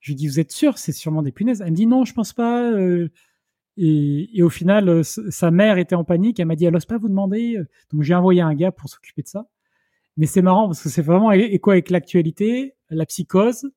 Je 0.00 0.12
lui 0.12 0.16
dis 0.16 0.26
vous 0.26 0.40
êtes 0.40 0.52
sûr? 0.52 0.78
C'est 0.78 0.92
sûrement 0.92 1.22
des 1.22 1.32
punaises. 1.32 1.60
Elle 1.60 1.72
me 1.72 1.76
dit 1.76 1.86
non, 1.86 2.04
je 2.04 2.14
pense 2.14 2.32
pas. 2.32 2.70
Euh, 2.70 3.10
et, 3.76 4.38
et, 4.38 4.42
au 4.42 4.48
final, 4.50 4.88
euh, 4.88 5.02
sa 5.02 5.50
mère 5.50 5.78
était 5.78 5.94
en 5.94 6.04
panique. 6.04 6.40
Elle 6.40 6.46
m'a 6.46 6.56
dit 6.56 6.64
elle 6.64 6.72
n'ose 6.72 6.86
pas 6.86 6.98
vous 6.98 7.08
demander. 7.08 7.58
Donc 7.92 8.02
j'ai 8.02 8.14
envoyé 8.14 8.40
un 8.40 8.54
gars 8.54 8.72
pour 8.72 8.88
s'occuper 8.88 9.22
de 9.22 9.28
ça. 9.28 9.48
Mais 10.16 10.26
c'est 10.26 10.42
marrant 10.42 10.66
parce 10.66 10.82
que 10.82 10.88
c'est 10.88 11.02
vraiment 11.02 11.30
écho 11.32 11.70
avec 11.70 11.90
l'actualité, 11.90 12.74
la 12.90 13.06
psychose, 13.06 13.70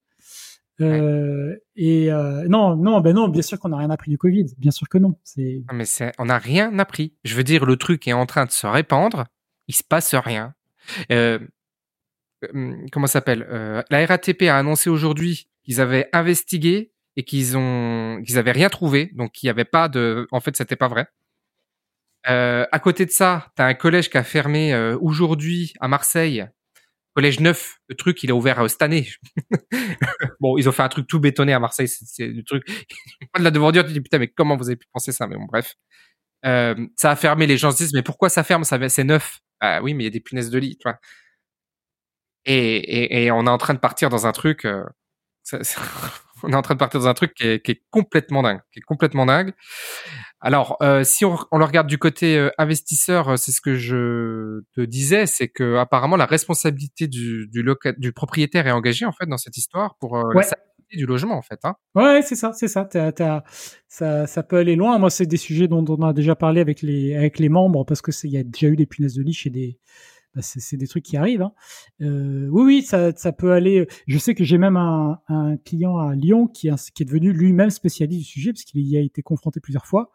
euh, 0.79 1.55
et 1.75 2.11
euh, 2.11 2.47
non, 2.47 2.75
non, 2.75 3.01
ben 3.01 3.13
non, 3.13 3.27
bien 3.27 3.41
sûr 3.41 3.59
qu'on 3.59 3.69
n'a 3.69 3.77
rien 3.77 3.89
appris 3.89 4.09
du 4.09 4.17
Covid, 4.17 4.45
bien 4.57 4.71
sûr 4.71 4.87
que 4.89 4.97
non. 4.97 5.15
C'est. 5.23 5.63
Mais 5.73 5.85
c'est, 5.85 6.11
on 6.17 6.25
n'a 6.25 6.37
rien 6.37 6.77
appris. 6.79 7.13
Je 7.23 7.35
veux 7.35 7.43
dire, 7.43 7.65
le 7.65 7.75
truc 7.75 8.07
est 8.07 8.13
en 8.13 8.25
train 8.25 8.45
de 8.45 8.51
se 8.51 8.65
répandre, 8.67 9.25
il 9.67 9.75
se 9.75 9.83
passe 9.83 10.15
rien. 10.15 10.53
Euh, 11.11 11.39
hum, 12.53 12.85
comment 12.91 13.07
s'appelle? 13.07 13.45
La 13.89 14.05
RATP 14.05 14.43
a 14.43 14.57
annoncé 14.57 14.89
aujourd'hui 14.89 15.49
qu'ils 15.63 15.81
avaient 15.81 16.09
investigué 16.13 16.93
et 17.15 17.23
qu'ils 17.23 17.57
ont, 17.57 18.21
qu'ils 18.25 18.37
avaient 18.37 18.51
rien 18.51 18.69
trouvé, 18.69 19.11
donc 19.13 19.43
il 19.43 19.45
n'y 19.45 19.49
avait 19.49 19.65
pas 19.65 19.89
de, 19.89 20.27
en 20.31 20.39
fait, 20.39 20.55
c'était 20.55 20.75
pas 20.75 20.87
vrai. 20.87 21.07
à 22.23 22.79
côté 22.79 23.05
de 23.05 23.11
ça, 23.11 23.51
tu 23.55 23.61
as 23.61 23.65
un 23.65 23.73
collège 23.73 24.09
qui 24.09 24.17
a 24.17 24.23
fermé 24.23 24.75
aujourd'hui 24.99 25.73
à 25.79 25.87
Marseille 25.87 26.47
collège 27.13 27.39
neuf, 27.39 27.77
le 27.87 27.95
truc, 27.95 28.23
il 28.23 28.29
est 28.29 28.33
ouvert 28.33 28.69
cette 28.69 28.81
année. 28.81 29.09
bon, 30.39 30.57
ils 30.57 30.67
ont 30.69 30.71
fait 30.71 30.83
un 30.83 30.89
truc 30.89 31.07
tout 31.07 31.19
bétonné 31.19 31.53
à 31.53 31.59
Marseille, 31.59 31.87
c'est 31.87 32.29
du 32.29 32.43
truc. 32.43 32.65
de 33.37 33.43
la 33.43 33.51
devoir 33.51 33.71
dire, 33.71 33.85
tu 33.85 33.93
dis 33.93 34.01
putain, 34.01 34.19
mais 34.19 34.27
comment 34.27 34.57
vous 34.57 34.69
avez 34.69 34.77
pu 34.77 34.87
penser 34.93 35.11
ça? 35.11 35.27
Mais 35.27 35.35
bon, 35.35 35.45
bref. 35.45 35.75
Euh, 36.45 36.75
ça 36.95 37.11
a 37.11 37.15
fermé, 37.15 37.47
les 37.47 37.57
gens 37.57 37.71
se 37.71 37.77
disent, 37.77 37.93
mais 37.93 38.03
pourquoi 38.03 38.29
ça 38.29 38.43
ferme? 38.43 38.63
Ça 38.63 38.77
C'est 38.89 39.03
neuf. 39.03 39.39
Ah 39.59 39.81
oui, 39.83 39.93
mais 39.93 40.03
il 40.03 40.05
y 40.05 40.09
a 40.09 40.11
des 40.11 40.21
punaises 40.21 40.49
de 40.49 40.57
lit, 40.59 40.77
tu 40.77 40.83
vois. 40.85 40.99
Et, 42.45 42.77
et, 42.77 43.25
et, 43.25 43.31
on 43.31 43.45
est 43.45 43.49
en 43.49 43.57
train 43.57 43.73
de 43.75 43.79
partir 43.79 44.09
dans 44.09 44.25
un 44.25 44.31
truc. 44.31 44.65
Euh, 44.65 44.83
on 46.43 46.51
est 46.51 46.55
en 46.55 46.61
train 46.61 46.73
de 46.75 46.79
partir 46.79 46.99
dans 46.99 47.07
un 47.07 47.13
truc 47.13 47.33
qui 47.35 47.47
est, 47.47 47.63
qui 47.63 47.71
est 47.71 47.83
complètement 47.91 48.41
dingue, 48.41 48.61
qui 48.71 48.79
est 48.79 48.83
complètement 48.83 49.25
dingue. 49.25 49.53
Alors, 50.41 50.77
euh, 50.81 51.03
si 51.03 51.23
on, 51.23 51.37
on, 51.51 51.59
le 51.59 51.65
regarde 51.65 51.87
du 51.87 51.99
côté 51.99 52.35
euh, 52.35 52.49
investisseur, 52.57 53.29
euh, 53.29 53.35
c'est 53.35 53.51
ce 53.51 53.61
que 53.61 53.75
je 53.75 54.61
te 54.75 54.81
disais, 54.81 55.27
c'est 55.27 55.47
que 55.47 55.75
apparemment 55.75 56.15
la 56.17 56.25
responsabilité 56.25 57.07
du, 57.07 57.47
du, 57.47 57.63
du 57.97 58.11
propriétaire 58.11 58.65
est 58.65 58.71
engagée 58.71 59.05
en 59.05 59.11
fait 59.11 59.27
dans 59.27 59.37
cette 59.37 59.55
histoire 59.57 59.97
pour 59.99 60.17
euh, 60.17 60.33
la 60.33 60.41
du 60.93 61.05
logement 61.05 61.37
en 61.37 61.41
fait. 61.41 61.59
Hein. 61.63 61.75
Ouais, 61.95 62.21
c'est 62.21 62.35
ça, 62.35 62.51
c'est 62.53 62.67
ça. 62.67 62.89
ça. 63.87 64.25
Ça 64.27 64.43
peut 64.43 64.57
aller 64.57 64.75
loin. 64.75 64.97
Moi, 64.97 65.09
c'est 65.09 65.25
des 65.25 65.37
sujets 65.37 65.69
dont 65.69 65.85
on 65.87 66.01
a 66.01 66.11
déjà 66.11 66.35
parlé 66.35 66.59
avec 66.59 66.81
les 66.81 67.15
avec 67.15 67.39
les 67.39 67.47
membres 67.47 67.85
parce 67.85 68.01
que 68.01 68.11
il 68.25 68.31
y 68.31 68.37
a 68.37 68.43
déjà 68.43 68.67
eu 68.67 68.75
des 68.75 68.85
punaises 68.85 69.15
de 69.15 69.23
lit 69.23 69.33
chez 69.33 69.49
des 69.49 69.79
bah, 70.35 70.41
c'est 70.41 70.77
des 70.77 70.87
trucs 70.87 71.03
qui 71.03 71.17
arrivent. 71.17 71.41
Hein. 71.41 71.53
Euh, 72.01 72.47
oui, 72.51 72.63
oui, 72.63 72.81
ça, 72.83 73.11
ça, 73.15 73.31
peut 73.31 73.51
aller. 73.51 73.87
Je 74.07 74.17
sais 74.17 74.33
que 74.33 74.43
j'ai 74.43 74.57
même 74.57 74.77
un, 74.77 75.19
un, 75.27 75.57
client 75.57 75.97
à 75.97 76.15
Lyon 76.15 76.47
qui, 76.47 76.69
est, 76.69 76.91
qui 76.93 77.03
est 77.03 77.05
devenu 77.05 77.33
lui-même 77.33 77.69
spécialiste 77.69 78.19
du 78.19 78.25
sujet 78.25 78.53
parce 78.53 78.63
qu'il 78.63 78.81
y 78.81 78.97
a 78.97 79.01
été 79.01 79.21
confronté 79.21 79.59
plusieurs 79.59 79.85
fois. 79.85 80.11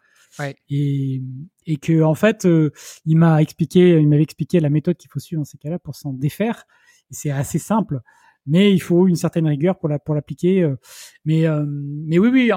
Et, 0.68 1.22
et 1.66 1.77
que 1.77 2.03
en 2.03 2.14
fait, 2.14 2.46
euh, 2.46 2.70
il 3.05 3.16
m'a 3.16 3.42
expliqué, 3.42 3.99
il 4.01 4.09
m'avait 4.09 4.22
expliqué 4.22 4.61
la 4.61 4.70
méthode 4.70 4.96
qu'il 4.96 5.11
faut 5.11 5.20
suivre 5.20 5.40
dans 5.40 5.44
ces 5.44 5.59
cas-là 5.59 5.79
pour 5.79 5.94
s'en 5.94 6.12
défaire. 6.12 6.64
C'est 7.11 7.31
assez 7.31 7.59
simple, 7.59 8.01
mais 8.46 8.72
il 8.72 8.81
faut 8.81 9.07
une 9.07 9.16
certaine 9.16 9.46
rigueur 9.46 9.79
pour 9.79 9.88
la 9.88 9.99
pour 9.99 10.14
l'appliquer. 10.14 10.62
Euh. 10.62 10.77
mais 11.25 11.46
euh, 11.46 11.64
mais 11.66 12.18
oui 12.18 12.29
oui, 12.29 12.51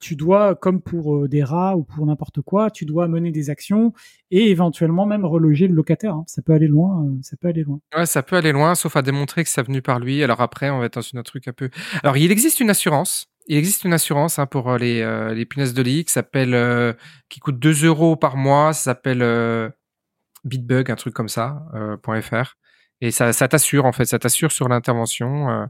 tu 0.00 0.16
dois 0.16 0.54
comme 0.54 0.82
pour 0.82 1.28
des 1.28 1.42
rats 1.42 1.76
ou 1.76 1.84
pour 1.84 2.04
n'importe 2.04 2.42
quoi, 2.42 2.70
tu 2.70 2.84
dois 2.84 3.08
mener 3.08 3.30
des 3.30 3.48
actions 3.48 3.92
et 4.30 4.50
éventuellement 4.50 5.06
même 5.06 5.24
reloger 5.24 5.66
le 5.66 5.74
locataire. 5.74 6.14
Hein. 6.14 6.24
Ça 6.26 6.42
peut 6.42 6.52
aller 6.52 6.66
loin, 6.66 7.06
ça 7.22 7.36
peut 7.36 7.48
aller 7.48 7.62
loin. 7.62 7.80
Ouais, 7.96 8.04
ça 8.04 8.22
peut 8.22 8.36
aller 8.36 8.52
loin, 8.52 8.74
sauf 8.74 8.96
à 8.96 9.02
démontrer 9.02 9.44
que 9.44 9.50
ça 9.50 9.62
venu 9.62 9.80
par 9.80 10.00
lui. 10.00 10.22
Alors 10.22 10.40
après, 10.40 10.68
on 10.68 10.80
va 10.80 10.86
être 10.86 11.00
dans 11.00 11.20
autre 11.20 11.30
truc 11.30 11.48
un 11.48 11.52
peu. 11.52 11.70
Alors 12.02 12.16
il 12.16 12.30
existe 12.30 12.60
une 12.60 12.70
assurance 12.70 13.33
il 13.46 13.56
existe 13.56 13.84
une 13.84 13.92
assurance 13.92 14.38
hein, 14.38 14.46
pour 14.46 14.70
euh, 14.70 14.78
les, 14.78 15.00
euh, 15.02 15.34
les 15.34 15.44
punaises 15.46 15.74
de 15.74 15.82
lit 15.82 16.04
qui 16.04 16.12
s'appelle 16.12 16.54
euh, 16.54 16.92
qui 17.28 17.40
coûte 17.40 17.58
2 17.58 17.84
euros 17.86 18.16
par 18.16 18.36
mois. 18.36 18.72
Ça 18.72 18.84
s'appelle 18.84 19.22
euh, 19.22 19.68
Bitbug, 20.44 20.90
un 20.90 20.96
truc 20.96 21.14
comme 21.14 21.28
ça 21.28 21.62
.fr. 22.22 22.56
Et 23.00 23.10
ça, 23.10 23.32
ça 23.32 23.48
t'assure 23.48 23.84
en 23.84 23.92
fait, 23.92 24.06
ça 24.06 24.18
t'assure 24.18 24.52
sur 24.52 24.68
l'intervention. 24.68 25.68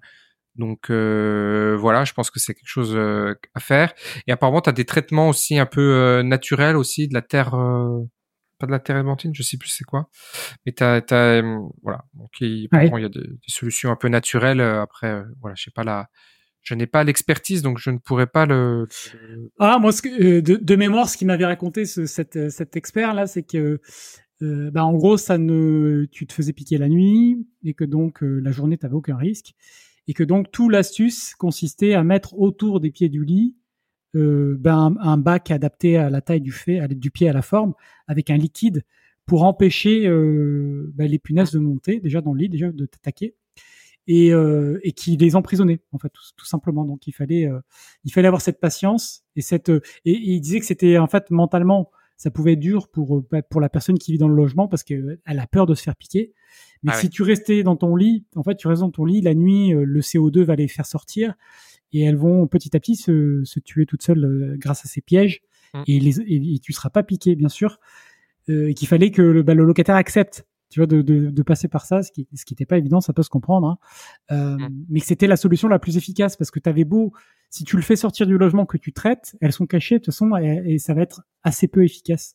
donc 0.56 0.90
voilà, 0.90 2.04
je 2.04 2.12
pense 2.12 2.30
que 2.30 2.38
c'est 2.40 2.54
quelque 2.54 2.68
chose 2.68 2.96
à 2.96 3.60
faire. 3.60 3.92
Et 4.26 4.32
apparemment, 4.32 4.60
tu 4.60 4.70
as 4.70 4.72
des 4.72 4.84
traitements 4.84 5.28
aussi 5.28 5.58
un 5.58 5.66
peu 5.66 6.22
naturels 6.22 6.76
aussi 6.76 7.08
de 7.08 7.14
la 7.14 7.22
terre 7.22 7.50
pas 8.60 8.66
de 8.66 8.70
la 8.70 8.78
térébenthine, 8.78 9.34
je 9.34 9.42
sais 9.42 9.56
plus 9.56 9.68
c'est 9.68 9.84
quoi. 9.84 10.08
Mais 10.64 10.72
t'as, 10.72 11.00
t'as, 11.00 11.42
voilà. 11.82 12.04
Donc, 12.14 12.30
il, 12.40 12.68
y 12.72 12.76
a 12.76 13.08
des, 13.08 13.08
des, 13.08 13.38
solutions 13.48 13.90
un 13.90 13.96
peu 13.96 14.08
naturelles. 14.08 14.60
Après, 14.60 15.22
voilà, 15.40 15.56
je 15.56 15.64
sais 15.64 15.72
pas 15.72 15.82
la, 15.82 16.08
je 16.64 16.74
n'ai 16.74 16.86
pas 16.86 17.04
l'expertise, 17.04 17.62
donc 17.62 17.78
je 17.78 17.90
ne 17.90 17.98
pourrais 17.98 18.26
pas 18.26 18.46
le. 18.46 18.88
Ah, 19.58 19.78
moi, 19.78 19.92
euh, 20.20 20.40
de, 20.42 20.76
mémoire, 20.76 21.08
ce 21.08 21.16
qui 21.16 21.24
m'avait 21.24 21.44
raconté 21.44 21.84
ce, 21.84 22.06
cet, 22.06 22.50
cet 22.50 22.76
expert 22.76 23.14
là, 23.14 23.26
c'est 23.26 23.44
que, 23.44 23.80
euh, 24.42 24.70
bah, 24.70 24.84
en 24.84 24.92
gros, 24.94 25.16
ça 25.16 25.38
ne, 25.38 26.06
tu 26.10 26.26
te 26.26 26.32
faisais 26.32 26.52
piquer 26.52 26.78
la 26.78 26.88
nuit 26.88 27.46
et 27.62 27.74
que 27.74 27.84
donc 27.84 28.22
euh, 28.22 28.40
la 28.40 28.50
journée, 28.50 28.78
t'avais 28.78 28.94
aucun 28.94 29.16
risque 29.16 29.54
et 30.06 30.14
que 30.14 30.24
donc 30.24 30.50
tout 30.50 30.68
l'astuce 30.68 31.34
consistait 31.34 31.94
à 31.94 32.02
mettre 32.02 32.38
autour 32.38 32.80
des 32.80 32.90
pieds 32.90 33.08
du 33.08 33.24
lit 33.24 33.56
euh, 34.16 34.56
ben, 34.58 34.96
un, 35.00 35.16
bac 35.16 35.50
adapté 35.50 35.96
à 35.96 36.08
la 36.08 36.20
taille 36.20 36.40
du 36.40 36.52
fait, 36.52 36.86
du 36.88 37.10
pied 37.10 37.28
à 37.28 37.32
la 37.32 37.42
forme, 37.42 37.74
avec 38.06 38.30
un 38.30 38.36
liquide 38.36 38.84
pour 39.26 39.42
empêcher 39.42 40.06
euh, 40.06 40.92
ben, 40.94 41.10
les 41.10 41.18
punaises 41.18 41.50
de 41.50 41.58
monter 41.58 41.98
déjà 41.98 42.20
dans 42.20 42.32
le 42.32 42.40
lit, 42.40 42.48
déjà 42.48 42.70
de 42.70 42.86
t'attaquer 42.86 43.34
et, 44.06 44.32
euh, 44.32 44.78
et 44.82 44.92
qui 44.92 45.16
les 45.16 45.36
emprisonnait 45.36 45.80
en 45.92 45.98
fait 45.98 46.12
tout, 46.36 46.46
simplement. 46.46 46.84
Donc 46.84 47.06
il 47.06 47.12
fallait 47.12 47.46
euh, 47.46 47.60
il 48.04 48.12
fallait 48.12 48.28
avoir 48.28 48.42
cette 48.42 48.60
patience 48.60 49.24
et 49.36 49.40
cette 49.40 49.68
et, 49.68 49.82
il 50.04 50.40
disait 50.40 50.60
que 50.60 50.66
c'était 50.66 50.98
en 50.98 51.06
fait 51.06 51.30
mentalement 51.30 51.90
ça 52.16 52.30
pouvait 52.30 52.52
être 52.52 52.60
dur 52.60 52.88
pour 52.88 53.16
euh, 53.16 53.26
bah, 53.30 53.42
pour 53.42 53.60
la 53.60 53.68
personne 53.68 53.98
qui 53.98 54.12
vit 54.12 54.18
dans 54.18 54.28
le 54.28 54.36
logement 54.36 54.68
parce 54.68 54.82
qu'elle 54.82 55.18
a 55.26 55.46
peur 55.46 55.66
de 55.66 55.74
se 55.74 55.82
faire 55.82 55.96
piquer. 55.96 56.32
Mais 56.82 56.92
ah 56.94 56.98
si 56.98 57.08
tu 57.08 57.22
restais 57.22 57.62
dans 57.62 57.76
ton 57.76 57.96
lit 57.96 58.26
en 58.36 58.42
fait 58.42 58.56
tu 58.56 58.68
restes 58.68 58.82
dans 58.82 58.90
ton 58.90 59.04
lit 59.04 59.20
la 59.22 59.34
nuit 59.34 59.74
euh, 59.74 59.84
le 59.84 60.00
CO2 60.00 60.42
va 60.42 60.54
les 60.54 60.68
faire 60.68 60.86
sortir 60.86 61.34
et 61.92 62.02
elles 62.02 62.16
vont 62.16 62.46
petit 62.46 62.76
à 62.76 62.80
petit 62.80 62.96
se, 62.96 63.42
se 63.44 63.60
tuer 63.60 63.86
toutes 63.86 64.02
seules 64.02 64.56
grâce 64.58 64.84
à 64.84 64.88
ces 64.88 65.00
pièges 65.00 65.42
mmh. 65.72 65.82
et, 65.86 66.00
les, 66.00 66.20
et, 66.20 66.58
tu 66.58 66.72
seras 66.72 66.90
pas 66.90 67.02
piqué 67.02 67.36
bien 67.36 67.48
sûr. 67.48 67.78
Et 68.46 68.74
qu'il 68.74 68.88
fallait 68.88 69.10
que 69.10 69.22
le, 69.22 69.42
bah, 69.42 69.54
le 69.54 69.64
locataire 69.64 69.94
accepte 69.94 70.44
tu 70.70 70.80
vois, 70.80 70.86
de, 70.86 71.02
de, 71.02 71.30
de, 71.30 71.42
passer 71.42 71.68
par 71.68 71.86
ça, 71.86 72.02
ce 72.02 72.10
qui 72.10 72.26
ce 72.34 72.44
qui 72.44 72.54
n'était 72.54 72.66
pas 72.66 72.78
évident, 72.78 73.00
ça 73.00 73.12
peut 73.12 73.22
se 73.22 73.30
comprendre, 73.30 73.68
hein. 73.68 73.78
euh, 74.32 74.56
mmh. 74.56 74.84
mais 74.88 75.00
que 75.00 75.06
c'était 75.06 75.26
la 75.26 75.36
solution 75.36 75.68
la 75.68 75.78
plus 75.78 75.96
efficace 75.96 76.36
parce 76.36 76.50
que 76.50 76.58
tu 76.58 76.68
avais 76.68 76.84
beau, 76.84 77.12
si 77.50 77.62
tu 77.62 77.76
le 77.76 77.82
fais 77.82 77.94
sortir 77.94 78.26
du 78.26 78.36
logement 78.36 78.66
que 78.66 78.76
tu 78.76 78.92
traites, 78.92 79.36
elles 79.40 79.52
sont 79.52 79.66
cachées 79.66 80.00
de 80.00 80.04
toute 80.04 80.12
façon 80.12 80.36
et, 80.36 80.78
ça 80.78 80.92
va 80.92 81.02
être 81.02 81.22
assez 81.44 81.68
peu 81.68 81.84
efficace. 81.84 82.34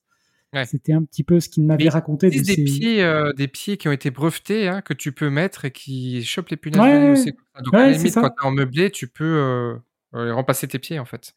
Ouais. 0.54 0.66
C'était 0.66 0.94
un 0.94 1.04
petit 1.04 1.24
peu 1.24 1.40
ce 1.40 1.50
qu'il 1.50 1.66
m'avait 1.66 1.90
raconté. 1.90 2.30
De 2.30 2.40
des 2.40 2.64
pieds, 2.64 3.04
euh, 3.04 3.34
des 3.34 3.48
pieds 3.48 3.78
qui 3.78 3.88
ont 3.88 3.92
été 3.92 4.10
brevetés, 4.10 4.68
hein, 4.68 4.82
que 4.82 4.94
tu 4.94 5.12
peux 5.12 5.30
mettre 5.30 5.66
et 5.66 5.72
qui 5.72 6.24
chopent 6.24 6.50
les 6.50 6.58
punaises 6.58 7.26
ouais. 7.26 7.34
Donc 7.64 7.74
à 7.74 7.88
la 7.88 7.92
limite, 7.92 8.16
quand 8.16 8.30
tu 8.30 8.44
es 8.44 8.46
en 8.46 8.52
meublé, 8.52 8.90
tu 8.90 9.08
peux 9.08 9.26
euh, 9.26 9.76
euh, 10.16 10.34
remplacer 10.34 10.68
tes 10.68 10.80
pieds 10.80 10.98
en 10.98 11.06
fait. 11.06 11.34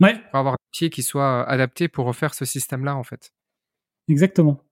Ouais. 0.00 0.14
Pour 0.30 0.38
avoir 0.38 0.54
des 0.54 0.70
pieds 0.70 0.88
qui 0.88 1.02
soient 1.02 1.42
adaptés 1.42 1.88
pour 1.88 2.06
refaire 2.06 2.34
ce 2.34 2.44
système-là 2.44 2.96
en 2.96 3.02
fait. 3.02 3.32
Exactement. 4.08 4.62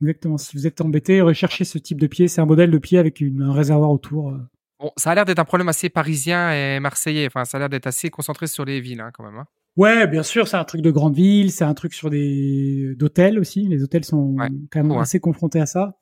Exactement. 0.00 0.38
Si 0.38 0.56
vous 0.56 0.66
êtes 0.66 0.80
embêté, 0.80 1.20
recherchez 1.20 1.64
ce 1.64 1.78
type 1.78 2.00
de 2.00 2.06
pied. 2.06 2.28
C'est 2.28 2.40
un 2.40 2.46
modèle 2.46 2.70
de 2.70 2.78
pied 2.78 2.98
avec 2.98 3.20
une, 3.20 3.42
un 3.42 3.52
réservoir 3.52 3.90
autour. 3.90 4.32
Bon, 4.78 4.90
ça 4.96 5.10
a 5.10 5.14
l'air 5.14 5.24
d'être 5.24 5.38
un 5.38 5.44
problème 5.44 5.68
assez 5.68 5.88
parisien 5.88 6.52
et 6.52 6.80
marseillais. 6.80 7.26
Enfin, 7.26 7.44
ça 7.44 7.56
a 7.56 7.60
l'air 7.60 7.68
d'être 7.68 7.86
assez 7.86 8.10
concentré 8.10 8.46
sur 8.46 8.64
les 8.64 8.80
villes, 8.80 9.00
hein, 9.00 9.10
quand 9.12 9.24
même. 9.24 9.36
Hein. 9.36 9.46
Ouais, 9.76 10.06
bien 10.06 10.22
sûr, 10.22 10.48
c'est 10.48 10.56
un 10.56 10.64
truc 10.64 10.82
de 10.82 10.90
grande 10.90 11.14
ville, 11.14 11.52
c'est 11.52 11.64
un 11.64 11.74
truc 11.74 11.94
sur 11.94 12.10
des 12.10 12.94
d'hôtels 12.96 13.38
aussi. 13.38 13.68
Les 13.68 13.82
hôtels 13.82 14.04
sont 14.04 14.36
quand 14.70 14.82
même 14.82 14.98
assez 14.98 15.20
confrontés 15.20 15.60
à 15.60 15.66
ça. 15.66 15.96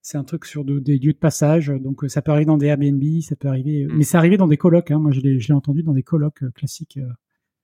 C'est 0.00 0.16
un 0.16 0.24
truc 0.24 0.44
sur 0.44 0.64
des 0.64 0.98
lieux 0.98 1.12
de 1.12 1.18
passage, 1.18 1.66
donc 1.68 2.04
euh, 2.04 2.08
ça 2.08 2.22
peut 2.22 2.30
arriver 2.30 2.46
dans 2.46 2.56
des 2.56 2.66
Airbnb, 2.66 3.02
ça 3.20 3.34
peut 3.36 3.48
arriver, 3.48 3.82
euh, 3.82 3.92
mm. 3.92 3.96
mais 3.96 4.04
c'est 4.04 4.16
arrivé 4.16 4.36
dans 4.36 4.46
des 4.46 4.56
colocs. 4.56 4.90
Hein. 4.90 5.00
Moi, 5.00 5.10
je 5.10 5.20
l'ai 5.20 5.52
entendu 5.52 5.82
dans 5.82 5.92
des 5.92 6.04
colocs 6.04 6.42
euh, 6.44 6.50
classiques. 6.52 6.98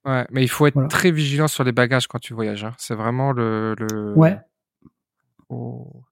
Ouais, 0.04 0.26
mais 0.30 0.42
il 0.42 0.48
faut 0.48 0.66
être 0.66 0.86
très 0.88 1.10
vigilant 1.10 1.48
sur 1.48 1.64
les 1.64 1.72
bagages 1.72 2.08
quand 2.08 2.18
tu 2.18 2.34
voyages. 2.34 2.64
Hein. 2.64 2.74
C'est 2.76 2.94
vraiment 2.94 3.32
le, 3.32 3.74
le... 3.78 4.12
Ouais. 4.14 4.38
Oh. 5.48 6.04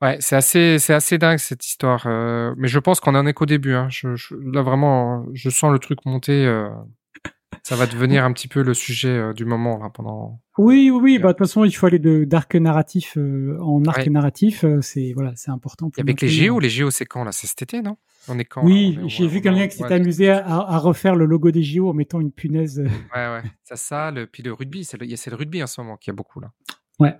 Ouais, 0.00 0.16
c'est 0.20 0.36
assez, 0.36 0.78
c'est 0.78 0.94
assez 0.94 1.18
dingue 1.18 1.38
cette 1.38 1.66
histoire. 1.66 2.04
Euh, 2.06 2.54
mais 2.56 2.68
je 2.68 2.78
pense 2.78 3.00
qu'on 3.00 3.14
en 3.16 3.26
est 3.26 3.34
qu'au 3.34 3.46
début. 3.46 3.74
Hein. 3.74 3.88
Je, 3.90 4.14
je, 4.14 4.34
là 4.34 4.62
vraiment, 4.62 5.26
je 5.34 5.50
sens 5.50 5.72
le 5.72 5.80
truc 5.80 6.04
monter. 6.06 6.46
Euh, 6.46 6.70
ça 7.64 7.74
va 7.74 7.86
devenir 7.86 8.24
un 8.24 8.32
petit 8.32 8.46
peu 8.46 8.62
le 8.62 8.74
sujet 8.74 9.08
euh, 9.08 9.32
du 9.32 9.44
moment 9.44 9.78
là 9.78 9.90
pendant. 9.92 10.40
Oui, 10.56 10.90
oui, 10.90 11.00
oui. 11.02 11.18
Bah, 11.18 11.28
de 11.28 11.32
toute 11.32 11.48
façon, 11.48 11.64
il 11.64 11.72
faut 11.72 11.86
aller 11.86 11.98
de 11.98 12.22
d'arc 12.24 12.54
narratif 12.54 13.16
en 13.16 13.82
arc 13.86 14.06
narratif. 14.06 14.64
c'est 14.82 15.12
voilà, 15.14 15.32
c'est 15.34 15.50
important. 15.50 15.90
avec 15.98 16.20
les 16.20 16.28
géos, 16.28 16.60
les 16.60 16.70
géos, 16.70 16.92
c'est 16.92 17.06
quand 17.06 17.24
là? 17.24 17.32
C'est 17.32 17.48
cet 17.48 17.62
été, 17.62 17.82
non? 17.82 17.96
On 18.28 18.38
est 18.38 18.44
quand 18.44 18.62
Oui, 18.62 18.98
j'ai 19.06 19.26
vu 19.26 19.40
quelqu'un 19.40 19.66
qui 19.66 19.78
s'était 19.78 19.94
amusé 19.94 20.30
à, 20.30 20.44
à, 20.46 20.78
refaire 20.78 21.16
le 21.16 21.24
logo 21.24 21.50
des 21.50 21.62
JO 21.62 21.88
en 21.88 21.94
mettant 21.94 22.20
une 22.20 22.30
punaise. 22.30 22.78
Ouais, 22.78 23.28
ouais. 23.28 23.42
Ça, 23.64 23.76
ça, 23.76 24.10
le, 24.10 24.26
puis 24.26 24.42
le 24.42 24.52
rugby, 24.52 24.84
c'est 24.84 25.00
le, 25.00 25.06
le 25.06 25.36
rugby 25.36 25.62
en 25.62 25.66
ce 25.66 25.80
moment 25.80 25.96
qui 25.96 26.10
a 26.10 26.12
beaucoup 26.12 26.40
là. 26.40 26.52
Ouais. 27.00 27.16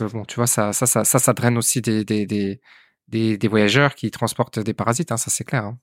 Euh, 0.00 0.08
bon, 0.08 0.24
tu 0.24 0.36
vois, 0.36 0.46
ça, 0.46 0.72
ça, 0.72 0.86
ça, 0.86 1.04
ça, 1.04 1.18
ça 1.18 1.32
draine 1.32 1.58
aussi 1.58 1.80
des, 1.80 2.04
des, 2.04 2.26
des, 2.26 2.60
des, 3.08 3.48
voyageurs 3.48 3.94
qui 3.94 4.10
transportent 4.10 4.58
des 4.58 4.74
parasites, 4.74 5.12
hein, 5.12 5.16
ça 5.16 5.30
c'est 5.30 5.44
clair. 5.44 5.64
Hein. 5.64 5.78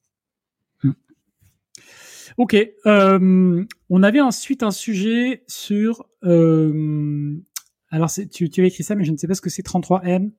Hmm. 0.84 0.92
Ok. 2.38 2.56
Euh, 2.86 3.66
on 3.90 4.04
avait 4.04 4.22
ensuite 4.22 4.64
un 4.64 4.72
sujet 4.72 5.44
sur. 5.48 6.06
Euh, 6.24 7.36
alors, 7.90 8.10
tu, 8.32 8.50
tu 8.50 8.62
avais 8.62 8.70
écrit 8.70 8.84
ça, 8.84 8.96
mais 8.96 9.04
je 9.04 9.12
ne 9.12 9.18
sais 9.18 9.28
pas 9.28 9.36
ce 9.36 9.42
que 9.42 9.50
c'est 9.50 9.66
33M. 9.66 10.32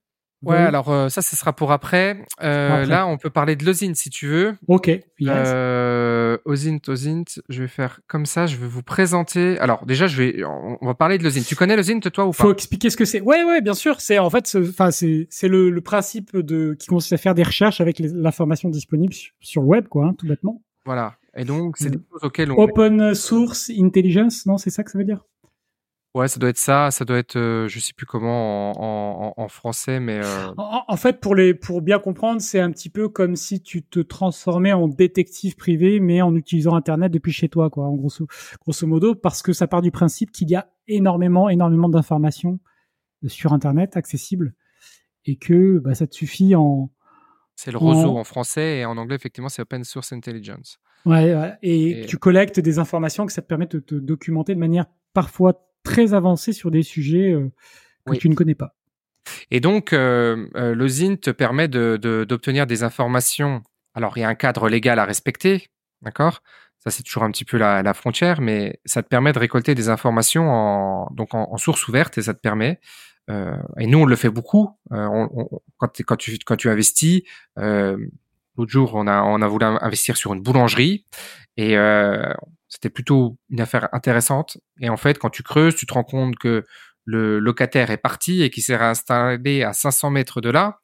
Ouais, 0.45 0.57
alors 0.57 0.91
euh, 0.91 1.09
ça, 1.09 1.23
ce 1.23 1.37
sera 1.37 1.55
pour 1.55 1.73
après. 1.73 2.19
Euh, 2.43 2.85
Là, 2.85 3.07
on 3.07 3.17
peut 3.17 3.31
parler 3.31 3.57
de 3.57 3.65
l'osint 3.65 3.95
si 3.95 4.11
tu 4.11 4.27
veux. 4.27 4.57
Ok. 4.69 4.89
Yes. 4.89 5.49
Osint, 6.45 6.79
osint. 6.89 7.25
Je 7.49 7.63
vais 7.63 7.69
faire 7.69 8.01
comme 8.07 8.27
ça. 8.27 8.47
Je 8.47 8.57
vais 8.57 8.67
vous 8.67 8.83
présenter. 8.83 9.59
Alors 9.59 9.87
déjà, 9.87 10.07
je 10.07 10.23
vais. 10.23 10.45
On 10.45 10.87
va 10.87 10.95
parler 10.95 11.19
de 11.19 11.25
l'osint. 11.25 11.43
Tu 11.43 11.57
connais 11.57 11.77
l'osint 11.77 12.01
toi 12.01 12.27
ou 12.27 12.31
pas? 12.31 12.45
Faut 12.45 12.53
expliquer 12.53 12.91
ce 12.91 12.97
que 12.97 13.05
c'est. 13.05 13.21
Ouais, 13.21 13.45
ouais, 13.45 13.61
bien 13.61 13.75
sûr. 13.75 14.01
C'est 14.01 14.19
en 14.19 14.31
fait, 14.31 14.57
enfin, 14.57 14.91
c'est 14.91 15.27
c'est 15.31 15.49
le, 15.49 15.71
le, 15.71 15.81
principe 15.81 16.37
de 16.37 16.75
qui 16.79 16.87
consiste 16.87 17.13
à 17.13 17.17
faire 17.17 17.35
des 17.35 17.43
recherches 17.43 17.81
avec 17.81 17.99
l'information 17.99 18.69
disponible 18.69 19.15
sur, 19.41 19.63
le 19.63 19.69
web, 19.69 19.89
quoi, 19.89 20.07
hein, 20.07 20.15
tout 20.19 20.27
bêtement. 20.27 20.63
Voilà. 20.85 21.17
Et 21.37 21.45
donc, 21.45 21.77
c'est 21.79 21.91
des 21.91 21.99
choses 22.13 22.25
auxquelles 22.25 22.53
on. 22.53 22.59
Open 22.59 23.15
source 23.15 23.71
intelligence, 23.71 24.47
non 24.47 24.59
C'est 24.59 24.71
ça 24.71 24.85
que 24.85 24.91
ça 24.91 24.99
veut 24.99 25.05
dire? 25.05 25.25
Ouais, 26.15 26.29
ça 26.29 26.39
doit 26.39 26.51
être 26.51 26.59
ça. 26.59 26.93
Ça 26.93 27.05
doit 27.05 27.19
être, 27.19 27.37
euh, 27.37 27.67
je 27.67 27.81
sais 27.81 27.93
plus 27.93 28.07
comment 28.07 28.71
en, 28.71 29.35
en, 29.37 29.43
en 29.43 29.49
français, 29.49 29.99
mais. 29.99 30.21
Euh... 30.23 30.53
En, 30.57 30.97
fait, 30.97 31.21
pour 31.21 31.35
les, 31.35 31.55
pour 31.55 31.83
bien 31.83 31.99
comprendre, 31.99 32.41
c'est 32.41 32.61
un 32.61 32.71
petit 32.71 32.89
peu 32.89 33.09
comme 33.09 33.35
si 33.35 33.61
tu 33.61 33.83
te 33.83 33.99
transformais 33.99 34.73
en 34.73 34.87
détective 34.87 35.57
privé, 35.57 35.99
mais 35.99 36.23
en 36.23 36.37
utilisant 36.37 36.77
Internet 36.77 37.11
depuis 37.11 37.33
chez 37.33 37.49
toi, 37.49 37.69
quoi. 37.69 37.87
En 37.87 37.95
grosso, 37.95 38.29
grosso 38.61 38.87
modo, 38.87 39.17
parce 39.17 39.43
que 39.43 39.53
ça 39.53 39.67
part 39.67 39.83
du 39.83 39.91
principe 39.91 40.31
qu'il 40.31 40.49
y 40.49 40.55
a 40.55 40.69
énormément, 40.87 41.49
énormément 41.49 41.89
d'informations 41.89 42.61
sur 43.27 43.53
Internet 43.53 43.97
accessibles, 43.97 44.55
et 45.25 45.35
que 45.37 45.79
bah, 45.79 45.95
ça 45.95 46.07
te 46.07 46.15
suffit 46.15 46.55
en. 46.55 46.91
C'est 47.57 47.73
le 47.73 47.79
roseau 47.79 48.17
en... 48.17 48.25
français 48.25 48.79
et 48.79 48.85
en 48.85 48.97
anglais, 48.99 49.17
effectivement, 49.17 49.49
c'est 49.49 49.63
Open 49.63 49.83
Source 49.83 50.13
Intelligence. 50.13 50.79
Ouais, 51.07 51.35
ouais. 51.35 51.55
Et, 51.63 52.07
tu 52.07 52.19
collectes 52.19 52.61
des 52.61 52.79
informations 52.79 53.27
que 53.27 53.33
ça 53.33 53.43
te 53.43 53.47
permet 53.47 53.67
de 53.67 53.81
te 53.81 53.95
documenter 53.97 54.55
de 54.55 54.61
manière 54.61 54.87
parfois 55.13 55.74
très 55.85 56.15
avancé 56.15 56.53
sur 56.53 56.71
des 56.71 56.83
sujets 56.83 57.31
euh, 57.33 57.51
que 58.07 58.17
tu 58.17 58.29
ne 58.29 58.35
connais 58.35 58.55
pas. 58.55 58.75
Et 59.51 59.61
donc, 59.61 59.93
euh, 59.93 60.49
euh, 60.57 60.75
le 60.75 60.89
ZIN 60.89 61.17
te 61.17 61.31
permet 61.31 61.69
d'obtenir 61.69 62.67
de, 62.67 62.69
des 62.69 62.83
informations. 62.83 63.63
Alors, 63.95 64.19
il 64.19 64.21
y 64.21 64.25
a 64.25 64.29
un 64.29 64.35
cadre 64.35 64.69
légal 64.69 64.99
à 64.99 65.05
respecter, 65.05 65.69
d'accord? 66.03 66.43
Ça, 66.81 66.91
c'est 66.91 67.03
toujours 67.03 67.23
un 67.23 67.31
petit 67.31 67.47
peu 67.47 67.57
la, 67.57 67.83
la, 67.83 67.95
frontière, 67.95 68.43
mais 68.43 68.81
ça 68.85 69.03
te 69.03 69.09
permet 69.09 69.33
de 69.33 69.39
récolter 69.39 69.75
des 69.75 69.89
informations 69.89 70.51
en, 70.51 71.09
donc 71.13 71.35
en, 71.35 71.57
source 71.57 71.89
ouverte 71.89 72.19
et 72.19 72.23
ça 72.23 72.35
te 72.35 72.41
permet. 72.41 72.79
Euh, 73.31 73.57
et 73.79 73.87
nous, 73.87 74.01
on 74.01 74.05
le 74.05 74.17
fait 74.17 74.29
beaucoup. 74.29 74.71
Euh, 74.93 75.07
on, 75.07 75.31
on, 75.35 75.61
quand, 75.79 76.03
quand, 76.03 76.17
tu, 76.17 76.37
quand 76.45 76.57
tu 76.57 76.69
investis, 76.69 77.23
euh, 77.59 77.97
l'autre 78.59 78.71
jour, 78.71 78.93
on 78.95 79.07
a, 79.07 79.23
on 79.23 79.41
a 79.41 79.47
voulu 79.47 79.65
investir 79.65 80.19
sur 80.19 80.35
une 80.35 80.43
boulangerie 80.43 81.07
et 81.57 81.77
c'était 82.75 82.91
plutôt 82.91 83.39
une 83.51 83.61
affaire 83.61 83.89
intéressante. 83.93 84.59
Et 84.81 84.89
en 84.89 84.97
fait, 84.97 85.19
quand 85.19 85.31
tu 85.31 85.45
creuses, 85.45 85.77
tu 85.77 85.87
te 85.87 85.95
rends 85.95 86.03
compte 86.03 86.37
que 86.37 86.65
le 87.05 87.39
locataire 87.39 87.91
est 87.91 87.99
parti 87.99 88.43
et 88.43 88.51
qu'il 88.51 88.65
s'est 88.65 88.77
réinstallé 88.77 89.63
à 89.63 89.73
500 89.73 90.11
mètres 90.11 90.41
de 90.41 90.51
là. 90.51 90.81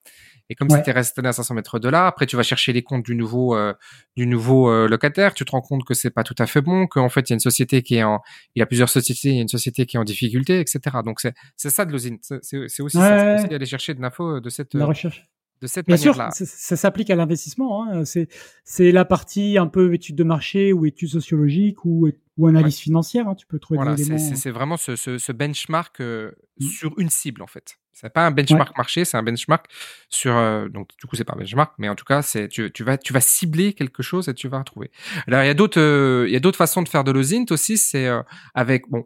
Et 0.49 0.55
comme 0.55 0.69
c'était 0.69 0.93
resté 0.93 1.25
à 1.25 1.33
500 1.33 1.55
mètres 1.55 1.79
de 1.79 1.89
là, 1.89 2.07
après 2.07 2.27
tu 2.27 2.37
vas 2.37 2.43
chercher 2.43 2.73
les 2.73 2.83
comptes 2.83 3.05
du 3.05 3.15
nouveau 3.15 3.57
euh, 3.57 3.73
du 4.17 4.27
nouveau 4.27 4.69
euh, 4.69 4.89
locataire, 4.89 5.33
tu 5.33 5.45
te 5.45 5.53
rends 5.53 5.61
compte 5.61 5.85
que 5.85 5.95
c'est 5.95 6.11
pas 6.11 6.25
tout 6.25 6.35
à 6.39 6.47
fait 6.47 6.61
bon, 6.61 6.89
qu'en 6.89 7.09
fait 7.09 7.29
il 7.29 7.31
y 7.31 7.35
a 7.35 7.37
une 7.37 7.41
société 7.41 7.83
qui 7.83 7.97
est 7.97 8.03
en, 8.03 8.21
il 8.57 8.61
y 8.61 8.63
a 8.63 8.67
plusieurs 8.67 8.89
sociétés, 8.89 9.29
il 9.29 9.35
y 9.37 9.39
a 9.39 9.43
une 9.43 9.49
société 9.49 9.87
qui 9.87 9.97
est 9.97 10.01
en 10.01 10.05
difficulté, 10.05 10.59
etc. 10.59 10.81
Donc 11.05 11.21
c'est 11.21 11.35
c'est 11.57 11.71
ça 11.71 11.85
de 11.85 11.93
l'osine, 11.93 12.19
c'est 12.21 12.83
aussi 12.83 12.97
ça, 12.97 13.39
c'est 13.39 13.55
aller 13.55 13.65
chercher 13.65 13.95
de 13.95 14.03
l'info 14.03 14.41
de 14.41 14.51
cette 14.51 14.75
la 14.75 14.87
recherche 14.87 15.25
de 15.61 15.67
cette 15.67 15.89
manière-là. 15.89 16.31
Sûr, 16.31 16.47
ça, 16.47 16.77
s'applique 16.77 17.11
à 17.11 17.17
l'investissement. 17.17 17.85
Hein. 17.85 18.05
C'est, 18.05 18.29
c'est 18.65 18.93
la 18.93 19.05
partie 19.05 19.59
un 19.59 19.67
peu 19.67 19.93
étude 19.93 20.17
de 20.17 20.25
marché 20.25 20.73
ou 20.73 20.87
étude 20.87 21.09
sociologique 21.09 21.85
ou, 21.85 22.09
ou 22.39 22.47
analyse 22.47 22.79
financière. 22.79 23.29
Hein. 23.29 23.35
Tu 23.35 23.47
peux 23.47 23.59
trouver 23.59 23.79
voilà, 23.79 23.95
des 23.95 24.07
éléments. 24.07 24.19
C'est, 24.19 24.37
c'est 24.37 24.51
vraiment 24.51 24.77
ce, 24.77 24.97
ce, 24.97 25.19
ce 25.19 25.33
benchmark 25.33 26.01
euh, 26.01 26.33
mmh. 26.61 26.67
sur 26.67 26.99
une 26.99 27.11
cible 27.11 27.43
en 27.43 27.47
fait. 27.47 27.77
C'est 27.93 28.09
pas 28.11 28.27
un 28.27 28.31
benchmark 28.31 28.75
marché, 28.79 29.05
c'est 29.05 29.19
un 29.19 29.23
benchmark 29.23 29.67
sur 30.09 30.35
euh, 30.35 30.69
donc 30.71 30.89
du 30.99 31.07
coup 31.07 31.17
c'est 31.17 31.25
pas 31.25 31.35
un 31.35 31.39
benchmark, 31.39 31.75
mais 31.77 31.91
en 31.91 31.95
tout 31.95 32.07
cas 32.07 32.23
c'est 32.23 32.49
tu, 32.49 32.73
tu 32.73 32.83
vas 32.83 32.97
tu 32.97 33.13
vas 33.13 33.21
cibler 33.21 33.75
quelque 33.75 34.03
chose 34.03 34.29
et 34.29 34.35
tu 34.35 34.49
vas 34.49 34.59
retrouver. 34.59 34.91
Alors 35.27 35.43
il 35.43 35.47
y 35.47 35.51
a 35.51 35.55
d'autres 35.55 35.81
euh, 35.81 36.25
il 36.27 36.33
y 36.33 36.37
a 36.37 36.41
d'autres 36.41 36.57
façons 36.57 36.81
de 36.81 36.89
faire 36.89 37.05
de 37.05 37.11
l'osint 37.11 37.45
aussi, 37.51 37.77
c'est 37.77 38.09
avec 38.55 38.89
bon 38.89 39.05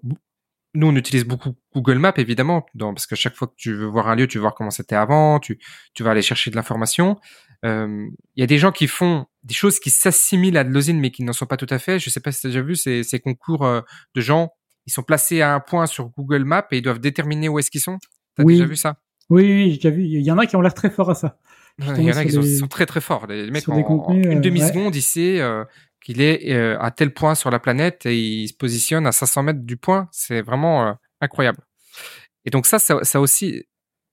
nous, 0.74 0.88
on 0.88 0.96
utilise 0.96 1.24
beaucoup 1.24 1.54
Google 1.72 1.98
Maps, 1.98 2.14
évidemment, 2.16 2.66
parce 2.78 3.06
que 3.06 3.14
chaque 3.14 3.36
fois 3.36 3.48
que 3.48 3.54
tu 3.56 3.74
veux 3.74 3.86
voir 3.86 4.08
un 4.08 4.16
lieu, 4.16 4.26
tu 4.26 4.38
veux 4.38 4.42
voir 4.42 4.54
comment 4.54 4.70
c'était 4.70 4.96
avant, 4.96 5.38
tu, 5.38 5.58
tu 5.94 6.02
vas 6.02 6.10
aller 6.10 6.22
chercher 6.22 6.50
de 6.50 6.56
l'information. 6.56 7.18
Euh, 7.64 8.06
il 8.34 8.40
y 8.40 8.42
a 8.42 8.46
des 8.46 8.58
gens 8.58 8.72
qui 8.72 8.88
font 8.88 9.26
des 9.42 9.54
choses 9.54 9.78
qui 9.78 9.90
s'assimilent 9.90 10.58
à 10.58 10.64
de 10.64 10.70
l'osine, 10.70 11.00
mais 11.00 11.10
qui 11.10 11.22
n'en 11.22 11.32
sont 11.32 11.46
pas 11.46 11.56
tout 11.56 11.66
à 11.70 11.78
fait. 11.78 11.98
Je 11.98 12.10
sais 12.10 12.20
pas 12.20 12.32
si 12.32 12.40
tu 12.40 12.46
as 12.48 12.50
déjà 12.50 12.62
vu 12.62 12.76
ces, 12.76 13.04
ces 13.04 13.20
concours 13.20 13.64
euh, 13.64 13.80
de 14.14 14.20
gens, 14.20 14.50
ils 14.86 14.92
sont 14.92 15.02
placés 15.02 15.40
à 15.40 15.54
un 15.54 15.60
point 15.60 15.86
sur 15.86 16.08
Google 16.10 16.44
Maps 16.44 16.66
et 16.72 16.78
ils 16.78 16.82
doivent 16.82 17.00
déterminer 17.00 17.48
où 17.48 17.58
est-ce 17.58 17.70
qu'ils 17.70 17.80
sont. 17.80 17.98
T'as 18.36 18.42
as 18.42 18.46
déjà 18.46 18.66
vu 18.66 18.76
ça? 18.76 18.96
Oui, 19.30 19.44
oui, 19.44 19.70
j'ai 19.70 19.76
déjà 19.76 19.90
vu. 19.90 20.02
Il 20.04 20.20
y 20.20 20.30
en 20.30 20.38
a 20.38 20.46
qui 20.46 20.56
ont 20.56 20.60
l'air 20.60 20.74
très 20.74 20.90
forts 20.90 21.10
à 21.10 21.14
ça. 21.14 21.38
Il 21.78 22.02
y 22.02 22.12
en 22.12 22.16
a 22.16 22.24
qui 22.24 22.32
sont, 22.32 22.68
très 22.68 22.86
très 22.86 23.00
forts. 23.00 23.26
Les 23.26 23.50
mecs, 23.50 23.68
en, 23.68 24.12
une 24.12 24.38
euh, 24.38 24.40
demi-seconde, 24.40 24.94
ici, 24.94 25.38
qu'il 26.04 26.20
est 26.20 26.52
euh, 26.52 26.78
à 26.80 26.90
tel 26.90 27.12
point 27.12 27.34
sur 27.34 27.50
la 27.50 27.58
planète 27.58 28.06
et 28.06 28.16
il 28.16 28.48
se 28.48 28.54
positionne 28.54 29.06
à 29.06 29.12
500 29.12 29.42
mètres 29.42 29.62
du 29.62 29.76
point. 29.76 30.08
C'est 30.12 30.42
vraiment 30.42 30.86
euh, 30.86 30.92
incroyable. 31.20 31.58
Et 32.44 32.50
donc 32.50 32.66
ça, 32.66 32.78
ça, 32.78 33.20
aussi, 33.20 33.64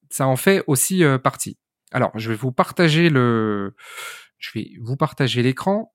ça 0.09 0.25
en 0.25 0.37
fait 0.37 0.63
aussi 0.67 1.03
euh, 1.03 1.17
partie. 1.17 1.57
Alors, 1.91 2.11
je 2.15 2.29
vais 2.29 2.37
vous 2.37 2.53
partager 2.53 3.09
le, 3.09 3.75
je 4.39 4.51
vais 4.55 4.71
vous 4.79 4.95
partager 4.95 5.43
l'écran. 5.43 5.93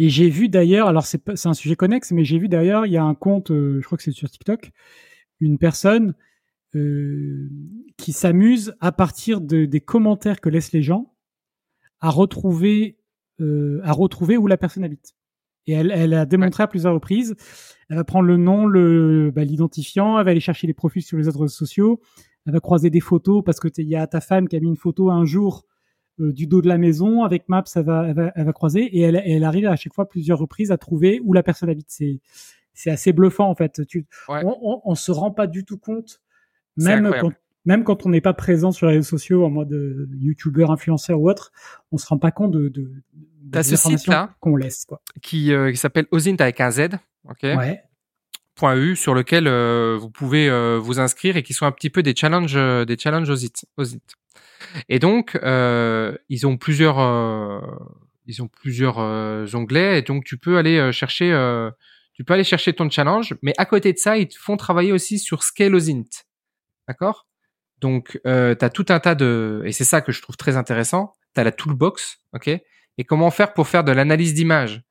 Et 0.00 0.08
j'ai 0.08 0.30
vu 0.30 0.48
d'ailleurs, 0.48 0.88
alors 0.88 1.06
c'est 1.06 1.46
un 1.46 1.54
sujet 1.54 1.76
connexe, 1.76 2.10
mais 2.10 2.24
j'ai 2.24 2.38
vu 2.38 2.48
d'ailleurs, 2.48 2.86
il 2.86 2.92
y 2.92 2.96
a 2.96 3.04
un 3.04 3.14
compte, 3.14 3.50
je 3.50 3.80
crois 3.82 3.96
que 3.96 4.02
c'est 4.02 4.10
sur 4.10 4.28
TikTok, 4.28 4.72
une 5.38 5.58
personne 5.58 6.14
qui 6.72 8.12
s'amuse 8.12 8.74
à 8.80 8.90
partir 8.90 9.42
de, 9.42 9.66
des 9.66 9.80
commentaires 9.80 10.40
que 10.40 10.48
laissent 10.48 10.72
les 10.72 10.82
gens 10.82 11.14
à 12.00 12.08
retrouver 12.08 12.98
euh, 13.40 13.80
à 13.84 13.92
retrouver 13.92 14.36
où 14.36 14.46
la 14.46 14.56
personne 14.56 14.84
habite. 14.84 15.14
Et 15.66 15.72
elle, 15.72 15.90
elle 15.90 16.14
a 16.14 16.26
démontré 16.26 16.62
à 16.62 16.66
plusieurs 16.66 16.94
reprises. 16.94 17.34
Elle 17.88 17.96
va 17.96 18.04
prendre 18.04 18.26
le 18.26 18.36
nom, 18.36 18.66
le 18.66 19.30
bah, 19.34 19.44
l'identifiant, 19.44 20.18
elle 20.18 20.24
va 20.24 20.30
aller 20.30 20.40
chercher 20.40 20.66
les 20.66 20.74
profils 20.74 21.02
sur 21.02 21.16
les 21.16 21.28
autres 21.28 21.40
réseaux 21.40 21.54
sociaux. 21.54 22.00
Elle 22.46 22.52
va 22.52 22.60
croiser 22.60 22.90
des 22.90 23.00
photos 23.00 23.42
parce 23.44 23.60
que 23.60 23.68
il 23.78 23.88
y 23.88 23.96
a 23.96 24.06
ta 24.06 24.20
femme 24.20 24.48
qui 24.48 24.56
a 24.56 24.60
mis 24.60 24.68
une 24.68 24.76
photo 24.76 25.10
un 25.10 25.24
jour 25.24 25.64
euh, 26.20 26.32
du 26.32 26.46
dos 26.46 26.60
de 26.60 26.68
la 26.68 26.78
maison 26.78 27.22
avec 27.22 27.48
Maps, 27.48 27.64
elle 27.74 27.84
va, 27.84 28.06
elle 28.06 28.14
va, 28.14 28.32
elle 28.36 28.44
va 28.44 28.52
croiser 28.52 28.82
et 28.82 29.00
elle, 29.00 29.20
elle, 29.24 29.42
arrive 29.42 29.66
à 29.66 29.76
chaque 29.76 29.94
fois 29.94 30.08
plusieurs 30.08 30.38
reprises 30.38 30.70
à 30.70 30.76
trouver 30.76 31.20
où 31.24 31.32
la 31.32 31.42
personne 31.42 31.70
habite. 31.70 31.88
C'est 31.88 32.20
c'est 32.74 32.90
assez 32.90 33.12
bluffant 33.12 33.48
en 33.48 33.54
fait. 33.54 33.86
Tu, 33.86 34.06
on, 34.28 34.56
on, 34.62 34.80
on, 34.84 34.94
se 34.94 35.12
rend 35.12 35.30
pas 35.30 35.46
du 35.46 35.64
tout 35.64 35.78
compte, 35.78 36.20
même 36.76 37.12
quand, 37.20 37.32
même 37.64 37.84
quand 37.84 38.06
on 38.06 38.10
n'est 38.10 38.20
pas 38.20 38.34
présent 38.34 38.72
sur 38.72 38.86
les 38.86 38.94
réseaux 38.94 39.08
sociaux 39.08 39.44
en 39.44 39.50
mode 39.50 39.72
euh, 39.72 40.08
youtubeur, 40.18 40.70
influenceur 40.70 41.20
ou 41.20 41.28
autre, 41.28 41.52
on 41.92 41.98
se 41.98 42.06
rend 42.06 42.18
pas 42.18 42.30
compte 42.30 42.52
de, 42.52 42.68
de, 42.68 42.92
de 43.42 43.62
ce 43.62 43.76
site 43.76 44.06
là 44.06 44.34
qu'on 44.40 44.56
laisse 44.56 44.84
quoi. 44.84 45.00
Qui, 45.22 45.52
euh, 45.52 45.70
qui 45.70 45.76
s'appelle 45.76 46.06
Ozint 46.10 46.36
avec 46.40 46.60
un 46.60 46.70
Z, 46.70 46.88
ok. 47.28 47.42
Ouais. 47.42 47.82
.eu 48.76 48.94
sur 48.94 49.14
lequel 49.14 49.48
vous 49.98 50.10
pouvez 50.10 50.78
vous 50.78 51.00
inscrire 51.00 51.36
et 51.36 51.42
qui 51.42 51.52
sont 51.52 51.66
un 51.66 51.72
petit 51.72 51.90
peu 51.90 52.04
des 52.04 52.14
challenges, 52.14 52.54
des 52.86 52.96
challenges 52.96 53.28
aux 53.28 53.34
IT. 53.34 53.66
Et 54.88 55.00
donc, 55.00 55.36
ils 55.42 56.46
ont 56.46 56.56
plusieurs, 56.56 56.98
ils 58.26 58.42
ont 58.42 58.48
plusieurs 58.48 58.98
onglets 58.98 59.98
et 59.98 60.02
donc 60.02 60.22
tu 60.22 60.38
peux 60.38 60.56
aller 60.56 60.92
chercher, 60.92 61.30
tu 62.12 62.22
peux 62.22 62.32
aller 62.32 62.44
chercher 62.44 62.72
ton 62.72 62.88
challenge. 62.88 63.34
Mais 63.42 63.54
à 63.58 63.66
côté 63.66 63.92
de 63.92 63.98
ça, 63.98 64.16
ils 64.18 64.28
te 64.28 64.38
font 64.38 64.56
travailler 64.56 64.92
aussi 64.92 65.18
sur 65.18 65.42
Scaleosint. 65.42 66.04
D'accord? 66.86 67.26
Donc, 67.84 68.18
euh, 68.26 68.54
tu 68.54 68.64
as 68.64 68.70
tout 68.70 68.86
un 68.88 68.98
tas 68.98 69.14
de... 69.14 69.60
Et 69.66 69.72
c'est 69.72 69.84
ça 69.84 70.00
que 70.00 70.10
je 70.10 70.22
trouve 70.22 70.38
très 70.38 70.56
intéressant. 70.56 71.12
Tu 71.34 71.40
as 71.42 71.44
la 71.44 71.52
toolbox, 71.52 72.16
ok? 72.32 72.48
Et 72.48 73.04
comment 73.04 73.30
faire 73.30 73.52
pour 73.52 73.68
faire 73.68 73.84
de 73.84 73.92
l'analyse 73.92 74.32
d'image 74.32 74.82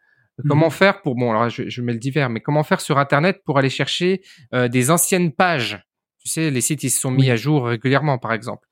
Comment 0.48 0.68
mhm. 0.68 0.72
faire 0.72 1.02
pour... 1.02 1.16
Bon, 1.16 1.32
alors 1.32 1.50
je, 1.50 1.68
je, 1.70 1.82
mets 1.82 1.94
le 1.94 1.98
divers, 1.98 2.30
mais 2.30 2.40
comment 2.40 2.62
faire 2.62 2.82
sur 2.82 3.00
Internet 3.00 3.42
pour 3.46 3.58
aller 3.58 3.72
chercher 3.72 4.22
euh, 4.54 4.68
des 4.68 4.92
anciennes 4.92 5.32
pages? 5.32 5.84
Tu 6.20 6.30
sais, 6.30 6.52
les 6.52 6.62
sites, 6.62 6.84
ils 6.84 6.92
se 6.92 7.00
sont 7.00 7.10
mis 7.10 7.32
à 7.32 7.36
jour 7.36 7.66
régulièrement, 7.66 8.20
par 8.20 8.32
exemple. 8.32 8.68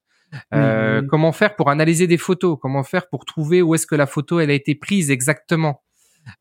Euh, 0.53 1.01
comment 1.09 1.31
faire 1.31 1.55
pour 1.55 1.71
analyser 1.71 2.05
des 2.05 2.19
photos? 2.19 2.59
Comment 2.61 2.83
faire 2.83 3.09
pour 3.09 3.25
trouver 3.25 3.63
où 3.63 3.73
est-ce 3.73 3.87
que 3.87 3.95
la 3.95 4.05
photo 4.05 4.39
elle 4.39 4.51
a 4.51 4.53
été 4.53 4.75
prise 4.75 5.09
exactement? 5.09 5.81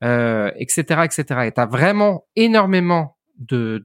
Etc. 0.02 0.82
etc. 1.02 1.24
Et 1.46 1.52
tu 1.52 1.60
as 1.60 1.66
vraiment 1.66 2.26
énormément 2.36 3.16
de 3.38 3.82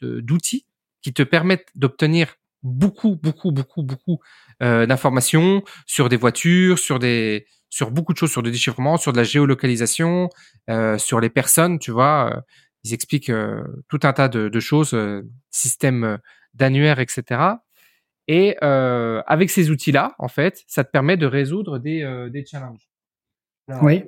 d'outils 0.00 0.68
qui 1.02 1.12
te 1.12 1.24
permettent 1.24 1.66
d'obtenir 1.74 2.36
beaucoup, 2.64 3.16
beaucoup, 3.22 3.52
beaucoup, 3.52 3.82
beaucoup 3.82 4.18
euh, 4.62 4.86
d'informations 4.86 5.62
sur 5.86 6.08
des 6.08 6.16
voitures, 6.16 6.78
sur 6.78 6.98
des, 6.98 7.46
sur 7.68 7.90
beaucoup 7.90 8.12
de 8.12 8.18
choses, 8.18 8.32
sur 8.32 8.42
le 8.42 8.50
déchiffrement, 8.50 8.96
sur 8.96 9.12
de 9.12 9.18
la 9.18 9.24
géolocalisation, 9.24 10.30
euh, 10.70 10.98
sur 10.98 11.20
les 11.20 11.30
personnes, 11.30 11.78
tu 11.78 11.92
vois. 11.92 12.32
Euh, 12.34 12.40
ils 12.82 12.92
expliquent 12.92 13.30
euh, 13.30 13.62
tout 13.88 14.00
un 14.02 14.12
tas 14.12 14.28
de, 14.28 14.48
de 14.48 14.60
choses, 14.60 14.94
euh, 14.94 15.22
système 15.50 16.18
d'annuaire, 16.54 16.98
etc. 16.98 17.40
Et 18.26 18.56
avec 18.62 19.50
ces 19.50 19.70
outils-là, 19.70 20.14
en 20.18 20.28
fait, 20.28 20.64
ça 20.66 20.82
te 20.82 20.90
permet 20.90 21.18
de 21.18 21.26
résoudre 21.26 21.78
des, 21.78 22.28
des 22.32 22.44
challenges. 22.46 22.88
oui 23.82 24.04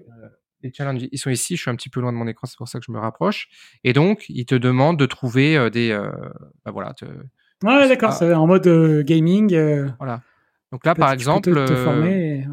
les 0.63 0.73
challenges, 0.73 1.07
ils 1.13 1.19
sont 1.19 1.31
ici. 1.31 1.57
Je 1.57 1.63
suis 1.63 1.71
un 1.71 1.77
petit 1.77 1.91
peu 1.91 2.01
loin 2.01 2.13
de 2.13 2.17
mon 2.17 2.27
écran, 2.27 2.47
c'est 2.47 2.57
pour 2.57 2.69
ça 2.69 2.79
que 2.79 2.85
je 2.87 2.93
me 2.93 2.99
rapproche. 2.99 3.49
Et 3.85 3.93
donc, 3.93 4.25
ils 4.29 4.47
te 4.47 4.55
demandent 4.55 4.99
de 4.99 5.07
trouver 5.07 5.71
des, 5.71 5.91
euh, 5.91 6.11
bah 6.65 6.71
voilà. 6.71 6.95
Te, 6.95 7.05
ouais, 7.63 7.89
d'accord. 7.89 8.13
C'est 8.13 8.33
en 8.35 8.47
mode 8.47 8.67
euh, 8.67 9.03
gaming. 9.03 9.55
voilà. 9.99 10.23
Donc 10.73 10.85
là, 10.85 10.95
par 10.95 11.13
exemple, 11.13 11.53
te, 11.53 11.77
former 11.77 12.47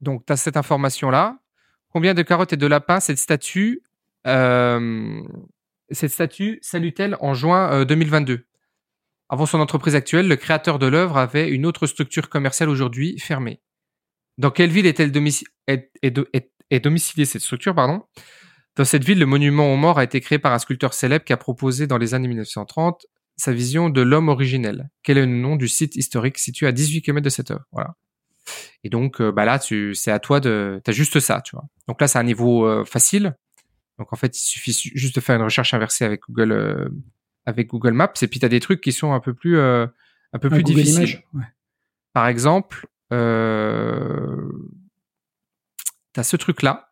donc 0.00 0.26
tu 0.26 0.32
as 0.32 0.36
cette 0.36 0.56
information 0.56 1.10
là. 1.10 1.38
Combien 1.92 2.14
de 2.14 2.22
carottes 2.22 2.52
et 2.52 2.56
de 2.56 2.66
lapins 2.66 3.00
cette 3.00 3.18
statue, 3.18 3.82
cette 4.24 6.10
statue 6.10 6.58
salut-elle 6.62 7.16
en 7.20 7.34
juin 7.34 7.84
2022 7.84 8.44
Avant 9.28 9.46
son 9.46 9.60
entreprise 9.60 9.94
actuelle, 9.94 10.28
le 10.28 10.36
créateur 10.36 10.78
de 10.78 10.86
l'œuvre 10.86 11.16
avait 11.16 11.48
une 11.48 11.66
autre 11.66 11.86
structure 11.86 12.28
commerciale 12.28 12.68
aujourd'hui 12.68 13.18
fermée. 13.18 13.60
Dans 14.38 14.50
quelle 14.50 14.70
ville 14.70 14.86
est-elle 14.86 15.12
est, 15.66 15.90
est, 16.02 16.18
est, 16.32 16.52
est 16.70 16.80
domiciliée 16.80 17.24
cette 17.24 17.42
structure, 17.42 17.74
pardon? 17.74 18.02
Dans 18.76 18.84
cette 18.84 19.04
ville, 19.04 19.18
le 19.18 19.26
monument 19.26 19.72
aux 19.72 19.76
morts 19.76 19.98
a 19.98 20.04
été 20.04 20.20
créé 20.20 20.38
par 20.38 20.52
un 20.52 20.58
sculpteur 20.58 20.94
célèbre 20.94 21.24
qui 21.24 21.32
a 21.32 21.36
proposé 21.36 21.86
dans 21.86 21.98
les 21.98 22.14
années 22.14 22.28
1930 22.28 23.04
sa 23.40 23.52
vision 23.52 23.90
de 23.90 24.00
l'homme 24.00 24.28
originel. 24.28 24.90
Quel 25.02 25.18
est 25.18 25.26
le 25.26 25.32
nom 25.32 25.56
du 25.56 25.68
site 25.68 25.96
historique 25.96 26.38
situé 26.38 26.66
à 26.66 26.72
18 26.72 27.02
km 27.02 27.24
de 27.24 27.30
cette 27.30 27.50
œuvre 27.50 27.64
Voilà. 27.72 27.96
Et 28.84 28.88
donc, 28.88 29.20
euh, 29.20 29.32
bah 29.32 29.44
là, 29.44 29.58
tu, 29.58 29.94
c'est 29.94 30.10
à 30.10 30.18
toi 30.18 30.40
de, 30.40 30.80
t'as 30.84 30.92
juste 30.92 31.20
ça, 31.20 31.40
tu 31.42 31.56
vois. 31.56 31.66
Donc 31.88 32.00
là, 32.00 32.08
c'est 32.08 32.18
un 32.18 32.24
niveau 32.24 32.66
euh, 32.66 32.84
facile. 32.84 33.36
Donc 33.98 34.12
en 34.12 34.16
fait, 34.16 34.36
il 34.36 34.40
suffit 34.40 34.72
juste 34.94 35.14
de 35.14 35.20
faire 35.20 35.36
une 35.36 35.42
recherche 35.42 35.74
inversée 35.74 36.04
avec 36.04 36.22
Google, 36.28 36.52
euh, 36.52 36.88
avec 37.44 37.68
Google 37.68 37.92
Maps. 37.92 38.12
Et 38.22 38.28
puis 38.28 38.40
t'as 38.40 38.48
des 38.48 38.60
trucs 38.60 38.80
qui 38.80 38.92
sont 38.92 39.12
un 39.12 39.20
peu 39.20 39.34
plus, 39.34 39.60
un 39.60 39.92
peu 40.40 40.48
plus 40.48 40.62
difficiles. 40.62 41.22
Par 42.12 42.26
exemple, 42.26 42.86
tu 43.10 43.16
as 43.16 44.36
ce 46.22 46.36
truc-là. 46.36 46.89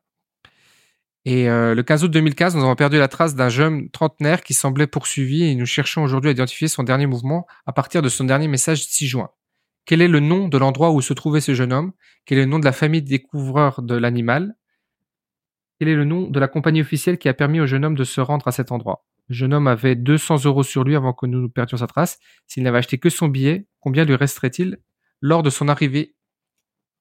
Et 1.31 1.47
euh, 1.47 1.75
le 1.75 1.83
15 1.83 2.05
août 2.05 2.11
2015, 2.11 2.57
nous 2.57 2.63
avons 2.63 2.75
perdu 2.75 2.97
la 2.97 3.07
trace 3.07 3.35
d'un 3.35 3.51
jeune 3.51 3.91
trentenaire 3.91 4.43
qui 4.43 4.55
semblait 4.55 4.87
poursuivi 4.87 5.45
et 5.45 5.55
nous 5.55 5.67
cherchons 5.67 6.03
aujourd'hui 6.03 6.31
à 6.31 6.33
identifier 6.33 6.69
son 6.69 6.85
dernier 6.85 7.05
mouvement 7.05 7.47
à 7.67 7.73
partir 7.75 8.01
de 8.01 8.09
son 8.09 8.25
dernier 8.25 8.49
message 8.49 8.87
6 8.87 9.07
juin. 9.09 9.29
Quel 9.85 10.01
est 10.01 10.09
le 10.09 10.21
nom 10.21 10.49
de 10.49 10.57
l'endroit 10.57 10.91
où 10.91 11.03
se 11.03 11.13
trouvait 11.13 11.43
ce 11.43 11.53
jeune 11.53 11.75
homme? 11.75 11.93
Quel 12.25 12.39
est 12.39 12.45
le 12.45 12.51
nom 12.51 12.59
de 12.59 12.65
la 12.65 12.73
famille 12.73 13.03
découvreur 13.03 13.83
de 13.83 13.95
l'animal? 13.95 14.57
Quel 15.79 15.89
est 15.89 15.97
le 15.97 16.07
nom 16.07 16.31
de 16.31 16.41
la 16.41 16.49
compagnie 16.49 16.81
officielle 16.81 17.19
qui 17.19 17.29
a 17.29 17.35
permis 17.35 17.61
au 17.61 17.67
jeune 17.67 17.85
homme 17.85 17.95
de 17.95 18.05
se 18.05 18.23
rendre 18.23 18.49
à 18.49 18.53
cet 18.53 18.73
endroit? 18.73 19.05
Le 19.29 19.35
jeune 19.35 19.53
homme 19.53 19.67
avait 19.67 19.97
200 19.97 20.47
euros 20.47 20.63
sur 20.63 20.83
lui 20.83 20.97
avant 20.97 21.13
que 21.13 21.27
nous 21.27 21.43
nous 21.43 21.51
perdions 21.51 21.77
sa 21.77 21.87
trace. 21.87 22.19
S'il 22.47 22.63
n'avait 22.63 22.79
acheté 22.79 22.97
que 22.97 23.11
son 23.11 23.29
billet, 23.29 23.67
combien 23.81 24.07
lui 24.07 24.15
resterait-il 24.15 24.79
lors 25.21 25.43
de 25.43 25.51
son 25.51 25.69
arrivée? 25.69 26.15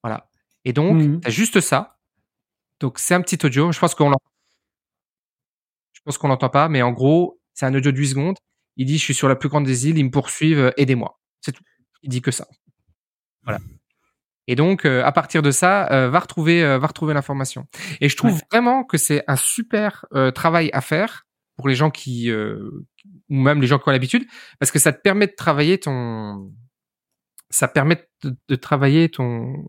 Voilà. 0.03 0.29
Et 0.65 0.73
donc, 0.73 1.01
mmh. 1.01 1.21
tu 1.21 1.27
as 1.29 1.31
juste 1.31 1.61
ça. 1.61 1.96
Donc 2.79 2.99
c'est 2.99 3.13
un 3.13 3.21
petit 3.21 3.43
audio. 3.45 3.71
Je 3.71 3.79
pense 3.79 3.95
qu'on 3.95 4.11
je 5.93 6.01
pense 6.05 6.17
qu'on 6.17 6.27
l'entend 6.27 6.49
pas, 6.49 6.69
mais 6.69 6.81
en 6.81 6.91
gros, 6.91 7.39
c'est 7.53 7.65
un 7.65 7.73
audio 7.73 7.91
de 7.91 7.97
8 7.97 8.07
secondes. 8.09 8.37
Il 8.77 8.85
dit, 8.85 8.97
je 8.97 9.03
suis 9.03 9.13
sur 9.13 9.27
la 9.27 9.35
plus 9.35 9.49
grande 9.49 9.65
des 9.65 9.89
îles, 9.89 9.97
ils 9.97 10.05
me 10.05 10.11
poursuivent, 10.11 10.59
euh, 10.59 10.71
aidez-moi. 10.77 11.19
C'est 11.41 11.51
tout. 11.51 11.63
Il 12.03 12.09
dit 12.09 12.21
que 12.21 12.31
ça. 12.31 12.47
Voilà. 13.43 13.59
Et 14.45 14.55
donc, 14.55 14.85
euh, 14.85 15.03
à 15.03 15.11
partir 15.11 15.41
de 15.41 15.51
ça, 15.51 15.91
euh, 15.91 16.09
va 16.09 16.19
retrouver, 16.19 16.61
va 16.77 16.87
retrouver 16.87 17.13
l'information. 17.13 17.67
Et 17.99 18.07
je 18.07 18.15
trouve 18.15 18.39
vraiment 18.51 18.83
que 18.83 18.97
c'est 18.97 19.23
un 19.27 19.35
super 19.35 20.05
travail 20.35 20.69
à 20.71 20.81
faire 20.81 21.25
pour 21.57 21.67
les 21.67 21.75
gens 21.75 21.89
qui, 21.89 22.31
ou 22.31 22.85
même 23.29 23.59
les 23.59 23.67
gens 23.67 23.79
qui 23.79 23.89
ont 23.89 23.91
l'habitude, 23.91 24.25
parce 24.59 24.71
que 24.71 24.79
ça 24.79 24.93
te 24.93 25.01
permet 25.01 25.27
de 25.27 25.33
travailler 25.35 25.79
ton, 25.79 26.53
ça 27.49 27.67
permet 27.67 28.07
de, 28.23 28.55
travailler 28.55 29.09
ton, 29.09 29.65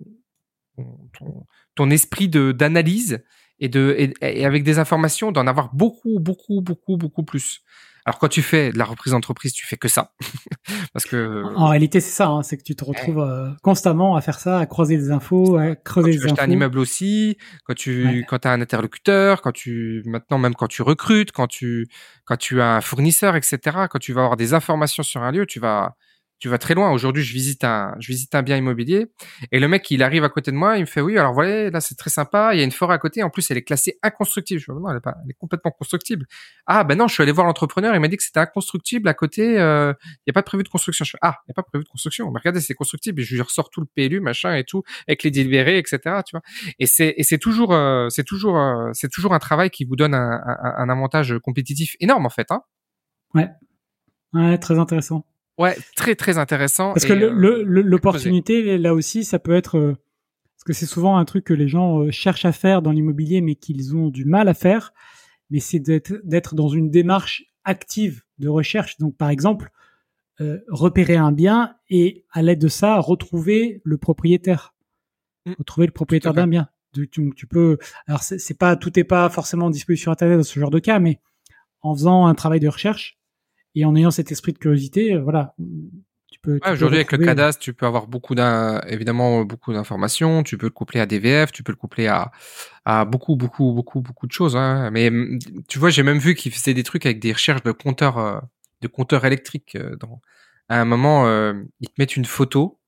ton, 1.19 1.47
ton 1.75 1.91
esprit 1.91 2.29
de 2.29 2.53
d'analyse 2.53 3.23
et 3.61 3.69
de 3.69 4.13
et, 4.21 4.45
avec 4.45 4.65
des 4.65 4.79
informations 4.79 5.33
d'en 5.33 5.47
avoir 5.47 5.75
beaucoup 5.75 6.19
beaucoup 6.21 6.61
beaucoup 6.61 6.97
beaucoup 6.97 7.25
plus. 7.25 7.61
Alors 8.05 8.19
quand 8.19 8.29
tu 8.29 8.41
fais 8.41 8.73
de 8.73 8.79
la 8.79 8.87
reprise 8.87 9.13
d'entreprise, 9.13 9.53
tu 9.53 9.67
fais 9.67 9.77
que 9.77 9.89
ça, 9.89 10.15
parce 10.95 11.05
que 11.05 11.45
en 11.57 11.69
réalité 11.69 12.01
c'est 12.01 12.11
ça, 12.11 12.29
hein, 12.29 12.43
c'est 12.43 12.57
que 12.57 12.63
tu 12.63 12.75
te 12.75 12.83
retrouves 12.83 13.21
euh, 13.21 13.51
constamment 13.63 14.17
à 14.17 14.23
faire 14.23 14.39
ça, 14.39 14.59
à 14.59 14.65
croiser 14.65 14.97
des 14.97 15.11
infos, 15.11 15.59
à 15.59 15.77
creuser 15.77 16.13
quand 16.13 16.17
tu 16.17 16.25
des 16.25 16.33
infos. 16.33 16.43
un 16.43 16.51
immeuble 16.51 16.79
aussi, 16.79 17.37
quand 17.65 17.75
tu 17.75 18.25
quand 18.27 18.47
as 18.47 18.53
un 18.53 18.63
interlocuteur, 18.63 19.43
quand 19.43 19.53
tu 19.53 20.03
maintenant 20.07 20.39
même 20.39 20.55
quand 20.55 20.69
tu 20.69 20.81
recrutes, 20.81 21.33
quand 21.33 21.49
tu 21.49 21.87
quand 22.25 22.39
tu 22.39 22.63
as 22.63 22.77
un 22.77 22.81
fournisseur, 22.81 23.37
etc. 23.37 23.59
Quand 23.91 23.99
tu 23.99 24.15
vas 24.15 24.23
avoir 24.23 24.37
des 24.39 24.55
informations 24.55 25.03
sur 25.03 25.23
un 25.23 25.33
lieu, 25.33 25.45
tu 25.45 25.61
vas 25.61 25.97
tu 26.39 26.49
vas 26.49 26.59
très 26.59 26.75
loin. 26.75 26.91
Aujourd'hui, 26.93 27.23
je 27.23 27.33
visite 27.33 27.65
un, 27.65 27.95
je 27.99 28.09
visite 28.09 28.35
un 28.35 28.43
bien 28.43 28.57
immobilier 28.57 29.07
et 29.53 29.59
le 29.59 29.69
mec, 29.69 29.91
il 29.91 30.03
arrive 30.03 30.25
à 30.25 30.29
côté 30.29 30.51
de 30.51 30.57
moi, 30.57 30.77
il 30.77 30.83
me 30.83 30.87
fait 30.87 31.01
oui, 31.01 31.19
alors 31.19 31.33
voilà, 31.33 31.71
là 31.71 31.81
c'est 31.81 31.97
très 31.97 32.11
sympa, 32.11 32.55
il 32.55 32.59
y 32.59 32.61
a 32.61 32.65
une 32.65 32.71
forêt 32.71 32.95
à 32.95 32.99
côté, 32.99 33.23
en 33.23 33.31
plus 33.31 33.51
elle 33.51 33.57
est 33.57 33.63
classée 33.63 33.99
inconstructible. 34.03 34.61
Je 34.61 34.73
non, 34.73 34.89
elle 34.91 34.99
est, 34.99 35.01
pas, 35.01 35.17
elle 35.25 35.31
est 35.31 35.39
complètement 35.39 35.71
constructible. 35.71 36.27
Ah 36.67 36.85
ben 36.85 36.97
non, 36.97 37.09
je 37.09 37.15
suis 37.15 37.23
allé 37.23 37.33
voir 37.33 37.47
l'entrepreneur, 37.47 37.95
il 37.95 38.01
m'a 38.01 38.09
dit 38.09 38.17
que 38.17 38.23
c'était 38.23 38.41
inconstructible 38.41 39.09
à 39.09 39.15
côté, 39.15 39.59
euh, 39.59 39.93
il 40.27 40.29
y 40.29 40.31
a 40.31 40.33
pas 40.33 40.41
de 40.41 40.47
prévu 40.47 40.63
de 40.63 40.69
construction. 40.69 41.05
Je 41.05 41.11
fais 41.13 41.19
ah, 41.23 41.37
il 41.47 41.51
y 41.51 41.53
a 41.53 41.55
pas 41.55 41.63
prévu 41.63 41.85
de 41.85 41.89
construction. 41.89 42.31
Mais 42.31 42.39
regardez, 42.39 42.61
c'est 42.61 42.75
constructible 42.75 43.21
et 43.21 43.25
je 43.25 43.35
lui 43.35 43.43
ressors 43.43 43.71
tout 43.71 43.81
le 43.81 43.87
PLU, 43.87 44.21
machin 44.21 44.55
et 44.55 44.65
tout, 44.65 44.83
avec 45.07 45.23
les 45.23 45.31
délibérés, 45.31 45.79
etc. 45.79 45.99
Tu 46.27 46.33
vois. 46.33 46.43
Et 46.79 46.87
c'est 46.87 47.15
et 47.17 47.23
c'est 47.23 47.39
toujours 47.39 47.73
euh, 47.75 48.09
c'est 48.11 48.25
toujours 48.25 48.59
euh, 48.59 48.91
c'est 48.93 49.11
toujours 49.11 49.35
un 49.35 49.39
travail 49.39 49.71
qui 49.71 49.85
vous 49.85 49.97
donne 49.97 50.15
un, 50.15 50.41
un, 50.47 50.75
un 50.77 50.89
avantage 50.89 51.35
compétitif 51.43 51.97
énorme 52.01 52.27
en 52.27 52.31
fait. 52.31 52.51
Hein. 52.51 52.63
Ouais. 53.35 53.49
Ouais, 54.35 54.59
très 54.59 54.79
intéressant. 54.79 55.25
Ouais, 55.59 55.77
très 55.97 56.15
très 56.15 56.39
intéressant. 56.39 56.93
Parce 56.95 57.05
que 57.05 57.13
euh, 57.13 57.65
l'opportunité 57.65 58.79
là 58.79 58.95
aussi, 58.95 59.25
ça 59.25 59.41
peut 59.41 59.55
être 59.55 59.77
euh, 59.77 59.97
parce 60.57 60.65
que 60.65 60.73
c'est 60.73 60.87
souvent 60.87 61.19
un 61.19 61.25
truc 61.25 61.45
que 61.45 61.55
les 61.55 61.69
gens 61.69 62.01
euh, 62.01 62.11
cherchent 62.13 62.45
à 62.45 62.53
faire 62.53 62.81
dans 62.81 62.93
l'immobilier, 62.93 63.41
mais 63.41 63.57
qu'ils 63.57 63.97
ont 63.97 64.09
du 64.09 64.25
mal 64.25 64.49
à 64.49 64.55
faire. 64.55 64.93
Mais 65.51 65.61
c'est 65.61 65.81
d'être 65.81 66.55
dans 66.55 66.69
une 66.69 66.91
démarche 66.91 67.45
active 67.65 68.23
de 68.39 68.49
recherche. 68.49 68.99
Donc, 68.99 69.17
par 69.17 69.31
exemple, 69.31 69.71
repérer 70.69 71.17
un 71.17 71.33
bien 71.33 71.75
et 71.91 72.25
à 72.31 72.43
l'aide 72.43 72.61
de 72.61 72.69
ça 72.69 73.01
retrouver 73.01 73.81
le 73.83 73.99
propriétaire, 73.99 74.75
mmh. 75.47 75.53
retrouver 75.59 75.87
le 75.89 75.93
propriétaire 75.93 76.33
d'un 76.33 76.47
bien. 76.47 76.69
Tu, 76.93 77.09
tu, 77.09 77.47
peux. 77.49 77.79
Alors, 78.07 78.23
c'est 78.23 78.59
pas 78.59 78.77
tout 78.77 78.97
est 78.99 79.05
pas 79.05 79.29
forcément 79.31 79.71
disponible 79.71 79.99
sur 79.99 80.13
internet 80.13 80.37
dans 80.37 80.45
ce 80.45 80.61
genre 80.61 80.71
de 80.71 80.79
cas, 80.79 81.01
mais 81.01 81.19
en 81.81 81.95
faisant 81.95 82.27
un 82.27 82.35
travail 82.35 82.61
de 82.61 82.69
recherche, 82.69 83.18
et 83.79 83.85
en 83.85 83.95
ayant 83.95 84.11
cet 84.11 84.33
esprit 84.33 84.53
de 84.53 84.59
curiosité, 84.59 85.15
euh, 85.15 85.21
voilà, 85.21 85.55
tu 86.31 86.41
peux. 86.41 86.59
Aujourd'hui, 86.71 86.99
avec 86.99 87.13
le 87.13 87.19
cadastre, 87.19 87.63
tu 87.63 87.73
peux 87.73 87.87
avoir 87.87 88.07
beaucoup 88.07 88.35
d'un, 88.35 88.81
évidemment, 88.89 89.45
beaucoup 89.45 89.73
d'informations. 89.73 90.43
Tu 90.43 90.59
peux 90.59 90.67
le 90.67 90.73
coupler 90.73 91.01
à 91.01 91.07
DVF, 91.07 91.53
tu 91.53 91.63
peux 91.63 91.73
le 91.73 91.77
coupler 91.77 92.09
à, 92.09 92.33
à 92.85 93.05
beaucoup, 93.05 93.37
beaucoup, 93.37 93.73
beaucoup, 93.73 94.01
beaucoup 94.01 94.27
de 94.27 94.33
choses. 94.33 94.57
Hein. 94.57 94.91
Mais 94.91 95.11
tu 95.69 95.79
vois, 95.79 95.91
j'ai 95.91 96.03
même 96.03 96.19
vu 96.19 96.35
qu'ils 96.35 96.53
faisaient 96.53 96.75
des 96.75 96.83
trucs 96.83 97.07
avec 97.07 97.21
des 97.21 97.33
recherches 97.33 97.63
de 97.63 97.73
compteurs, 97.73 98.19
euh, 98.19 98.41
de 98.83 98.89
compteurs 98.89 99.25
électriques. 99.25 99.77
Euh, 99.77 99.97
dans... 99.97 100.21
À 100.69 100.81
un 100.81 100.85
moment, 100.85 101.27
ils 101.81 101.89
te 101.89 101.95
mettent 101.99 102.17
une 102.17 102.27
photo. 102.27 102.79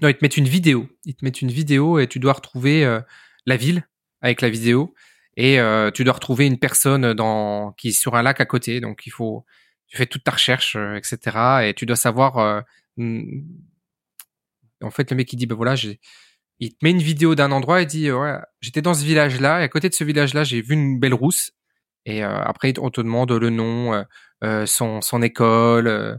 Non, 0.00 0.08
ils 0.08 0.14
te 0.14 0.22
mettent 0.22 0.36
une 0.36 0.46
vidéo. 0.46 0.86
Ils 1.04 1.16
te 1.16 1.24
mettent 1.24 1.42
une 1.42 1.50
vidéo 1.50 1.98
et 1.98 2.06
tu 2.06 2.20
dois 2.20 2.34
retrouver 2.34 3.00
la 3.44 3.56
ville 3.56 3.88
avec 4.20 4.40
la 4.40 4.50
vidéo 4.50 4.94
et 5.36 5.60
euh, 5.60 5.90
tu 5.90 6.04
dois 6.04 6.14
retrouver 6.14 6.46
une 6.46 6.58
personne 6.58 7.12
dans 7.12 7.72
qui 7.72 7.88
est 7.88 7.92
sur 7.92 8.14
un 8.14 8.22
lac 8.22 8.40
à 8.40 8.46
côté. 8.46 8.80
Donc 8.80 9.06
il 9.06 9.10
faut 9.10 9.44
tu 9.88 9.96
fais 9.96 10.06
toute 10.06 10.24
ta 10.24 10.32
recherche, 10.32 10.76
euh, 10.76 10.96
etc. 10.96 11.68
Et 11.68 11.74
tu 11.74 11.86
dois 11.86 11.96
savoir. 11.96 12.38
Euh, 12.38 12.60
hmm, 12.96 13.42
en 14.82 14.90
fait, 14.90 15.10
le 15.10 15.16
mec 15.16 15.32
il 15.32 15.36
dit 15.36 15.46
ben 15.46 15.54
voilà, 15.56 15.74
j'ai 15.74 16.00
il 16.60 16.72
te 16.72 16.78
met 16.82 16.90
une 16.90 17.02
vidéo 17.02 17.34
d'un 17.34 17.52
endroit 17.52 17.82
et 17.82 17.86
dit 17.86 18.10
ouais 18.10 18.38
j'étais 18.60 18.82
dans 18.82 18.94
ce 18.94 19.04
village 19.04 19.40
là 19.40 19.60
et 19.60 19.64
à 19.64 19.68
côté 19.68 19.88
de 19.90 19.94
ce 19.94 20.04
village 20.04 20.32
là 20.34 20.42
j'ai 20.42 20.62
vu 20.62 20.74
une 20.74 20.98
belle 20.98 21.12
rousse 21.14 21.52
et 22.06 22.22
après 22.22 22.72
on 22.78 22.90
te 22.90 23.02
demande 23.02 23.30
le 23.32 23.50
nom 23.50 24.04
son 24.64 25.02
son 25.02 25.22
école 25.22 26.18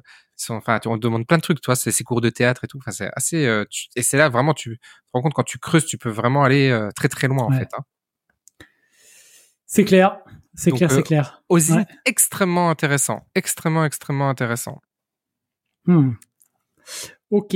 enfin, 0.50 0.80
on 0.86 0.98
te 0.98 1.02
demande 1.02 1.26
plein 1.28 1.38
de 1.38 1.42
trucs, 1.42 1.62
toi, 1.62 1.76
c'est 1.76 1.92
ces 1.92 2.04
cours 2.04 2.22
de 2.22 2.30
théâtre 2.30 2.64
et 2.64 2.68
tout. 2.68 2.78
Enfin, 2.78 2.92
c'est 2.92 3.10
assez, 3.16 3.46
euh, 3.46 3.66
et 3.96 4.04
c'est 4.04 4.18
là 4.18 4.30
vraiment, 4.30 4.54
tu 4.54 4.78
te 4.78 4.84
rends 5.14 5.22
compte 5.22 5.34
quand 5.34 5.44
tu 5.44 5.60
creuses, 5.60 5.86
tu 5.86 5.98
peux 5.98 6.10
vraiment 6.10 6.44
aller 6.44 6.70
euh, 6.70 6.90
très 6.96 7.10
très 7.10 7.28
loin 7.28 7.44
en 7.44 7.52
fait. 7.52 7.68
Hein. 7.74 7.84
C'est 9.68 9.86
clair, 9.86 10.20
c'est 10.56 10.72
clair, 10.72 10.92
c'est 10.92 11.00
euh, 11.00 11.04
clair. 11.04 11.44
Aussi 11.50 11.74
extrêmement 12.06 12.70
intéressant, 12.70 13.28
extrêmement 13.36 13.86
extrêmement 13.86 14.30
intéressant. 14.30 14.82
Hmm. 15.86 16.14
Ok. 17.30 17.56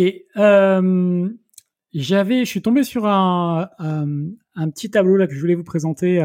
J'avais, 1.93 2.45
je 2.45 2.49
suis 2.49 2.61
tombé 2.61 2.83
sur 2.83 3.05
un, 3.05 3.69
un, 3.79 4.69
petit 4.69 4.91
tableau 4.91 5.17
là 5.17 5.27
que 5.27 5.33
je 5.33 5.39
voulais 5.39 5.55
vous 5.55 5.63
présenter, 5.63 6.23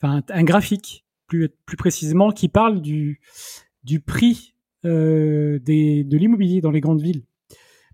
enfin 0.00 0.22
un, 0.28 0.44
graphique 0.44 1.06
plus 1.26 1.48
plus 1.64 1.76
précisément 1.76 2.30
qui 2.30 2.48
parle 2.48 2.82
du 2.82 3.20
du 3.82 4.00
prix 4.00 4.54
euh, 4.86 5.58
des, 5.58 6.04
de 6.04 6.16
l'immobilier 6.16 6.62
dans 6.62 6.70
les 6.70 6.80
grandes 6.80 7.02
villes. 7.02 7.24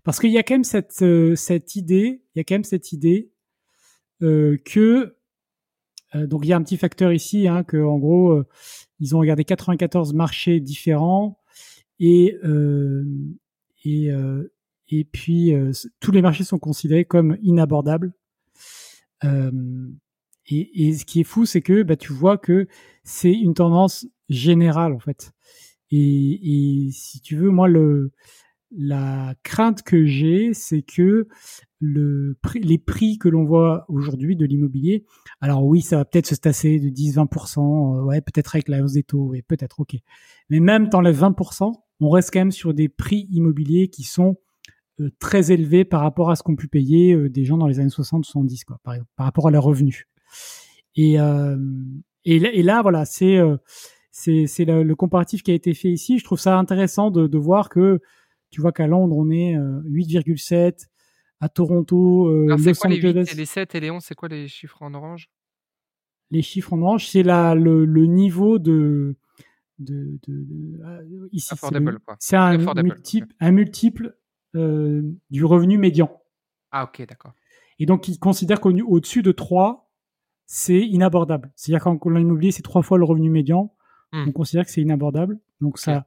Parce 0.05 0.21
qu'il 0.21 0.31
y 0.31 0.37
a 0.37 0.43
quand 0.43 0.53
même 0.53 0.63
cette, 0.63 1.01
euh, 1.01 1.35
cette 1.35 1.75
idée, 1.75 2.21
il 2.33 2.37
y 2.37 2.39
a 2.39 2.45
quand 2.45 2.55
même 2.55 2.63
cette 2.63 2.93
idée 2.93 3.29
euh, 4.21 4.55
que 4.63 5.16
donc 6.13 6.45
il 6.45 6.49
y 6.49 6.53
a 6.53 6.57
un 6.57 6.63
petit 6.63 6.77
facteur 6.77 7.11
ici, 7.11 7.47
hein, 7.47 7.63
que 7.63 7.77
en 7.77 7.97
gros 7.97 8.41
ils 8.99 9.15
ont 9.15 9.19
regardé 9.19 9.43
94 9.43 10.13
marchés 10.13 10.59
différents 10.59 11.39
et 11.99 12.37
et 13.83 14.09
et 14.89 15.03
puis 15.03 15.53
tous 15.99 16.11
les 16.11 16.21
marchés 16.21 16.43
sont 16.43 16.59
considérés 16.59 17.05
comme 17.05 17.37
inabordables. 17.41 18.13
Et, 20.47 20.87
et, 20.87 20.93
ce 20.93 21.05
qui 21.05 21.21
est 21.21 21.25
fou, 21.25 21.45
c'est 21.45 21.61
que 21.61 21.83
bah, 21.83 21.95
tu 21.95 22.13
vois 22.13 22.37
que 22.37 22.67
c'est 23.03 23.33
une 23.33 23.53
tendance 23.53 24.07
générale 24.29 24.93
en 24.93 24.99
fait. 24.99 25.31
Et, 25.91 26.87
et, 26.87 26.91
si 26.91 27.21
tu 27.21 27.35
veux, 27.35 27.49
moi, 27.49 27.67
le, 27.67 28.11
la 28.71 29.35
crainte 29.43 29.83
que 29.83 30.05
j'ai, 30.05 30.53
c'est 30.53 30.81
que 30.81 31.27
les 31.81 32.77
prix 32.77 33.17
que 33.17 33.29
l'on 33.29 33.43
voit 33.43 33.85
aujourd'hui 33.87 34.35
de 34.35 34.45
l'immobilier, 34.45 35.05
alors 35.41 35.65
oui, 35.65 35.81
ça 35.81 35.97
va 35.97 36.05
peut-être 36.05 36.27
se 36.27 36.35
tasser 36.35 36.79
de 36.79 36.89
10-20%, 36.89 37.59
euh, 37.59 38.03
ouais, 38.03 38.21
peut-être 38.21 38.55
avec 38.55 38.67
la 38.67 38.83
hausse 38.83 38.93
des 38.93 39.03
taux, 39.03 39.33
et 39.33 39.41
peut-être, 39.41 39.79
ok. 39.79 39.95
Mais 40.49 40.59
même 40.59 40.89
dans 40.89 41.01
les 41.01 41.13
20%, 41.13 41.73
on 41.99 42.09
reste 42.09 42.31
quand 42.31 42.39
même 42.39 42.51
sur 42.51 42.73
des 42.73 42.89
prix 42.89 43.27
immobiliers 43.31 43.89
qui 43.89 44.03
sont 44.03 44.37
euh, 44.99 45.11
très 45.19 45.51
élevés 45.51 45.85
par 45.85 46.01
rapport 46.01 46.31
à 46.31 46.35
ce 46.35 46.43
qu'ont 46.43 46.55
pu 46.55 46.67
payer 46.67 47.13
euh, 47.13 47.29
des 47.29 47.45
gens 47.45 47.57
dans 47.57 47.67
les 47.67 47.79
années 47.79 47.89
60-70, 47.89 48.63
quoi, 48.65 48.79
par, 48.83 48.95
rapport 49.17 49.47
à 49.47 49.51
leurs 49.51 49.63
revenus. 49.63 50.05
Et, 50.95 51.17
et, 52.25 52.63
là, 52.63 52.81
voilà, 52.81 53.05
c'est 53.05 53.37
le, 53.37 54.93
comparatif 54.95 55.43
qui 55.43 55.51
a 55.51 55.53
été 55.53 55.75
fait 55.75 55.89
ici. 55.89 56.17
Je 56.17 56.23
trouve 56.23 56.39
ça 56.39 56.57
intéressant 56.57 57.11
de, 57.11 57.27
de 57.27 57.37
voir 57.37 57.69
que 57.69 58.01
tu 58.49 58.61
vois 58.61 58.71
qu'à 58.71 58.87
Londres 58.87 59.15
on 59.17 59.29
est 59.29 59.55
8,7, 59.55 60.53
euh, 60.53 60.71
à 61.39 61.49
Toronto, 61.49 62.27
euh, 62.27 62.45
Alors, 62.45 62.57
Los 62.57 62.73
quoi, 62.73 62.89
Les, 62.89 62.97
8 62.97 63.31
et 63.31 63.35
les 63.35 63.45
7 63.45 63.75
et 63.75 63.79
les 63.79 63.91
11, 63.91 64.03
c'est 64.03 64.15
quoi 64.15 64.27
les 64.27 64.47
chiffres 64.47 64.81
en 64.81 64.93
orange? 64.93 65.29
Les 66.31 66.41
chiffres 66.41 66.73
en 66.73 66.81
orange, 66.81 67.07
c'est 67.07 67.23
le, 67.23 67.85
le 67.85 68.05
niveau 68.05 68.59
de 68.59 69.15
de, 69.79 70.19
de, 70.27 70.43
de 70.43 70.83
euh, 70.83 71.29
ici 71.31 71.53
c'est 72.19 72.35
un, 72.35 72.57
multiple, 72.57 73.33
un 73.39 73.51
multiple 73.51 74.17
euh, 74.55 75.03
du 75.29 75.45
revenu 75.45 75.77
médian. 75.77 76.21
Ah 76.71 76.83
ok 76.85 77.05
d'accord. 77.07 77.33
Et 77.79 77.85
donc 77.85 78.07
il 78.07 78.17
considère 78.17 78.59
qu'au-dessus 78.59 79.21
de 79.21 79.31
3, 79.31 79.91
c'est 80.45 80.79
inabordable. 80.79 81.51
C'est-à-dire 81.55 81.83
qu'en 81.83 82.09
l'immobilier 82.09 82.51
c'est 82.51 82.63
trois 82.63 82.81
fois 82.81 82.97
le 82.97 83.05
revenu 83.05 83.29
médian. 83.29 83.73
Hmm. 84.11 84.25
On 84.27 84.31
considère 84.31 84.65
que 84.65 84.71
c'est 84.71 84.81
inabordable. 84.81 85.39
Donc 85.61 85.77
ça, 85.77 86.05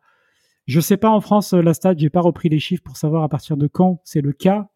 je 0.67 0.81
sais 0.81 0.97
pas 0.97 1.11
en 1.11 1.21
France 1.21 1.53
la 1.53 1.75
stat, 1.75 1.95
j'ai 1.97 2.11
pas 2.11 2.21
repris 2.21 2.49
les 2.49 2.59
chiffres 2.59 2.83
pour 2.83 2.97
savoir 2.97 3.23
à 3.23 3.29
partir 3.29 3.57
de 3.57 3.67
quand 3.69 4.01
c'est 4.05 4.21
le 4.21 4.33
cas, 4.33 4.69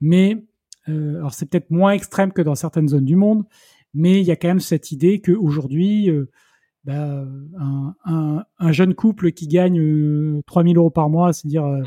mais 0.00 0.44
euh, 0.88 1.16
alors 1.16 1.34
c'est 1.34 1.46
peut-être 1.46 1.70
moins 1.70 1.92
extrême 1.92 2.32
que 2.32 2.42
dans 2.42 2.54
certaines 2.54 2.88
zones 2.88 3.04
du 3.04 3.16
monde, 3.16 3.44
mais 3.94 4.20
il 4.20 4.26
y 4.26 4.30
a 4.30 4.36
quand 4.36 4.48
même 4.48 4.60
cette 4.60 4.92
idée 4.92 5.20
qu'aujourd'hui, 5.20 6.10
euh, 6.10 6.30
bah, 6.84 7.24
un, 7.58 7.94
un, 8.04 8.44
un, 8.58 8.72
jeune 8.72 8.94
couple 8.94 9.32
qui 9.32 9.46
gagne 9.46 9.78
euh, 9.78 10.42
3000 10.46 10.78
euros 10.78 10.90
par 10.90 11.10
mois, 11.10 11.32
c'est-à-dire 11.32 11.66
euh, 11.66 11.82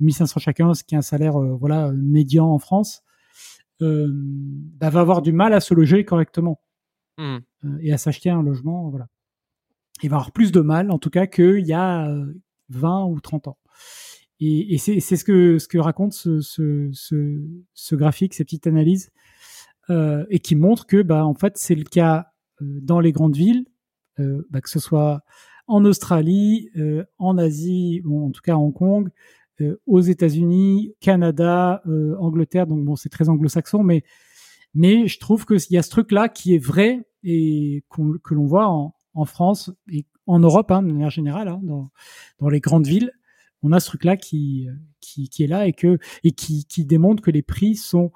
1500 0.00 0.34
hmm. 0.36 0.40
chacun, 0.40 0.74
ce 0.74 0.82
qui 0.82 0.94
est 0.94 0.98
un 0.98 1.02
salaire 1.02 1.40
euh, 1.40 1.56
voilà 1.58 1.92
médian 1.92 2.46
en 2.48 2.58
France, 2.58 3.02
euh, 3.82 4.08
bah, 4.10 4.90
va 4.90 5.00
avoir 5.00 5.22
du 5.22 5.32
mal 5.32 5.52
à 5.52 5.60
se 5.60 5.74
loger 5.74 6.04
correctement 6.04 6.60
hmm. 7.18 7.38
et 7.80 7.92
à 7.92 7.98
s'acheter 7.98 8.30
un 8.30 8.42
logement, 8.42 8.90
voilà 8.90 9.06
il 10.02 10.10
va 10.10 10.16
avoir 10.16 10.32
plus 10.32 10.52
de 10.52 10.60
mal, 10.60 10.90
en 10.90 10.98
tout 10.98 11.10
cas, 11.10 11.26
qu'il 11.26 11.66
y 11.66 11.72
a 11.72 12.12
20 12.68 13.02
euh, 13.02 13.08
ou 13.08 13.20
30 13.20 13.48
ans. 13.48 13.58
Et, 14.44 14.78
c'est 14.78 15.00
ce 15.00 15.24
que, 15.24 15.78
raconte 15.78 16.14
ce, 16.14 17.94
graphique, 17.94 18.34
ces 18.34 18.44
petites 18.44 18.66
analyses, 18.66 19.10
euh, 19.88 20.24
et 20.30 20.40
qui 20.40 20.56
montre 20.56 20.86
que, 20.86 21.02
bah, 21.02 21.24
en 21.24 21.34
fait, 21.34 21.56
c'est 21.56 21.76
le 21.76 21.84
cas 21.84 22.26
euh, 22.60 22.80
dans 22.82 22.98
les 22.98 23.12
grandes 23.12 23.36
villes, 23.36 23.66
euh, 24.18 24.46
bah, 24.50 24.60
que 24.60 24.68
ce 24.68 24.80
soit 24.80 25.20
en 25.68 25.84
Australie, 25.84 26.70
en 27.18 27.38
Asie, 27.38 28.02
ou 28.04 28.26
en 28.26 28.30
tout 28.30 28.42
cas 28.42 28.54
à 28.54 28.56
Hong 28.56 28.74
Kong, 28.74 29.10
aux 29.86 30.00
États-Unis, 30.00 30.92
Canada, 31.00 31.82
Angleterre. 32.18 32.66
Donc 32.66 32.84
bon, 32.84 32.96
c'est 32.96 33.08
très 33.08 33.28
anglo-saxon, 33.28 33.84
mais 33.84 34.02
je 34.74 35.18
trouve 35.20 35.46
qu'il 35.46 35.60
y 35.70 35.78
a 35.78 35.82
ce 35.82 35.90
truc-là 35.90 36.28
qui 36.28 36.54
est 36.54 36.58
vrai 36.58 37.06
et 37.22 37.84
que 37.90 38.34
l'on 38.34 38.44
voit 38.44 38.66
en, 38.66 39.24
France 39.24 39.70
et 39.90 40.04
en 40.26 40.40
Europe, 40.40 40.72
hein, 40.72 40.82
de 40.82 40.88
manière 40.88 41.10
générale, 41.10 41.46
hein, 41.48 41.60
dans 42.40 42.48
les 42.48 42.60
grandes 42.60 42.86
villes, 42.86 43.12
on 43.62 43.72
a 43.72 43.80
ce 43.80 43.86
truc-là 43.88 44.16
qui, 44.16 44.68
qui, 45.00 45.28
qui, 45.28 45.44
est 45.44 45.46
là 45.46 45.66
et 45.66 45.72
que 45.72 45.98
et 46.24 46.32
qui, 46.32 46.64
qui 46.64 46.84
démontre 46.84 47.22
que 47.22 47.30
les 47.30 47.42
prix 47.42 47.76
sont 47.76 48.12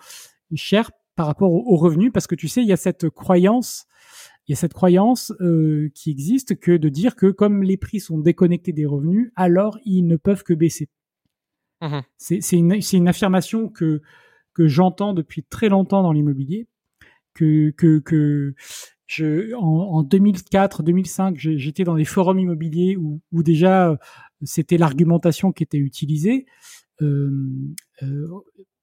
chers 0.54 0.90
par 1.14 1.26
rapport 1.26 1.50
aux, 1.50 1.76
revenus, 1.76 2.12
parce 2.12 2.26
que 2.26 2.34
tu 2.34 2.46
sais, 2.46 2.60
il 2.60 2.68
y 2.68 2.72
a 2.72 2.76
cette 2.76 3.08
croyance, 3.08 3.86
il 4.46 4.52
y 4.52 4.52
a 4.52 4.56
cette 4.56 4.74
croyance 4.74 5.32
euh, 5.40 5.90
qui 5.94 6.10
existe 6.10 6.60
que 6.60 6.76
de 6.76 6.90
dire 6.90 7.16
que 7.16 7.30
comme 7.30 7.62
les 7.62 7.78
prix 7.78 8.00
sont 8.00 8.18
déconnectés 8.18 8.72
des 8.72 8.84
revenus, 8.84 9.32
alors 9.34 9.78
ils 9.86 10.06
ne 10.06 10.16
peuvent 10.16 10.42
que 10.42 10.54
baisser. 10.54 10.88
Mmh 11.80 12.00
c'est 12.16 12.52
une, 12.52 12.80
une 12.92 13.08
affirmation 13.08 13.68
que 13.68 14.00
que 14.56 14.66
j'entends 14.66 15.12
depuis 15.12 15.42
très 15.42 15.68
longtemps 15.68 16.02
dans 16.02 16.12
l'immobilier, 16.12 16.66
que, 17.34 17.70
que, 17.76 17.98
que 17.98 18.54
je, 19.06 19.54
en, 19.54 19.60
en 19.60 20.02
2004, 20.02 20.82
2005, 20.82 21.36
j'étais 21.36 21.84
dans 21.84 21.96
des 21.96 22.06
forums 22.06 22.38
immobiliers 22.38 22.96
où, 22.96 23.20
où 23.32 23.42
déjà 23.42 23.98
c'était 24.42 24.78
l'argumentation 24.78 25.52
qui 25.52 25.62
était 25.62 25.78
utilisée. 25.78 26.46
Euh, 27.02 27.30
euh, 28.02 28.28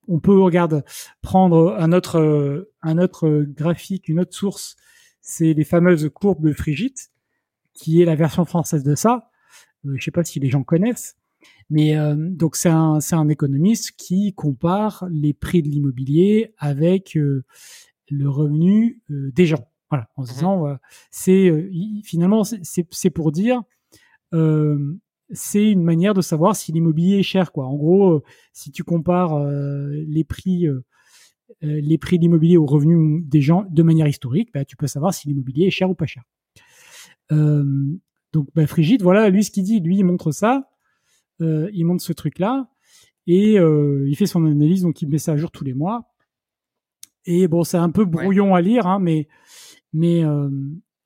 on 0.08 0.20
peut 0.20 0.40
regarde 0.40 0.84
prendre 1.22 1.76
un 1.80 1.92
autre 1.92 2.20
euh, 2.20 2.72
un 2.82 2.98
autre 2.98 3.46
graphique, 3.48 4.10
une 4.10 4.20
autre 4.20 4.36
source, 4.36 4.76
c'est 5.22 5.54
les 5.54 5.64
fameuses 5.64 6.10
courbes 6.14 6.46
de 6.46 6.54
Frigide, 6.54 6.98
qui 7.74 8.02
est 8.02 8.06
la 8.06 8.16
version 8.16 8.46
française 8.46 8.84
de 8.84 8.96
ça. 8.96 9.30
Euh, 9.86 9.96
je 9.98 10.04
sais 10.04 10.12
pas 10.12 10.24
si 10.24 10.40
les 10.40 10.50
gens 10.50 10.64
connaissent, 10.64 11.16
mais 11.70 11.98
euh, 11.98 12.16
donc 12.18 12.56
c'est 12.56 12.70
un 12.70 13.00
c'est 13.00 13.16
un 13.16 13.30
économiste 13.30 13.94
qui 13.98 14.34
compare 14.34 15.08
les 15.10 15.34
prix 15.34 15.62
de 15.64 15.70
l'immobilier 15.70 16.54
avec 16.58 17.16
le 17.16 18.30
revenu 18.30 19.02
des 19.10 19.46
gens. 19.46 19.68
Voilà, 19.94 20.10
en 20.16 20.26
se 20.26 20.32
mmh 20.32 20.34
disant, 20.34 20.78
c'est 21.12 21.50
euh, 21.50 21.70
finalement 22.04 22.44
c'est 22.44 23.10
pour 23.12 23.32
dire, 23.32 23.62
euh, 24.34 24.98
c'est 25.32 25.72
une 25.72 25.84
manière 25.84 26.14
de 26.14 26.22
savoir 26.22 26.56
si 26.56 26.72
l'immobilier 26.72 27.20
est 27.20 27.24
cher, 27.24 27.52
quoi. 27.52 27.66
En 27.66 27.76
gros, 27.76 28.12
euh, 28.14 28.24
si 28.52 28.72
tu 28.72 28.84
compares 28.84 29.40
les 29.46 30.24
prix, 30.24 30.68
les 31.62 31.98
prix 31.98 32.18
de 32.18 32.24
l'immobilier 32.24 32.58
aux 32.58 32.66
revenus 32.66 33.24
des 33.26 33.42
gens 33.42 33.66
de 33.70 33.84
manière 33.84 34.08
historique, 34.08 34.50
bah, 34.54 34.66
tu 34.66 34.76
peux 34.76 34.88
savoir 34.88 35.14
si 35.14 35.28
l'immobilier 35.28 35.68
est 35.68 35.72
cher 35.72 35.90
ou 35.90 35.96
pas 35.96 36.06
cher. 36.06 36.24
donc, 37.32 38.48
bah, 38.56 38.68
Frigide, 38.68 39.02
voilà, 39.02 39.30
lui 39.30 39.44
ce 39.44 39.52
qu'il 39.52 39.64
dit, 39.64 39.80
lui 39.80 39.98
il 39.98 40.04
montre 40.04 40.32
ça, 40.32 40.70
il 41.40 41.84
montre 41.86 42.04
ce 42.04 42.14
truc-là 42.14 42.70
et 43.28 43.54
il 43.56 44.16
fait 44.16 44.26
son 44.26 44.46
analyse, 44.46 44.84
donc 44.84 45.02
il 45.02 45.10
met 45.10 45.18
ça 45.18 45.34
à 45.34 45.38
jour 45.38 45.52
tous 45.52 45.64
les 45.64 45.74
mois. 45.74 46.14
Et 47.26 47.48
bon, 47.48 47.64
c'est 47.64 47.78
un 47.78 47.90
peu 47.90 48.06
brouillon 48.06 48.54
à 48.56 48.62
lire, 48.62 48.88
hein, 48.88 49.00
mais 49.00 49.28
mais 49.94 50.24
euh, 50.26 50.50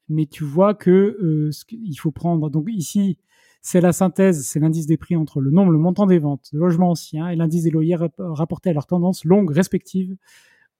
mais 0.09 0.25
tu 0.25 0.43
vois 0.43 0.73
que 0.73 0.89
euh, 0.91 1.51
il 1.71 1.95
faut 1.95 2.11
prendre. 2.11 2.49
Donc 2.49 2.67
ici, 2.69 3.17
c'est 3.61 3.81
la 3.81 3.93
synthèse, 3.93 4.45
c'est 4.45 4.59
l'indice 4.59 4.87
des 4.87 4.97
prix 4.97 5.15
entre 5.15 5.41
le 5.41 5.51
nombre, 5.51 5.71
le 5.71 5.77
montant 5.77 6.05
des 6.05 6.19
ventes 6.19 6.49
de 6.53 6.59
logements 6.59 6.91
anciens 6.91 7.27
et 7.29 7.35
l'indice 7.35 7.63
des 7.63 7.71
loyers 7.71 7.97
rapportés 8.17 8.69
à 8.69 8.73
leur 8.73 8.85
tendance 8.85 9.25
longue 9.25 9.51
respective 9.51 10.15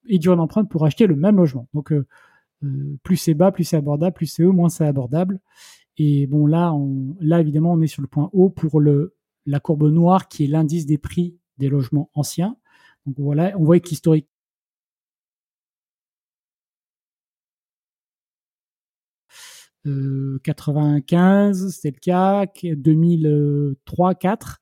et 0.07 0.19
durée 0.19 0.37
d'emprunt 0.37 0.65
pour 0.65 0.85
acheter 0.85 1.07
le 1.07 1.15
même 1.15 1.37
logement. 1.37 1.67
Donc 1.73 1.91
euh, 1.91 2.05
plus 3.03 3.17
c'est 3.17 3.33
bas, 3.33 3.51
plus 3.51 3.63
c'est 3.63 3.77
abordable, 3.77 4.15
plus 4.15 4.27
c'est 4.27 4.43
haut, 4.43 4.53
moins 4.53 4.69
c'est 4.69 4.85
abordable. 4.85 5.39
Et 5.97 6.27
bon, 6.27 6.45
là, 6.45 6.73
on, 6.73 7.15
là, 7.19 7.39
évidemment, 7.39 7.73
on 7.73 7.81
est 7.81 7.87
sur 7.87 8.01
le 8.01 8.07
point 8.07 8.29
haut 8.33 8.49
pour 8.49 8.81
la 8.81 9.59
courbe 9.59 9.91
noire 9.91 10.27
qui 10.27 10.45
est 10.45 10.47
l'indice 10.47 10.85
des 10.85 10.97
prix 10.97 11.37
des 11.57 11.69
logements 11.69 12.09
anciens. 12.13 12.55
Donc 13.05 13.15
voilà, 13.19 13.53
on 13.57 13.63
voit 13.63 13.79
qu'historiquement, 13.79 14.29
euh, 19.87 20.39
95, 20.43 21.73
c'était 21.73 21.95
le 21.95 21.99
cas, 21.99 22.45
2003, 22.63 24.15
4, 24.15 24.59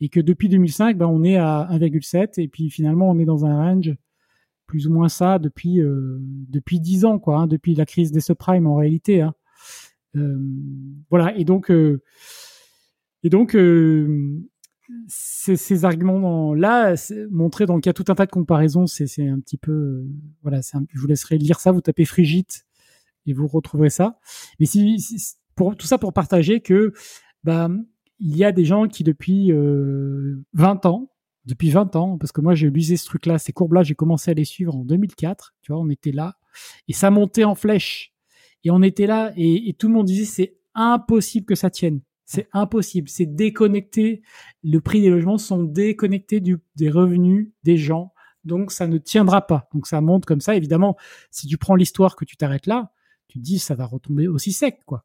et 0.00 0.08
que 0.08 0.20
depuis 0.20 0.48
2005, 0.48 0.96
ben, 0.96 1.06
on 1.06 1.24
est 1.24 1.36
à 1.36 1.68
1,7, 1.72 2.40
et 2.40 2.48
puis 2.48 2.70
finalement, 2.70 3.10
on 3.10 3.18
est 3.18 3.24
dans 3.24 3.44
un 3.44 3.56
range 3.56 3.94
plus 4.66 4.86
ou 4.86 4.92
moins 4.92 5.08
ça 5.08 5.38
depuis 5.38 5.80
euh, 5.80 6.18
depuis 6.20 6.78
10 6.78 7.04
ans, 7.06 7.18
quoi, 7.18 7.38
hein, 7.38 7.46
depuis 7.46 7.74
la 7.74 7.86
crise 7.86 8.12
des 8.12 8.20
subprimes 8.20 8.66
en 8.66 8.76
réalité. 8.76 9.22
Hein. 9.22 9.34
Euh, 10.16 10.38
voilà, 11.10 11.36
et 11.36 11.44
donc, 11.44 11.70
euh, 11.70 12.00
et 13.22 13.30
donc 13.30 13.54
euh, 13.54 14.40
ces, 15.06 15.84
arguments-là, 15.84 16.94
montrés 17.30 17.64
il 17.68 17.86
y 17.86 17.88
a 17.88 17.92
tout 17.92 18.04
un 18.08 18.14
tas 18.14 18.26
de 18.26 18.30
comparaisons, 18.30 18.86
c'est 18.86 19.28
un 19.28 19.40
petit 19.40 19.58
peu, 19.58 20.04
voilà, 20.42 20.60
je 20.62 21.00
vous 21.00 21.06
laisserai 21.06 21.38
lire 21.38 21.60
ça, 21.60 21.72
vous 21.72 21.80
tapez 21.80 22.04
Frigite 22.04 22.67
et 23.28 23.32
vous 23.34 23.46
retrouverez 23.46 23.90
ça. 23.90 24.18
Mais 24.58 24.66
si, 24.66 25.04
pour 25.54 25.76
tout 25.76 25.86
ça 25.86 25.98
pour 25.98 26.12
partager 26.12 26.60
que 26.60 26.92
bah 27.44 27.68
il 28.20 28.36
y 28.36 28.44
a 28.44 28.50
des 28.50 28.64
gens 28.64 28.88
qui 28.88 29.04
depuis 29.04 29.52
euh, 29.52 30.42
20 30.54 30.86
ans, 30.86 31.12
depuis 31.44 31.70
20 31.70 31.94
ans, 31.94 32.18
parce 32.18 32.32
que 32.32 32.40
moi 32.40 32.54
j'ai 32.54 32.68
lisé 32.68 32.96
ce 32.96 33.04
truc-là, 33.04 33.38
ces 33.38 33.52
courbes-là, 33.52 33.84
j'ai 33.84 33.94
commencé 33.94 34.30
à 34.30 34.34
les 34.34 34.44
suivre 34.44 34.74
en 34.74 34.84
2004, 34.84 35.54
tu 35.62 35.72
vois, 35.72 35.80
on 35.80 35.88
était 35.88 36.10
là, 36.10 36.36
et 36.88 36.92
ça 36.92 37.10
montait 37.10 37.44
en 37.44 37.54
flèche 37.54 38.12
et 38.64 38.70
on 38.70 38.82
était 38.82 39.06
là 39.06 39.32
et, 39.36 39.74
tout 39.78 39.88
le 39.88 39.94
monde 39.94 40.06
disait 40.06 40.24
c'est 40.24 40.58
impossible 40.74 41.46
que 41.46 41.54
ça 41.54 41.70
tienne. 41.70 42.00
C'est 42.24 42.48
impossible. 42.52 43.08
C'est 43.08 43.24
déconnecté. 43.24 44.20
Le 44.62 44.80
prix 44.80 45.00
des 45.00 45.08
logements 45.08 45.38
sont 45.38 45.62
déconnectés 45.62 46.40
des 46.40 46.90
revenus 46.90 47.52
des 47.62 47.78
gens. 47.78 48.12
Donc 48.44 48.70
ça 48.72 48.86
ne 48.86 48.98
tiendra 48.98 49.46
pas. 49.46 49.68
Donc 49.72 49.86
ça 49.86 50.00
monte 50.00 50.26
comme 50.26 50.40
ça. 50.40 50.54
Évidemment, 50.54 50.96
si 51.30 51.46
tu 51.46 51.56
prends 51.56 51.74
l'histoire 51.74 52.16
que 52.16 52.24
tu 52.24 52.36
t'arrêtes 52.36 52.66
là, 52.66 52.92
tu 53.28 53.38
te 53.38 53.44
dis 53.44 53.58
ça 53.58 53.74
va 53.74 53.86
retomber 53.86 54.26
aussi 54.28 54.52
sec, 54.52 54.80
quoi. 54.86 55.04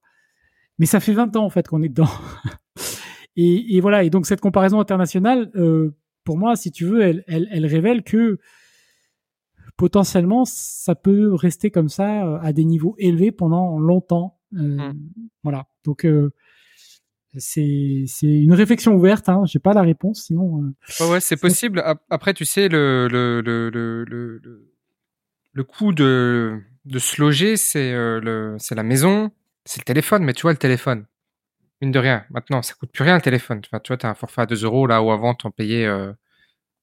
Mais 0.80 0.86
ça 0.86 0.99
fait 0.99 1.13
20 1.13 1.36
ans 1.36 1.45
en 1.45 1.49
fait 1.49 1.67
qu'on 1.67 1.84
est 1.84 1.89
dedans. 1.89 2.09
et, 3.36 3.76
et, 3.76 3.82
voilà. 3.82 4.03
Et 4.03 4.09
donc 4.09 4.26
cette 4.26 4.41
comparaison 4.41 4.80
internationale, 4.80 5.51
euh, 5.55 5.95
pour 6.24 6.38
moi, 6.38 6.55
si 6.55 6.71
tu 6.71 6.86
veux, 6.86 7.01
elle, 7.01 7.24
elle, 7.28 7.47
elle 7.51 7.65
révèle 7.65 8.03
que 8.03 8.39
potentiellement, 9.78 10.45
ça 10.45 10.95
peut 10.95 11.34
rester 11.34 11.71
comme 11.71 11.89
ça 11.89 12.26
euh, 12.26 12.39
à 12.41 12.53
des 12.53 12.63
niveaux 12.63 12.95
élevés 12.97 13.32
pendant 13.32 13.80
longtemps. 13.80 14.39
Euh, 14.55 14.78
mmh. 14.78 14.99
Voilà. 15.43 15.67
Donc 15.84 16.05
euh, 16.05 16.32
c'est 17.38 18.05
c'est 18.07 18.28
une 18.28 18.53
réflexion 18.53 18.93
ouverte. 18.93 19.30
Hein. 19.30 19.43
J'ai 19.45 19.59
pas 19.59 19.74
la 19.74 19.82
réponse, 19.82 20.26
sinon. 20.26 20.63
Euh, 21.01 21.11
ouais, 21.11 21.19
c'est 21.19 21.38
possible. 21.38 21.84
Après, 22.09 22.34
tu 22.34 22.45
sais, 22.45 22.69
le 22.69 23.07
le 23.11 23.41
le 23.41 23.69
le 23.69 24.03
le, 24.05 24.71
le 25.51 25.63
coût 25.63 25.93
de 25.93 26.61
de 26.86 26.99
se 26.99 27.21
loger, 27.21 27.57
c'est 27.57 27.91
le 27.93 28.55
c'est 28.59 28.75
la 28.75 28.84
maison, 28.84 29.31
c'est 29.65 29.81
le 29.81 29.86
téléphone. 29.86 30.23
Mais 30.23 30.34
tu 30.34 30.43
vois, 30.43 30.51
le 30.51 30.57
téléphone, 30.57 31.05
mine 31.81 31.91
de 31.91 31.99
rien, 31.99 32.25
maintenant, 32.29 32.61
ça 32.61 32.73
coûte 32.75 32.91
plus 32.91 33.03
rien 33.03 33.15
le 33.15 33.21
téléphone. 33.21 33.61
Tu 33.61 33.69
vois, 33.71 33.97
t'as 33.97 34.09
un 34.09 34.15
forfait 34.15 34.41
à 34.41 34.45
2 34.45 34.63
euros 34.65 34.88
là 34.88 35.01
où 35.01 35.11
avant 35.11 35.34
t'en 35.36 35.51
payais 35.51 35.88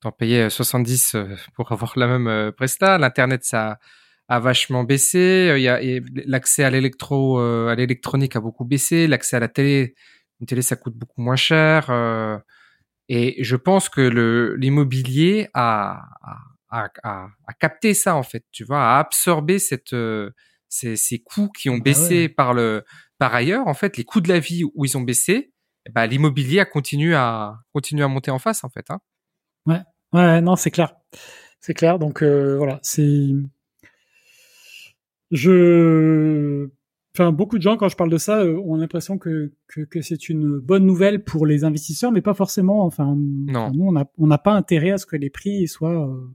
t'en 0.00 0.12
payais 0.12 0.50
70 0.50 1.14
euh, 1.14 1.36
pour 1.54 1.72
avoir 1.72 1.92
la 1.96 2.06
même 2.06 2.26
euh, 2.26 2.52
presta. 2.52 2.98
L'internet 2.98 3.44
ça 3.44 3.78
a 4.28 4.40
vachement 4.40 4.84
baissé. 4.84 5.56
L'accès 6.26 6.64
à 6.64 6.70
l'électro, 6.70 7.40
euh, 7.40 7.68
à 7.68 7.74
l'électronique 7.74 8.36
a 8.36 8.40
beaucoup 8.40 8.64
baissé. 8.64 9.06
L'accès 9.06 9.36
à 9.36 9.40
la 9.40 9.48
télé, 9.48 9.94
une 10.40 10.46
télé 10.46 10.62
ça 10.62 10.76
coûte 10.76 10.94
beaucoup 10.94 11.20
moins 11.20 11.36
cher. 11.36 11.90
et 13.08 13.42
je 13.42 13.56
pense 13.56 13.88
que 13.88 14.56
l'immobilier 14.56 15.48
a, 15.54 16.02
a, 16.70 16.90
capté 17.58 17.94
ça 17.94 18.14
en 18.14 18.22
fait. 18.22 18.44
Tu 18.52 18.64
vois, 18.64 18.80
a 18.80 18.98
absorbé 18.98 19.58
cette 19.58 19.94
ces, 20.70 20.96
ces 20.96 21.18
coûts 21.18 21.50
qui 21.50 21.68
ont 21.68 21.76
bah 21.76 21.84
baissé 21.84 22.28
par 22.28 22.54
le 22.54 22.84
par 23.18 23.34
ailleurs 23.34 23.66
en 23.66 23.74
fait 23.74 23.96
les 23.96 24.04
coûts 24.04 24.20
de 24.20 24.28
la 24.28 24.38
vie 24.38 24.64
où 24.64 24.84
ils 24.84 24.96
ont 24.96 25.02
baissé. 25.02 25.52
Bah, 25.92 26.06
l'immobilier 26.06 26.60
a 26.60 26.64
continué 26.64 27.14
à 27.14 27.56
continué 27.72 28.04
à 28.04 28.08
monter 28.08 28.30
en 28.30 28.38
face 28.38 28.64
en 28.64 28.68
fait. 28.68 28.90
Hein. 28.90 29.00
Ouais, 29.66 29.80
ouais, 30.12 30.40
non, 30.40 30.56
c'est 30.56 30.70
clair, 30.70 30.94
c'est 31.60 31.74
clair. 31.74 31.98
Donc 31.98 32.22
euh, 32.22 32.56
voilà, 32.56 32.78
c'est 32.82 33.30
je, 35.30 36.68
enfin 37.14 37.32
beaucoup 37.32 37.56
de 37.56 37.62
gens 37.62 37.76
quand 37.76 37.88
je 37.88 37.96
parle 37.96 38.10
de 38.10 38.18
ça 38.18 38.40
euh, 38.40 38.60
ont 38.64 38.76
l'impression 38.76 39.16
que, 39.16 39.52
que, 39.68 39.82
que 39.82 40.02
c'est 40.02 40.28
une 40.28 40.58
bonne 40.58 40.84
nouvelle 40.84 41.24
pour 41.24 41.46
les 41.46 41.64
investisseurs, 41.64 42.12
mais 42.12 42.20
pas 42.20 42.34
forcément. 42.34 42.84
Enfin, 42.84 43.16
non. 43.16 43.70
nous 43.72 43.86
on 43.86 43.92
n'a 43.92 44.06
on 44.18 44.26
n'a 44.26 44.38
pas 44.38 44.52
intérêt 44.52 44.90
à 44.90 44.98
ce 44.98 45.06
que 45.06 45.16
les 45.16 45.30
prix 45.30 45.66
soient 45.66 46.06
euh, 46.06 46.30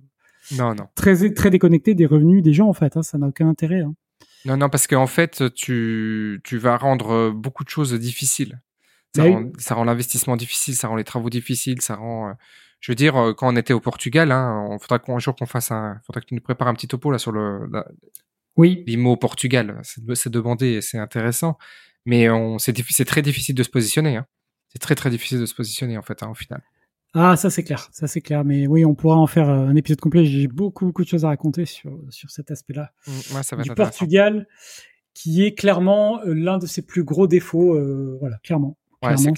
non 0.51 0.75
non 0.75 0.87
très 0.95 1.33
très 1.33 1.49
déconnectés 1.49 1.95
des 1.95 2.05
revenus 2.05 2.43
des 2.43 2.53
gens 2.53 2.67
en 2.67 2.73
fait. 2.73 2.97
Hein, 2.97 3.03
ça 3.03 3.17
n'a 3.17 3.27
aucun 3.27 3.47
intérêt. 3.49 3.81
Hein. 3.81 3.93
Non 4.45 4.57
non 4.57 4.69
parce 4.69 4.87
qu'en 4.87 5.07
fait 5.07 5.53
tu 5.53 6.41
tu 6.43 6.57
vas 6.57 6.77
rendre 6.77 7.31
beaucoup 7.31 7.63
de 7.63 7.69
choses 7.69 7.93
difficiles. 7.93 8.61
Ça, 9.57 9.75
rend, 9.75 9.85
l'investissement 9.85 10.35
difficile, 10.35 10.75
ça 10.75 10.89
rend 10.89 10.97
les 10.97 11.05
travaux 11.05 11.29
difficiles, 11.29 11.81
ça 11.81 11.95
rend 11.95 12.35
je 12.85 12.91
veux 12.91 12.95
dire, 12.95 13.15
euh, 13.15 13.33
quand 13.33 13.51
on 13.51 13.55
était 13.55 13.73
au 13.73 13.79
Portugal, 13.79 14.31
hein, 14.31 14.67
on 14.69 14.77
faudra 14.77 14.99
qu'un 14.99 15.17
jour 15.17 15.35
qu'on 15.35 15.47
fasse 15.47 15.71
un, 15.71 15.99
faudra 16.05 16.21
que 16.21 16.27
tu 16.27 16.35
nous 16.35 16.41
prépares 16.41 16.67
un 16.67 16.75
petit 16.75 16.87
topo 16.87 17.09
là 17.09 17.17
sur 17.17 17.31
le, 17.31 17.67
oui, 18.57 18.83
l'IMO 18.85 19.13
au 19.13 19.17
Portugal. 19.17 19.81
C'est 19.83 20.29
demandé 20.29 20.73
et 20.73 20.81
c'est 20.81 20.99
intéressant, 20.99 21.57
mais 22.05 22.29
on, 22.29 22.59
c'est 22.59 22.77
c'est 22.91 23.05
très 23.05 23.23
difficile 23.23 23.55
de 23.55 23.63
se 23.63 23.71
positionner. 23.71 24.17
Hein. 24.17 24.27
C'est 24.69 24.77
très 24.77 24.93
très 24.93 25.09
difficile 25.09 25.39
de 25.39 25.47
se 25.47 25.55
positionner 25.55 25.97
en 25.97 26.03
fait, 26.03 26.21
hein, 26.21 26.29
au 26.29 26.35
final. 26.35 26.61
Ah, 27.15 27.37
ça 27.37 27.49
c'est 27.49 27.63
clair, 27.63 27.89
ça 27.91 28.07
c'est 28.07 28.21
clair. 28.21 28.43
Mais 28.43 28.67
oui, 28.67 28.85
on 28.85 28.93
pourra 28.93 29.15
en 29.15 29.25
faire 29.25 29.49
euh, 29.49 29.67
un 29.67 29.75
épisode 29.75 29.99
complet. 29.99 30.25
J'ai 30.25 30.47
beaucoup 30.47 30.85
beaucoup 30.85 31.03
de 31.03 31.07
choses 31.07 31.25
à 31.25 31.29
raconter 31.29 31.65
sur 31.65 31.97
sur 32.09 32.29
cet 32.29 32.51
aspect-là 32.51 32.91
mmh, 33.07 33.35
ouais, 33.35 33.43
ça 33.43 33.55
va 33.55 33.63
du 33.63 33.73
Portugal, 33.73 34.47
qui 35.13 35.43
est 35.43 35.53
clairement 35.53 36.19
euh, 36.21 36.33
l'un 36.33 36.57
de 36.57 36.67
ses 36.67 36.81
plus 36.81 37.03
gros 37.03 37.27
défauts. 37.27 37.79
voilà, 38.19 38.37
clairement. 38.43 38.77
clairement 39.01 39.33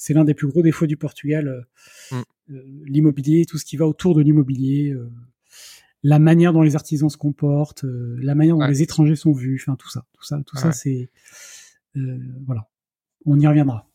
c'est 0.00 0.14
l'un 0.14 0.24
des 0.24 0.34
plus 0.34 0.46
gros 0.46 0.62
défauts 0.62 0.86
du 0.86 0.96
Portugal. 0.96 1.66
Mmh. 2.12 2.16
Euh, 2.50 2.62
l'immobilier, 2.86 3.44
tout 3.44 3.58
ce 3.58 3.64
qui 3.64 3.76
va 3.76 3.86
autour 3.86 4.14
de 4.14 4.22
l'immobilier, 4.22 4.90
euh, 4.92 5.10
la 6.02 6.18
manière 6.18 6.52
dont 6.52 6.62
les 6.62 6.76
artisans 6.76 7.10
se 7.10 7.16
comportent, 7.16 7.84
euh, 7.84 8.16
la 8.22 8.34
manière 8.34 8.56
dont 8.56 8.66
les 8.66 8.82
étrangers 8.82 9.16
sont 9.16 9.32
vus, 9.32 9.60
enfin 9.60 9.76
tout 9.76 9.90
ça, 9.90 10.06
tout 10.12 10.24
ça, 10.24 10.40
tout 10.46 10.56
ça, 10.56 10.72
c'est 10.72 11.10
voilà, 12.46 12.68
on 13.26 13.38
y 13.40 13.46
reviendra. 13.46 13.87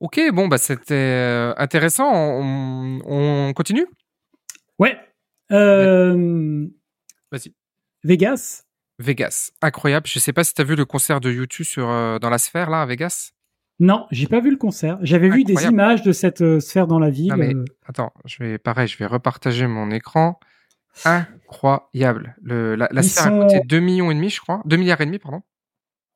Ok, 0.00 0.20
bon 0.32 0.48
bah 0.48 0.58
c'était 0.58 1.52
intéressant. 1.56 2.10
On, 2.12 3.00
on, 3.04 3.52
continue? 3.54 3.86
Ouais. 4.78 4.98
Euh... 5.52 6.66
Vas-y. 7.32 7.54
Vegas. 8.04 8.64
Vegas, 8.98 9.50
incroyable. 9.62 10.06
Je 10.06 10.18
sais 10.18 10.32
pas 10.32 10.44
si 10.44 10.54
tu 10.54 10.60
as 10.60 10.64
vu 10.64 10.76
le 10.76 10.84
concert 10.84 11.20
de 11.20 11.30
YouTube 11.30 11.66
sur 11.66 11.86
dans 12.20 12.30
la 12.30 12.38
sphère 12.38 12.70
là 12.70 12.82
à 12.82 12.86
Vegas? 12.86 13.32
Non, 13.78 14.06
j'ai 14.10 14.26
pas 14.26 14.40
vu 14.40 14.50
le 14.50 14.56
concert. 14.56 14.98
J'avais 15.02 15.28
vu 15.28 15.44
des 15.44 15.64
images 15.64 16.02
de 16.02 16.12
cette 16.12 16.40
euh, 16.40 16.60
sphère 16.60 16.86
dans 16.86 16.98
la 16.98 17.10
ville. 17.10 17.34
mais, 17.36 17.54
euh. 17.54 17.64
Attends, 17.86 18.12
je 18.24 18.42
vais 18.42 18.58
pareil, 18.58 18.88
je 18.88 18.96
vais 18.96 19.06
repartager 19.06 19.66
mon 19.66 19.90
écran. 19.90 20.38
Incroyable. 21.04 22.36
Le, 22.40 22.74
la, 22.74 22.88
la 22.90 23.02
sphère 23.02 23.34
a 23.34 23.44
coûté 23.44 23.60
2 23.66 23.80
millions 23.80 24.10
et 24.10 24.14
demi, 24.14 24.30
je 24.30 24.40
crois. 24.40 24.62
2 24.64 24.76
milliards 24.76 25.00
et 25.02 25.06
demi, 25.06 25.18
pardon. 25.18 25.42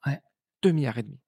Ouais. 0.07 0.19
2 0.63 0.73
milliards 0.73 0.97
et 0.97 1.03
demi. 1.03 1.19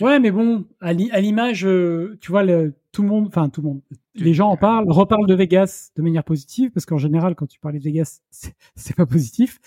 Ouais, 0.00 0.18
mais 0.18 0.30
bon, 0.30 0.66
à 0.80 0.92
l'image, 0.92 1.64
euh, 1.64 2.18
tu 2.20 2.32
vois, 2.32 2.42
le, 2.42 2.74
tout 2.92 3.02
le 3.02 3.08
monde, 3.08 3.26
enfin 3.28 3.48
tout 3.48 3.60
le 3.60 3.68
monde, 3.68 3.82
les 4.14 4.34
gens 4.34 4.48
en 4.48 4.56
parlent, 4.56 4.90
reparlent 4.90 5.26
de 5.26 5.34
Vegas 5.34 5.90
de 5.96 6.02
manière 6.02 6.24
positive, 6.24 6.70
parce 6.70 6.86
qu'en 6.86 6.98
général, 6.98 7.34
quand 7.34 7.46
tu 7.46 7.60
parles 7.60 7.78
de 7.78 7.82
Vegas, 7.82 8.20
c'est 8.74 8.96
pas 8.96 9.06
positif. 9.06 9.60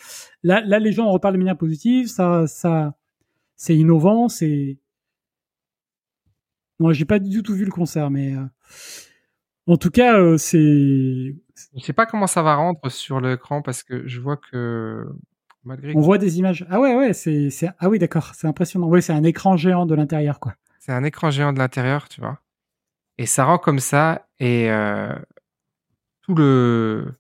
Là, 0.44 0.62
là, 0.62 0.80
les 0.80 0.92
gens 0.92 1.06
en 1.06 1.12
reparlent 1.12 1.36
de 1.36 1.40
manière 1.40 1.58
positive, 1.58 2.08
ça, 2.08 2.48
ça, 2.48 2.96
c'est 3.56 3.76
innovant, 3.76 4.28
c'est 4.28 4.78
moi, 6.80 6.94
j'ai 6.94 7.06
pas 7.06 7.20
du 7.20 7.42
tout 7.42 7.54
vu 7.54 7.66
le 7.66 7.72
concert, 7.72 8.10
mais 8.10 8.36
euh, 8.36 8.44
en 9.68 9.78
tout 9.78 9.92
cas, 9.92 10.20
euh, 10.20 10.38
c'est. 10.38 11.36
Je 11.78 11.84
sais 11.84 11.94
pas 11.94 12.06
comment 12.06 12.28
ça 12.28 12.42
va 12.42 12.56
rendre 12.56 12.90
sur 12.90 13.22
l'écran 13.22 13.62
parce 13.62 13.82
que 13.84 14.06
je 14.08 14.20
vois 14.20 14.38
que 14.38 15.08
malgré. 15.66 15.94
On 15.96 16.02
voit 16.02 16.18
des 16.18 16.40
images. 16.40 16.66
Ah 16.70 16.80
ouais, 16.80 16.96
ouais, 16.96 17.14
c'est, 17.14 17.50
c'est... 17.50 17.70
ah 17.80 17.90
oui, 17.90 18.00
d'accord, 18.00 18.34
c'est 18.36 18.48
impressionnant. 18.48 18.88
Oui, 18.88 19.02
c'est 19.02 19.14
un 19.14 19.24
écran 19.24 19.58
géant 19.58 19.86
de 19.86 19.96
l'intérieur, 19.96 20.40
quoi. 20.40 20.56
C'est 20.80 20.92
un 20.92 21.04
écran 21.04 21.32
géant 21.32 21.54
de 21.54 21.60
l'intérieur, 21.60 22.08
tu 22.10 22.22
vois. 22.22 22.40
Et 23.18 23.26
ça 23.26 23.46
rend 23.46 23.58
comme 23.58 23.80
ça 23.80 24.28
et 24.40 24.70
euh, 24.70 25.14
tout 26.22 26.36
le. 26.36 27.14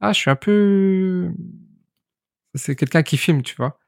Ah, 0.00 0.12
je 0.12 0.18
suis 0.20 0.30
un 0.30 0.36
peu. 0.36 1.30
C'est 2.54 2.76
quelqu'un 2.76 3.02
qui 3.02 3.16
filme, 3.16 3.42
tu 3.42 3.56
vois. 3.56 3.78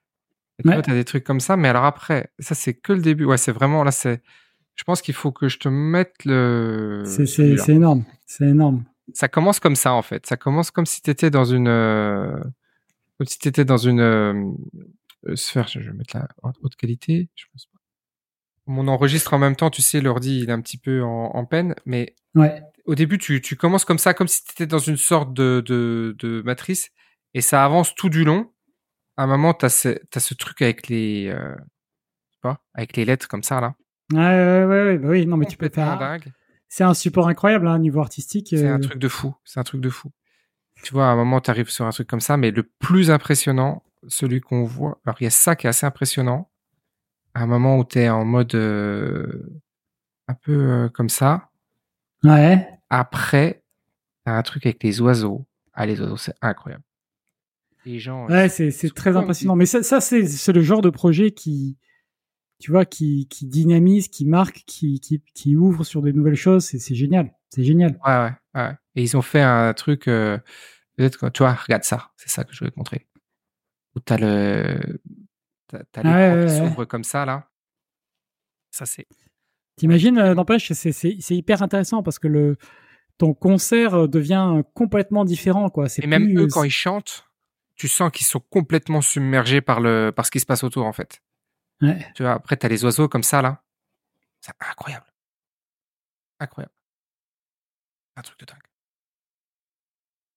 Et 0.59 0.63
tu 0.63 0.69
t'as 0.69 0.93
des 0.93 1.05
trucs 1.05 1.25
comme 1.25 1.41
ça, 1.41 1.57
mais 1.57 1.69
alors 1.69 1.85
après, 1.85 2.31
ça 2.39 2.55
c'est 2.55 2.75
que 2.75 2.93
le 2.93 3.01
début. 3.01 3.25
Ouais, 3.25 3.39
c'est 3.39 3.53
vraiment 3.53 3.85
là, 3.85 3.91
c'est 3.91 4.23
je 4.75 4.85
pense 4.85 5.03
qu'il 5.03 5.15
faut 5.15 5.33
que 5.33 5.49
je 5.49 5.59
te 5.59 5.69
mette 5.69 6.25
le. 6.25 7.03
C'est 7.07 7.69
énorme. 7.69 8.05
C'est 8.27 8.49
énorme. 8.49 8.85
Ça 9.13 9.29
commence 9.29 9.61
comme 9.61 9.77
ça, 9.77 9.93
en 9.93 10.03
fait. 10.03 10.27
Ça 10.27 10.37
commence 10.37 10.71
comme 10.71 10.87
si 10.87 11.03
tu 11.03 11.11
étais 11.11 11.31
dans 11.31 11.45
une. 11.45 11.69
Euh, 13.23 13.25
si 13.27 13.39
tu 13.39 13.49
étais 13.49 13.65
dans 13.65 13.77
une 13.77 14.01
euh, 14.01 14.53
sphère. 15.35 15.69
Je 15.69 15.81
vais 15.81 15.93
mettre 15.93 16.17
la 16.17 16.29
haute 16.63 16.77
qualité. 16.77 17.29
Je 17.35 17.45
pense 17.53 17.67
pas. 17.67 17.79
On 18.67 18.87
enregistre 18.89 19.35
en 19.35 19.39
même 19.39 19.57
temps, 19.57 19.71
tu 19.71 19.83
sais, 19.83 20.01
l'ordi 20.01 20.39
il 20.41 20.49
est 20.49 20.53
un 20.53 20.61
petit 20.61 20.79
peu 20.79 21.03
en, 21.03 21.31
en 21.35 21.45
peine, 21.45 21.75
mais 21.85 22.15
Ouais. 22.35 22.63
au 22.87 22.95
début 22.95 23.19
tu, 23.19 23.41
tu 23.43 23.57
commences 23.57 23.85
comme 23.85 23.99
ça, 23.99 24.15
comme 24.15 24.29
si 24.29 24.45
tu 24.45 24.53
étais 24.53 24.67
dans 24.67 24.79
une 24.79 24.97
sorte 24.97 25.35
de, 25.35 25.63
de, 25.67 26.15
de 26.19 26.43
matrice, 26.43 26.91
et 27.35 27.41
ça 27.41 27.65
avance 27.65 27.95
tout 27.95 28.09
du 28.09 28.25
long. 28.25 28.53
À 29.17 29.25
un 29.25 29.27
moment, 29.27 29.53
ce, 29.69 29.99
t'as 30.11 30.21
ce 30.21 30.35
truc 30.35 30.63
avec 30.63 30.89
les, 30.89 31.27
euh, 31.29 31.55
pas, 32.41 32.63
avec 32.73 32.97
les 32.97 33.05
lettres 33.05 33.27
comme 33.29 33.43
ça 33.43 33.61
là. 33.61 33.75
Ouais, 34.13 34.19
ouais, 34.19 34.65
ouais, 34.65 34.99
bah 34.99 35.09
oui, 35.09 35.27
non, 35.27 35.37
mais 35.37 35.47
tu 35.47 35.57
peux 35.57 35.69
faire. 35.69 36.19
C'est 36.69 36.85
un 36.85 36.95
support 36.95 37.29
incroyable, 37.29 37.67
hein, 37.67 37.79
niveau 37.79 38.01
artistique. 38.01 38.49
C'est 38.51 38.65
euh, 38.65 38.75
un 38.75 38.81
truc 38.81 38.99
de 38.99 39.09
fou. 39.09 39.35
C'est 39.45 39.61
un 39.61 39.65
truc 39.65 39.81
de 39.81 39.91
fou. 39.91 40.11
Tu 40.83 40.93
vois, 40.93 41.07
à 41.09 41.11
un 41.11 41.17
moment, 41.17 41.41
tu 41.41 41.51
arrives 41.51 41.71
sur 41.71 41.87
un 41.87 41.91
truc 41.91 42.09
comme 42.09 42.21
ça, 42.21 42.37
mais 42.37 42.51
le 42.51 42.65
plus 42.65 43.11
impressionnant, 43.11 43.83
celui 44.09 44.41
qu'on 44.41 44.65
voit. 44.65 45.01
Alors, 45.05 45.17
il 45.21 45.25
y 45.25 45.27
a 45.27 45.31
ça 45.31 45.55
qui 45.57 45.67
est 45.67 45.71
assez 45.71 45.87
impressionnant. 45.87 46.51
À 47.35 47.43
un 47.43 47.47
moment 47.47 47.79
où 47.79 47.85
tu 47.85 48.01
es 48.01 48.09
en 48.09 48.25
mode 48.25 48.55
euh, 48.55 49.63
un 50.29 50.35
peu 50.35 50.53
euh, 50.53 50.89
comme 50.89 51.09
ça. 51.09 51.51
Ouais. 52.25 52.69
Après, 52.91 53.63
t'as 54.25 54.33
un 54.33 54.43
truc 54.43 54.67
avec 54.67 54.83
les 54.83 55.01
oiseaux. 55.01 55.47
Ah, 55.73 55.87
les 55.87 56.01
oiseaux, 56.01 56.17
c'est 56.17 56.35
incroyable. 56.43 56.85
Les 57.85 57.99
gens. 57.99 58.27
Ouais, 58.27 58.49
c'est 58.49 58.95
très 58.95 59.17
impressionnant. 59.17 59.57
Mais 59.57 59.67
ça, 59.67 59.83
ça 59.83 60.01
c'est 60.01 60.27
c'est 60.27 60.53
le 60.53 60.63
genre 60.63 60.83
de 60.83 60.91
projet 60.91 61.33
qui, 61.33 61.77
tu 62.63 62.71
vois, 62.71 62.85
qui 62.85 63.27
qui 63.29 63.47
dynamise, 63.47 64.09
qui 64.09 64.25
marque, 64.25 64.63
qui 64.67 65.01
qui 65.01 65.21
qui 65.35 65.57
ouvre 65.57 65.83
sur 65.85 66.01
des 66.01 66.13
nouvelles 66.13 66.37
choses. 66.37 66.65
C'est 66.65 66.95
génial. 66.95 67.33
C'est 67.51 67.65
génial. 67.65 67.99
Ouais, 68.07 68.13
ouais, 68.17 68.33
ouais. 68.55 68.73
Et 68.95 69.03
ils 69.03 69.17
ont 69.17 69.23
fait 69.23 69.43
un 69.43 69.75
truc. 69.75 70.07
euh, 70.09 70.39
Peut-être 70.97 71.19
que 71.19 71.27
tu 71.31 71.43
vois, 71.43 71.55
regarde 71.55 71.85
ça. 71.85 72.13
C'est 72.17 72.29
ça 72.29 72.45
que 72.45 72.53
je 72.53 72.59
voulais 72.61 72.71
te 72.71 72.79
montrer. 72.79 73.07
Où 73.97 74.01
t'as 74.01 74.19
le. 74.19 75.01
T'as 75.67 76.03
Ouais, 76.03 76.11
ouais, 76.41 76.47
qui 76.47 76.53
ouais. 76.53 76.59
s'ouvre 76.69 76.85
comme 76.85 77.03
ça, 77.05 77.25
là. 77.25 77.49
Ça, 78.71 78.87
c'est. 78.87 79.07
T'imagines, 79.77 80.19
euh, 80.19 80.35
n'empêche, 80.35 80.71
c'est 80.73 81.35
hyper 81.35 81.63
intéressant 81.63 82.03
parce 82.03 82.19
que 82.19 82.29
le 82.29 82.57
ton 83.19 83.33
concert 83.33 83.95
euh, 83.95 84.07
devient 84.07 84.63
complètement 84.75 85.25
différent, 85.25 85.71
quoi. 85.71 85.89
C'est 85.89 86.05
Et 86.05 86.07
même 86.07 86.39
eux, 86.39 86.47
quand 86.47 86.63
ils 86.65 86.71
chantent, 86.71 87.27
tu 87.75 87.89
sens 87.89 88.11
qu'ils 88.13 88.27
sont 88.27 88.41
complètement 88.51 89.01
submergés 89.01 89.63
par, 89.63 89.81
le, 89.81 90.11
par 90.15 90.27
ce 90.27 90.31
qui 90.31 90.41
se 90.41 90.47
passe 90.47 90.63
autour, 90.63 90.85
en 90.85 90.93
fait. 90.93 91.22
Ouais. 91.83 92.07
Tu 92.15 92.23
vois, 92.23 92.33
après, 92.33 92.57
t'as 92.57 92.69
les 92.69 92.85
oiseaux 92.85 93.09
comme 93.09 93.23
ça, 93.25 93.43
là. 93.43 93.63
C'est 94.41 94.53
incroyable. 94.61 95.07
Incroyable. 96.41 96.73
Un 98.17 98.23
truc 98.23 98.39
de 98.41 98.47
dingue. 98.47 98.59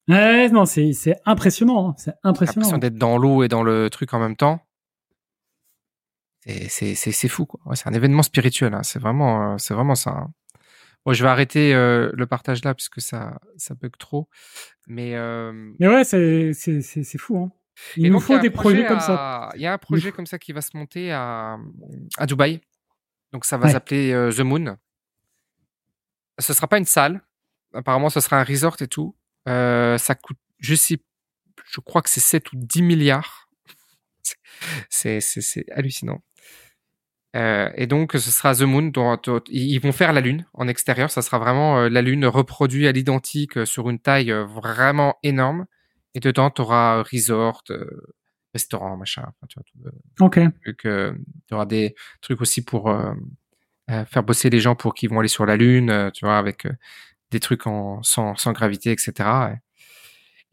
Ouais, 0.08 0.50
non, 0.50 0.66
c'est 0.66 0.93
c'est 0.93 1.16
impressionnant. 1.26 1.89
hein. 1.89 1.96
C'est 1.98 2.12
impressionnant. 2.24 2.68
l'impression 2.68 2.78
d'être 2.78 2.98
dans 2.98 3.18
l'eau 3.18 3.43
et 3.43 3.48
dans 3.48 3.64
le 3.64 3.89
truc 3.89 4.14
en 4.14 4.20
même 4.20 4.36
temps. 4.36 4.60
C'est- 6.46 6.70
C'est 6.70 6.96
c'est- 6.96 7.12
c'est 7.12 7.28
fou, 7.28 7.46
quoi. 7.46 7.60
Ouais, 7.66 7.76
c'est 7.76 7.89
un 7.89 7.93
événement 7.93 8.22
spirituel. 8.24 8.74
hein. 8.76 8.84
C'est 8.84 9.00
vraiment, 9.00 9.54
euh, 9.54 9.58
c'est 9.58 9.74
vraiment 9.74 9.96
ça. 9.96 10.12
hein. 10.12 10.34
Bon, 11.06 11.14
je 11.14 11.24
vais 11.24 11.30
arrêter 11.30 11.74
euh, 11.76 12.12
le 12.14 12.26
partage 12.28 12.64
là, 12.64 12.74
puisque 12.76 13.02
ça, 13.02 13.39
ça 13.58 13.74
bug 13.76 13.91
trop. 13.98 14.28
Mais, 14.88 15.16
euh, 15.16 15.74
Mais 15.80 15.88
ouais, 15.88 16.04
c'est 16.04 16.54
c'est 16.54 16.82
c'est 16.82 17.04
c'est 17.04 17.18
fou. 17.18 17.38
Hein. 17.39 17.52
Il 17.98 18.06
Et 18.06 18.10
nous 18.10 18.16
donc, 18.16 18.24
faut 18.24 18.40
des 18.40 18.50
projets 18.50 18.84
projet 18.84 18.88
comme 18.88 19.00
ça. 19.00 19.50
Il 19.56 19.62
y 19.62 19.68
a 19.68 19.74
un 19.74 19.78
projet 19.78 20.12
comme 20.12 20.26
ça 20.26 20.40
qui 20.40 20.52
va 20.54 20.62
se 20.62 20.76
monter 20.76 21.12
à, 21.12 21.58
à 22.18 22.26
Dubaï. 22.26 22.62
Donc 23.34 23.46
ça 23.46 23.58
va 23.58 23.68
s'appeler 23.74 24.12
euh, 24.14 24.32
The 24.32 24.40
Moon. 24.42 24.78
Ce 26.40 26.54
sera 26.54 26.68
pas 26.68 26.78
une 26.78 26.86
salle. 26.86 27.22
Apparemment, 27.74 28.10
ce 28.10 28.20
sera 28.22 28.40
un 28.40 28.44
resort 28.44 28.78
et 28.82 28.88
tout. 28.88 29.16
Euh, 29.50 29.98
ça 29.98 30.16
coûte, 30.16 30.38
je 30.60 30.76
sais, 30.76 30.98
je 31.66 31.80
crois 31.82 32.02
que 32.02 32.10
c'est 32.10 32.22
7 32.22 32.52
ou 32.54 32.56
10 32.58 32.82
milliards. 32.82 33.50
C'est 34.90 35.20
hallucinant. 35.72 36.24
Euh, 37.36 37.70
et 37.76 37.86
donc, 37.88 38.14
ce 38.14 38.32
sera 38.32 38.56
The 38.56 38.62
Moon. 38.62 38.84
Dont, 38.84 39.18
dont- 39.22 39.42
ils 39.50 39.78
vont 39.80 39.92
faire 39.92 40.14
la 40.14 40.22
Lune 40.22 40.46
en 40.54 40.68
extérieur. 40.70 41.12
Ça 41.12 41.22
sera 41.22 41.38
vraiment 41.38 41.80
euh, 41.80 41.90
la 41.90 42.02
Lune 42.02 42.26
reproduite 42.26 42.88
à 42.88 42.94
l'identique 42.94 43.66
sur 43.66 43.90
une 43.90 44.00
taille 44.00 44.32
vraiment 44.32 45.18
énorme. 45.24 45.66
Et 46.16 46.20
dedans, 46.20 46.49
tu 46.49 46.61
auras 46.61 47.03
resort, 47.03 47.61
euh, 47.70 47.86
restaurant, 48.53 48.97
machin. 48.97 49.22
Enfin, 49.24 49.47
tu 49.47 49.59
vois, 49.59 49.63
tout, 49.66 49.80
euh, 49.88 50.26
Ok. 50.26 50.38
euh, 50.86 51.13
tu 51.47 51.53
auras 51.53 51.66
des 51.68 51.93
trucs 52.22 52.41
aussi 52.41 52.63
pour 52.63 52.89
euh, 52.89 53.13
euh, 53.91 54.05
faire 54.05 54.24
bosser 54.24 54.49
les 54.49 54.59
gens 54.59 54.76
pour 54.76 54.93
qu'ils 54.95 55.09
vont 55.11 55.20
aller 55.20 55.28
sur 55.28 55.45
la 55.45 55.57
Lune, 55.57 55.89
euh, 55.91 56.09
tu 56.11 56.26
vois, 56.26 56.38
avec 56.38 56.66
euh, 56.66 56.72
des 57.32 57.39
trucs 57.39 57.68
en, 57.68 58.01
sans, 58.01 58.36
sans 58.36 58.53
gravité, 58.53 58.91
etc. 58.91 59.13
Et, 59.53 59.57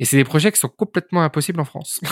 et 0.00 0.04
c'est 0.04 0.16
des 0.16 0.24
projets 0.24 0.50
qui 0.52 0.58
sont 0.58 0.68
complètement 0.68 1.22
impossibles 1.22 1.60
en 1.60 1.64
France. 1.64 2.00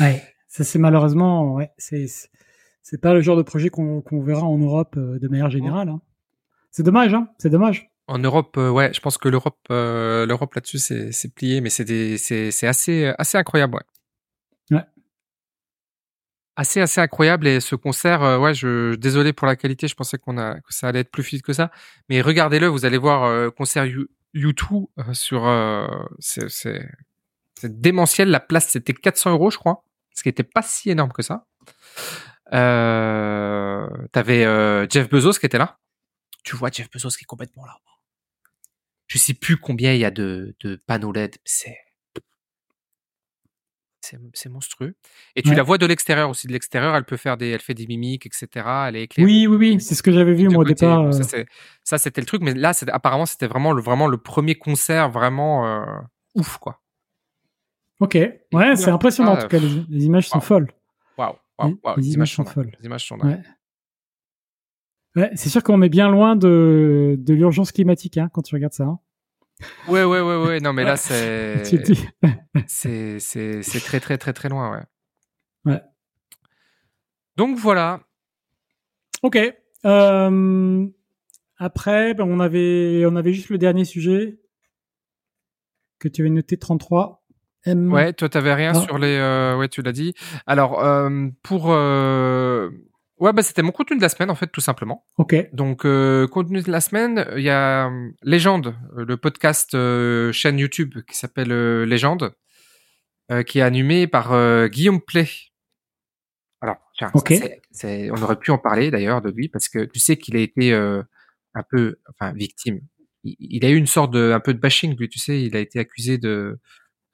Ouais. 0.00 0.22
Ça 0.48 0.64
c'est 0.64 0.78
malheureusement, 0.78 1.54
ouais, 1.54 1.70
c'est 1.78 2.06
c'est- 2.82 3.00
pas 3.00 3.12
le 3.14 3.20
genre 3.20 3.36
de 3.36 3.42
projet 3.42 3.68
qu'on 3.68 4.00
qu'on 4.00 4.22
verra 4.22 4.42
en 4.44 4.58
Europe 4.58 4.94
euh, 4.96 5.18
de 5.18 5.28
manière 5.28 5.50
générale. 5.50 5.88
hein. 5.90 6.00
C'est 6.70 6.82
dommage, 6.82 7.12
hein. 7.14 7.28
C'est 7.38 7.50
dommage. 7.50 7.90
En 8.08 8.18
Europe, 8.18 8.56
euh, 8.56 8.70
ouais, 8.70 8.92
je 8.94 9.00
pense 9.00 9.18
que 9.18 9.28
l'Europe, 9.28 9.58
euh, 9.70 10.26
l'Europe 10.26 10.54
là-dessus, 10.54 10.78
c'est, 10.78 11.10
c'est 11.10 11.34
plié, 11.34 11.60
mais 11.60 11.70
c'est 11.70 11.84
des, 11.84 12.18
c'est, 12.18 12.52
c'est 12.52 12.68
assez, 12.68 13.12
assez 13.18 13.36
incroyable, 13.36 13.74
ouais. 13.74 14.76
Ouais. 14.76 14.84
Assez, 16.54 16.80
assez 16.80 17.00
incroyable. 17.00 17.46
Et 17.48 17.60
ce 17.60 17.74
concert, 17.74 18.22
euh, 18.22 18.38
ouais, 18.38 18.54
je, 18.54 18.94
désolé 18.94 19.32
pour 19.32 19.46
la 19.48 19.56
qualité, 19.56 19.88
je 19.88 19.94
pensais 19.96 20.18
qu'on 20.18 20.38
a, 20.38 20.54
que 20.60 20.72
ça 20.72 20.88
allait 20.88 21.00
être 21.00 21.10
plus 21.10 21.22
fluide 21.24 21.42
que 21.42 21.52
ça. 21.52 21.70
Mais 22.08 22.20
regardez-le, 22.20 22.68
vous 22.68 22.84
allez 22.84 22.96
voir, 22.96 23.24
euh, 23.24 23.50
concert 23.50 23.84
U- 23.84 24.08
U2 24.34 24.86
euh, 24.98 25.12
sur, 25.12 25.42
c'est, 26.20 26.48
c'est, 26.48 26.88
c'est 27.54 27.80
démentiel. 27.80 28.30
La 28.30 28.40
place, 28.40 28.68
c'était 28.68 28.94
400 28.94 29.32
euros, 29.32 29.50
je 29.50 29.58
crois. 29.58 29.82
Ce 30.14 30.22
qui 30.22 30.28
était 30.28 30.44
pas 30.44 30.62
si 30.62 30.90
énorme 30.90 31.12
que 31.12 31.22
ça. 31.22 31.44
Euh, 32.52 33.86
t'avais, 34.12 34.44
Jeff 34.88 35.08
Bezos 35.10 35.32
qui 35.40 35.46
était 35.46 35.58
là. 35.58 35.78
Tu 36.44 36.54
vois 36.56 36.70
Jeff 36.70 36.88
Bezos 36.90 37.10
qui 37.10 37.24
est 37.24 37.26
complètement 37.26 37.66
là. 37.66 37.76
Je 39.06 39.18
sais 39.18 39.34
plus 39.34 39.56
combien 39.56 39.92
il 39.92 40.00
y 40.00 40.04
a 40.04 40.10
de, 40.10 40.54
de 40.60 40.76
panneaux 40.86 41.12
LED. 41.12 41.36
C'est, 41.44 41.76
c'est, 44.34 44.48
monstrueux. 44.48 44.94
Et 45.34 45.42
tu 45.42 45.48
Ouais. 45.50 45.56
la 45.56 45.64
vois 45.64 45.78
de 45.78 45.86
l'extérieur 45.86 46.30
aussi. 46.30 46.46
De 46.46 46.52
l'extérieur, 46.52 46.94
elle 46.94 47.04
peut 47.04 47.16
faire 47.16 47.36
des, 47.36 47.48
elle 47.48 47.60
fait 47.60 47.74
des 47.74 47.86
mimiques, 47.88 48.24
etc. 48.26 48.64
Elle 48.88 48.96
est 48.96 49.02
éclairée. 49.04 49.26
Oui, 49.28 49.46
oui, 49.48 49.56
oui. 49.56 49.80
C'est 49.80 49.96
ce 49.96 50.02
que 50.02 50.12
j'avais 50.12 50.32
vu 50.34 50.48
moi 50.48 50.62
au 50.62 50.64
départ. 50.64 51.00
Euh, 51.00 51.44
Ça, 51.82 51.98
c'était 51.98 52.20
le 52.20 52.26
truc. 52.26 52.40
Mais 52.42 52.54
là, 52.54 52.72
apparemment, 52.92 53.26
c'était 53.26 53.48
vraiment 53.48 53.72
le, 53.72 53.82
vraiment 53.82 54.06
le 54.06 54.16
premier 54.18 54.54
concert 54.54 55.10
vraiment 55.10 55.66
euh, 55.66 55.84
ouf, 56.36 56.58
quoi. 56.58 56.80
Ok. 57.98 58.14
Ouais, 58.52 58.76
c'est 58.76 58.90
impressionnant 58.90 59.32
en 59.32 59.36
Ah, 59.36 59.42
tout 59.42 59.48
cas. 59.48 59.58
Les, 59.58 59.84
les 59.88 60.04
images 60.04 60.28
sont 60.28 60.40
folles. 60.40 60.70
Waouh, 61.18 61.34
waouh. 61.58 61.78
les 61.96 62.02
Les 62.02 62.12
images 62.14 62.32
sont 62.34 62.44
folles. 62.44 62.70
Les 62.78 62.86
images 62.86 63.06
sont. 63.06 63.18
Ouais. 63.18 63.40
Ouais, 65.16 65.30
c'est 65.34 65.48
sûr 65.48 65.62
qu'on 65.62 65.80
est 65.82 65.88
bien 65.88 66.10
loin 66.10 66.36
de, 66.36 67.16
de 67.18 67.34
l'urgence 67.34 67.72
climatique 67.72 68.18
hein, 68.18 68.28
quand 68.32 68.42
tu 68.42 68.54
regardes 68.54 68.74
ça. 68.74 68.84
hein. 68.84 68.98
Ouais, 69.88 70.04
ouais, 70.04 70.20
ouais, 70.20 70.36
ouais. 70.36 70.60
Non, 70.60 70.74
mais 70.74 70.84
là, 70.84 70.96
c'est, 70.98 71.62
Tu 71.64 71.78
c'est, 72.66 73.80
très, 73.80 74.00
très, 74.00 74.18
très, 74.18 74.32
très 74.34 74.48
loin, 74.50 74.70
ouais. 74.70 74.82
Ouais. 75.72 75.80
Donc 77.36 77.56
voilà. 77.56 78.00
Ok. 79.22 79.38
Euh, 79.86 80.86
après, 81.58 82.12
ben, 82.14 82.24
on 82.24 82.38
avait 82.40 83.04
on 83.06 83.16
avait 83.16 83.32
juste 83.32 83.48
le 83.50 83.56
dernier 83.58 83.84
sujet 83.86 84.38
que 85.98 86.08
tu 86.08 86.20
avais 86.22 86.30
noté 86.30 86.58
33. 86.58 87.24
M. 87.64 87.90
Ouais, 87.92 88.12
toi, 88.12 88.28
t'avais 88.28 88.52
rien 88.54 88.72
Ah. 88.74 88.80
sur 88.80 88.98
les. 88.98 89.16
euh, 89.16 89.56
ouais, 89.56 89.68
tu 89.68 89.80
l'as 89.82 89.92
dit. 89.92 90.14
Alors, 90.46 90.84
euh, 90.84 91.28
pour. 91.42 91.70
Ouais, 93.18 93.32
bah, 93.32 93.42
c'était 93.42 93.62
mon 93.62 93.72
contenu 93.72 93.96
de 93.96 94.02
la 94.02 94.10
semaine, 94.10 94.30
en 94.30 94.34
fait, 94.34 94.48
tout 94.48 94.60
simplement. 94.60 95.04
Ok. 95.16 95.34
Donc, 95.54 95.86
euh, 95.86 96.26
contenu 96.28 96.60
de 96.60 96.70
la 96.70 96.82
semaine, 96.82 97.26
il 97.36 97.42
y 97.42 97.48
a 97.50 97.88
euh, 97.88 98.10
Légende, 98.22 98.76
euh, 98.98 99.04
le 99.06 99.16
podcast 99.16 99.74
euh, 99.74 100.32
chaîne 100.32 100.58
YouTube 100.58 100.94
qui 101.08 101.16
s'appelle 101.16 101.50
euh, 101.50 101.86
Légende, 101.86 102.34
euh, 103.32 103.42
qui 103.42 103.58
est 103.60 103.62
animé 103.62 104.06
par 104.06 104.32
euh, 104.32 104.68
Guillaume 104.68 105.00
Play. 105.00 105.28
Alors, 106.60 106.76
tiens, 106.96 107.08
ça, 107.08 107.18
Ok. 107.18 107.28
c'est- 107.30 107.62
c'est- 107.70 108.10
on 108.10 108.22
aurait 108.22 108.38
pu 108.38 108.50
en 108.50 108.58
parler 108.58 108.90
d'ailleurs 108.90 109.22
de 109.22 109.30
lui 109.30 109.48
parce 109.48 109.68
que 109.68 109.84
tu 109.84 109.98
sais 109.98 110.16
qu'il 110.18 110.36
a 110.36 110.40
été 110.40 110.72
euh, 110.74 111.02
un 111.54 111.62
peu, 111.70 111.96
enfin, 112.10 112.32
victime. 112.34 112.80
Il, 113.24 113.36
il 113.40 113.64
a 113.64 113.70
eu 113.70 113.76
une 113.76 113.86
sorte 113.86 114.10
de, 114.12 114.32
un 114.32 114.40
peu 114.40 114.52
de 114.52 114.58
bashing, 114.58 114.94
lui, 114.98 115.08
tu 115.08 115.18
sais, 115.18 115.42
il 115.42 115.56
a 115.56 115.60
été 115.60 115.78
accusé 115.78 116.18
de, 116.18 116.58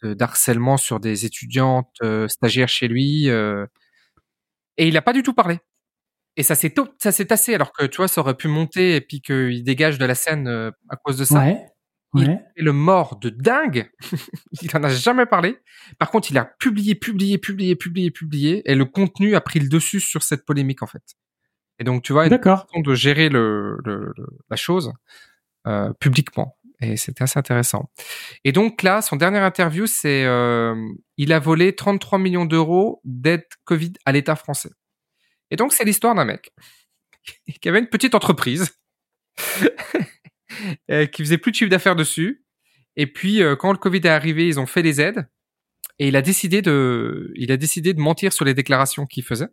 de 0.03 0.15
d'harcèlement 0.15 0.77
sur 0.77 0.99
des 0.99 1.27
étudiantes 1.27 1.91
euh, 2.03 2.27
stagiaires 2.27 2.69
chez 2.69 2.89
lui, 2.89 3.31
euh, 3.31 3.67
et 4.79 4.89
il 4.89 4.95
n'a 4.95 5.03
pas 5.03 5.13
du 5.13 5.23
tout 5.23 5.33
parlé. 5.35 5.61
Et 6.37 6.43
ça 6.43 6.55
s'est 6.55 6.71
tôt- 6.71 6.89
ça 6.99 7.13
s'est 7.13 7.27
tassé 7.27 7.55
alors 7.55 7.73
que 7.73 7.85
tu 7.85 7.99
vois, 7.99 8.09
ça 8.09 8.21
aurait 8.21 8.37
pu 8.37 8.49
monter 8.49 8.97
et 8.97 9.01
puis 9.01 9.21
qu'il 9.21 9.63
dégage 9.65 9.99
de 9.99 10.05
la 10.07 10.15
scène 10.15 10.49
à 10.89 10.97
cause 10.97 11.19
de 11.19 11.25
ça. 11.25 11.41
Ouais. 11.41 11.67
Il 12.15 12.29
Ouais. 12.29 12.39
est 12.57 12.63
le 12.63 12.73
mort 12.75 13.19
de 13.19 13.31
dingue. 13.31 13.91
il 14.63 14.77
en 14.77 14.85
a 14.85 14.89
jamais 14.91 15.25
parlé. 15.27 15.57
Par 15.99 16.11
contre, 16.11 16.31
il 16.31 16.37
a 16.39 16.45
publié, 16.45 16.95
publié, 16.95 17.39
publié, 17.39 17.75
publié, 17.75 18.11
publié, 18.11 18.63
et 18.71 18.75
le 18.75 18.85
contenu 18.85 19.35
a 19.35 19.41
pris 19.41 19.61
le 19.61 19.69
dessus 19.69 20.01
sur 20.01 20.23
cette 20.23 20.45
polémique 20.45 20.83
en 20.83 20.87
fait. 20.87 21.03
Et 21.79 21.85
donc, 21.85 22.03
tu 22.03 22.13
vois, 22.13 22.27
une 22.27 22.31
façon 22.67 22.81
de 22.81 22.95
gérer 22.95 23.29
le, 23.31 23.79
le- 23.85 24.13
le- 24.17 24.27
la 24.51 24.57
chose 24.57 24.93
euh, 25.67 25.93
publiquement. 26.01 26.57
et 26.81 26.97
c'était 26.99 27.23
assez 27.25 27.39
intéressant. 27.39 27.91
Et 28.45 28.53
donc 28.53 28.83
là, 28.83 29.01
son 29.01 29.17
dernière 29.17 29.45
interview, 29.45 29.87
c'est 29.87 30.25
euh, 30.27 30.75
il 31.17 31.33
a 31.33 31.39
volé 31.39 31.75
33 31.75 32.19
millions 32.19 32.45
d'euros 32.45 33.01
d'aide 33.05 33.45
Covid 33.65 33.93
à 34.05 34.13
l'État 34.13 34.35
français. 34.37 34.71
Et 35.53 35.57
donc 35.57 35.73
c'est 35.73 35.85
l'histoire 35.85 36.15
d'un 36.15 36.25
mec 36.25 36.53
qui 37.61 37.69
avait 37.69 37.79
une 37.79 37.89
petite 37.89 38.17
entreprise 38.17 38.75
qui 40.89 41.23
faisait 41.23 41.39
plus 41.39 41.53
de 41.53 41.57
chiffre 41.57 41.71
d'affaires 41.71 41.95
dessus. 41.95 42.45
Et 42.97 43.07
puis 43.07 43.43
euh, 43.43 43.55
quand 43.55 43.71
le 43.71 43.79
Covid 43.79 43.99
est 43.99 44.07
arrivé, 44.07 44.49
ils 44.49 44.59
ont 44.59 44.67
fait 44.67 44.83
des 44.83 45.01
aides 45.01 45.29
et 45.99 46.09
il 46.09 46.17
a 46.17 46.23
décidé 46.23 46.63
de 46.63 47.31
il 47.37 47.53
a 47.53 47.57
décidé 47.57 47.93
de 47.95 48.01
mentir 48.01 48.33
sur 48.33 48.45
les 48.45 48.55
déclarations 48.55 49.07
qu'il 49.07 49.23
faisait. 49.23 49.49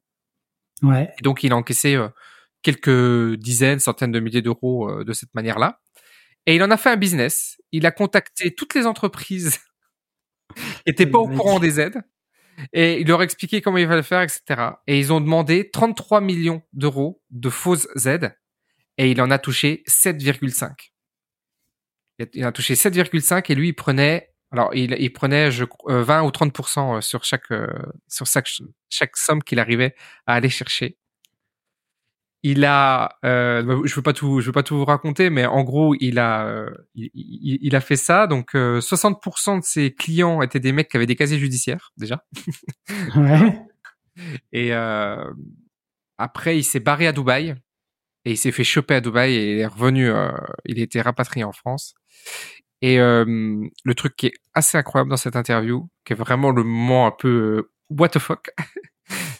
Ouais. 0.81 1.13
Et 1.19 1.21
donc 1.21 1.43
il 1.43 1.51
a 1.51 1.57
encaissé 1.57 1.95
euh, 1.95 2.07
quelques 2.61 3.35
dizaines, 3.35 3.79
centaines 3.79 4.11
de 4.11 4.21
milliers 4.21 4.41
d'euros 4.41 4.89
euh, 4.89 5.03
de 5.03 5.11
cette 5.13 5.33
manière-là. 5.35 5.81
Et 6.45 6.55
il 6.55 6.63
en 6.63 6.71
a 6.71 6.77
fait 6.77 6.89
un 6.89 6.97
business. 6.97 7.61
Il 7.73 7.85
a 7.85 7.91
contacté 7.91 8.55
toutes 8.55 8.73
les 8.73 8.85
entreprises 8.85 9.59
qui 10.55 10.63
n'étaient 10.87 11.05
pas 11.05 11.19
au 11.19 11.27
courant 11.27 11.59
des 11.59 11.81
aides. 11.81 12.01
Et 12.73 12.99
il 13.01 13.07
leur 13.07 13.21
a 13.21 13.23
expliqué 13.23 13.61
comment 13.61 13.77
il 13.77 13.87
fallait 13.87 14.03
faire, 14.03 14.21
etc. 14.21 14.41
Et 14.87 14.99
ils 14.99 15.11
ont 15.11 15.21
demandé 15.21 15.69
33 15.71 16.21
millions 16.21 16.61
d'euros 16.73 17.21
de 17.31 17.49
fausses 17.49 17.87
aides. 18.05 18.35
Et 18.97 19.11
il 19.11 19.21
en 19.21 19.31
a 19.31 19.39
touché 19.39 19.83
7,5. 19.87 20.71
Il 22.33 22.43
a 22.43 22.51
touché 22.51 22.73
7,5 22.73 23.45
et 23.49 23.55
lui, 23.55 23.69
il 23.69 23.73
prenait, 23.73 24.33
alors 24.51 24.75
il, 24.75 25.13
prenait 25.13 25.51
je, 25.51 25.63
20 25.87 26.23
euh, 26.23 26.27
ou 26.27 26.29
30% 26.29 27.01
sur 27.01 27.23
chaque, 27.23 27.47
sur 28.07 28.27
chaque, 28.27 28.49
chaque 28.89 29.15
somme 29.15 29.41
qu'il 29.41 29.59
arrivait 29.59 29.95
à 30.27 30.35
aller 30.35 30.49
chercher 30.49 30.98
il 32.43 32.63
a, 32.63 33.17
euh, 33.25 33.81
je 33.85 33.95
veux 33.95 34.01
pas 34.01 34.13
tout, 34.13 34.39
je 34.39 34.47
veux 34.47 34.51
pas 34.53 34.63
tout 34.63 34.77
vous 34.77 34.85
raconter, 34.85 35.29
mais 35.29 35.45
en 35.45 35.63
gros, 35.63 35.93
il 35.99 36.19
a, 36.19 36.47
euh, 36.47 36.69
il, 36.95 37.09
il, 37.13 37.75
a 37.75 37.81
fait 37.81 37.97
ça. 37.97 38.27
Donc, 38.27 38.53
60% 38.53 39.55
euh, 39.55 39.59
de 39.59 39.63
ses 39.63 39.93
clients 39.93 40.41
étaient 40.41 40.61
des 40.61 40.71
mecs 40.71 40.89
qui 40.89 40.97
avaient 40.97 41.05
des 41.05 41.17
casiers 41.17 41.39
judiciaires 41.39 41.91
déjà. 41.97 42.23
Ouais. 43.15 43.61
et 44.51 44.73
euh, 44.73 45.23
après, 46.17 46.57
il 46.57 46.63
s'est 46.63 46.79
barré 46.79 47.07
à 47.07 47.11
Dubaï 47.11 47.55
et 48.25 48.31
il 48.31 48.37
s'est 48.37 48.51
fait 48.51 48.63
choper 48.63 48.95
à 48.95 49.01
Dubaï 49.01 49.33
et 49.35 49.53
il 49.53 49.59
est 49.59 49.65
revenu. 49.65 50.09
il 50.65 50.79
a 50.79 50.83
été 50.83 51.01
rapatrié 51.01 51.43
en 51.43 51.51
France. 51.53 51.93
Et 52.81 52.97
le 52.97 53.93
truc 53.95 54.15
qui 54.17 54.27
est 54.27 54.33
assez 54.53 54.77
incroyable 54.77 55.09
dans 55.09 55.17
cette 55.17 55.35
interview, 55.37 55.89
qui 56.05 56.13
est 56.13 56.15
vraiment 56.17 56.51
le 56.51 56.63
moment 56.63 57.07
un 57.07 57.11
peu 57.11 57.69
what 57.89 58.09
the 58.09 58.19
fuck, 58.19 58.49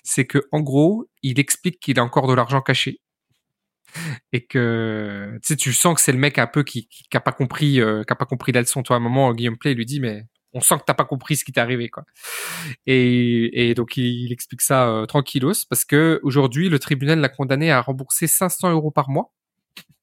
c'est 0.10 0.26
que 0.26 0.48
en 0.52 0.62
gros, 0.62 1.08
il 1.22 1.40
explique 1.40 1.80
qu'il 1.80 2.00
a 2.00 2.04
encore 2.04 2.28
de 2.28 2.34
l'argent 2.34 2.62
caché 2.62 3.00
et 4.34 4.46
que 4.46 5.40
tu 5.42 5.48
sais, 5.48 5.56
tu 5.56 5.74
sens 5.74 5.96
que 5.96 6.02
c'est 6.02 6.12
le 6.12 6.18
mec 6.18 6.38
un 6.38 6.48
peu 6.48 6.64
qui, 6.64 6.88
qui, 6.88 7.06
a 7.16 7.20
pas 7.20 7.32
compris, 7.32 7.80
euh, 7.80 8.04
qui 8.04 8.14
a 8.14 8.16
pas 8.16 8.26
compris 8.26 8.52
la 8.52 8.62
leçon. 8.62 8.84
Toi, 8.84 8.96
à 8.96 9.00
un 9.00 9.02
moment, 9.02 9.34
Guillaume 9.34 9.58
Play 9.58 9.74
lui 9.74 9.86
dit, 9.86 10.00
mais 10.00 10.26
on 10.54 10.62
sent 10.62 10.78
que 10.80 10.84
t'as 10.86 10.94
pas 10.96 11.06
compris 11.06 11.36
ce 11.36 11.46
qui 11.46 11.52
t'est 11.52 11.62
arrivé, 11.62 11.90
quoi. 11.90 12.06
Et, 12.88 13.70
et 13.70 13.74
donc 13.76 13.98
il, 13.98 14.32
explique 14.32 14.62
ça 14.62 14.90
euh, 14.90 15.06
tranquillos 15.06 15.66
parce 15.70 15.86
que 15.86 16.20
aujourd'hui, 16.24 16.70
le 16.70 16.80
tribunal 16.80 17.20
l'a 17.20 17.30
condamné 17.30 17.72
à 17.72 17.82
rembourser 17.82 18.28
500 18.28 18.72
euros 18.72 18.92
par 18.92 19.10
mois 19.10 19.32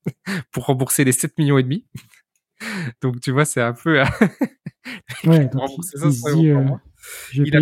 pour 0.53 0.67
rembourser 0.67 1.05
les 1.05 1.13
7 1.13 1.37
millions 1.39 1.59
et 1.59 1.65
demi. 1.65 1.85
donc 3.03 3.21
tu 3.21 3.33
vois, 3.33 3.45
c'est 3.45 3.61
un 3.63 3.73
peu. 3.73 4.03
ouais, 5.25 5.47
donc 5.53 5.71
il, 5.95 6.05
il 6.05 6.35
dit, 6.37 6.51
euh, 6.51 6.65
il 7.35 7.57
a, 7.57 7.61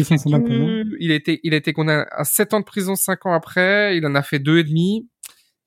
il 1.00 1.12
a 1.12 1.14
été, 1.14 1.40
il 1.42 1.54
a 1.54 1.56
été 1.56 1.72
condamné 1.72 2.04
à 2.10 2.24
7 2.24 2.54
ans 2.54 2.60
de 2.60 2.64
prison 2.64 2.94
5 2.94 3.26
ans 3.26 3.32
après. 3.32 3.96
Il 3.96 4.06
en 4.06 4.14
a 4.14 4.22
fait 4.22 4.38
deux 4.38 4.58
et 4.58 4.64
demi. 4.64 5.08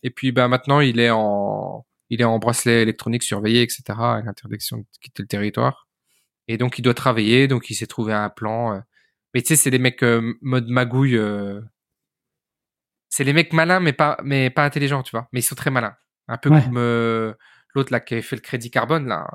Et 0.03 0.09
puis, 0.09 0.31
bah, 0.31 0.47
maintenant, 0.47 0.79
il 0.79 0.99
est 0.99 1.09
en, 1.09 1.85
il 2.09 2.21
est 2.21 2.25
en 2.25 2.39
bracelet 2.39 2.81
électronique 2.81 3.23
surveillé, 3.23 3.61
etc. 3.61 3.83
avec 3.99 4.27
interdiction 4.27 4.77
de 4.77 4.85
quitter 5.01 5.23
le 5.23 5.27
territoire. 5.27 5.87
Et 6.47 6.57
donc, 6.57 6.79
il 6.79 6.81
doit 6.81 6.93
travailler. 6.93 7.47
Donc, 7.47 7.69
il 7.69 7.75
s'est 7.75 7.87
trouvé 7.87 8.13
un 8.13 8.29
plan. 8.29 8.75
Euh. 8.75 8.79
Mais 9.33 9.41
tu 9.41 9.49
sais, 9.49 9.55
c'est 9.55 9.71
des 9.71 9.79
mecs 9.79 10.03
euh, 10.03 10.33
mode 10.41 10.67
magouille. 10.67 11.17
Euh. 11.17 11.61
C'est 13.09 13.23
les 13.23 13.33
mecs 13.33 13.53
malins, 13.53 13.79
mais 13.79 13.93
pas, 13.93 14.17
mais 14.23 14.49
pas 14.49 14.65
intelligents, 14.65 15.03
tu 15.03 15.11
vois. 15.11 15.27
Mais 15.31 15.39
ils 15.39 15.43
sont 15.43 15.55
très 15.55 15.71
malins. 15.71 15.95
Un 16.27 16.37
peu 16.37 16.49
comme 16.49 16.77
l'autre 17.73 17.93
là 17.93 18.01
qui 18.01 18.15
avait 18.15 18.23
fait 18.23 18.35
le 18.35 18.41
crédit 18.41 18.69
carbone 18.69 19.07
là. 19.07 19.27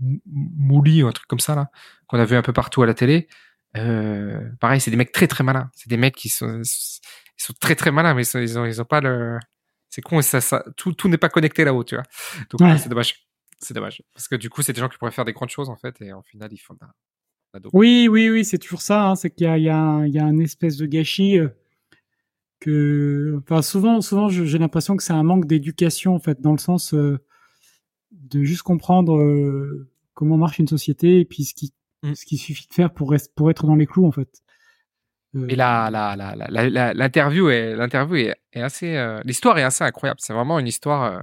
Mouli 0.00 1.02
ou 1.02 1.08
un 1.08 1.12
truc 1.12 1.26
comme 1.26 1.40
ça 1.40 1.54
là 1.54 1.70
qu'on 2.06 2.18
a 2.18 2.24
vu 2.24 2.36
un 2.36 2.42
peu 2.42 2.52
partout 2.52 2.82
à 2.82 2.86
la 2.86 2.94
télé. 2.94 3.28
Euh, 3.76 4.40
pareil, 4.60 4.80
c'est 4.80 4.90
des 4.90 4.96
mecs 4.96 5.12
très 5.12 5.26
très 5.26 5.44
malins. 5.44 5.70
C'est 5.74 5.88
des 5.88 5.96
mecs 5.96 6.14
qui 6.14 6.28
sont 6.28 6.62
ils 6.62 7.42
sont 7.42 7.54
très 7.60 7.74
très 7.74 7.90
malins, 7.90 8.14
mais 8.14 8.26
ils, 8.26 8.58
ont 8.58 8.64
ils 8.64 8.80
ont 8.80 8.86
pas 8.86 9.00
le 9.00 9.38
c'est 9.88 10.02
con 10.02 10.20
ça, 10.22 10.40
ça 10.40 10.64
tout 10.76 10.92
tout 10.92 11.08
n'est 11.08 11.18
pas 11.18 11.28
connecté 11.28 11.64
là-haut, 11.64 11.84
tu 11.84 11.94
vois. 11.94 12.04
Donc 12.50 12.60
ouais. 12.60 12.78
c'est 12.78 12.88
dommage. 12.88 13.28
C'est 13.60 13.74
dommage 13.74 14.02
parce 14.14 14.28
que 14.28 14.36
du 14.36 14.50
coup, 14.50 14.62
c'est 14.62 14.72
des 14.72 14.80
gens 14.80 14.88
qui 14.88 14.98
pourraient 14.98 15.10
faire 15.10 15.24
des 15.24 15.32
grandes 15.32 15.48
choses 15.48 15.68
en 15.68 15.76
fait 15.76 16.00
et 16.00 16.12
en 16.12 16.22
final 16.22 16.48
ils 16.52 16.58
font 16.58 16.74
de 16.74 17.68
Oui, 17.72 18.08
oui, 18.08 18.30
oui, 18.30 18.44
c'est 18.44 18.58
toujours 18.58 18.82
ça. 18.82 19.08
Hein, 19.08 19.16
c'est 19.16 19.30
qu'il 19.30 19.46
y 19.46 19.50
a, 19.50 19.58
il 19.58 19.64
y, 19.64 19.68
a 19.68 19.76
un, 19.76 20.06
il 20.06 20.14
y 20.14 20.18
a 20.18 20.24
un 20.24 20.38
espèce 20.38 20.76
de 20.76 20.86
gâchis 20.86 21.38
euh, 21.38 21.48
que, 22.60 23.40
enfin, 23.42 23.62
souvent, 23.62 24.00
souvent, 24.00 24.28
j'ai 24.28 24.58
l'impression 24.58 24.96
que 24.96 25.02
c'est 25.02 25.12
un 25.12 25.22
manque 25.22 25.46
d'éducation 25.46 26.14
en 26.14 26.20
fait, 26.20 26.40
dans 26.40 26.52
le 26.52 26.58
sens 26.58 26.94
euh, 26.94 27.18
de 28.30 28.42
juste 28.42 28.62
comprendre 28.62 29.16
euh, 29.16 29.88
comment 30.14 30.36
marche 30.36 30.58
une 30.58 30.68
société 30.68 31.20
et 31.20 31.24
puis 31.24 31.44
ce 31.44 31.54
qui 31.54 31.72
mmh. 32.02 32.14
ce 32.14 32.24
qu'il 32.24 32.38
suffit 32.38 32.66
de 32.68 32.74
faire 32.74 32.92
pour 32.92 33.14
pour 33.34 33.50
être 33.50 33.66
dans 33.66 33.76
les 33.76 33.86
clous 33.86 34.06
en 34.06 34.12
fait. 34.12 34.42
Euh... 35.34 35.46
Et 35.48 35.56
la 35.56 35.90
l'interview 36.94 37.50
est 37.50 37.76
l'interview 37.76 38.16
est, 38.16 38.34
est, 38.52 38.62
assez 38.62 38.96
euh, 38.96 39.20
l'histoire 39.24 39.58
est 39.58 39.62
assez 39.62 39.84
incroyable. 39.84 40.20
C'est 40.20 40.32
vraiment 40.32 40.58
une 40.58 40.66
histoire. 40.66 41.14
Euh... 41.14 41.20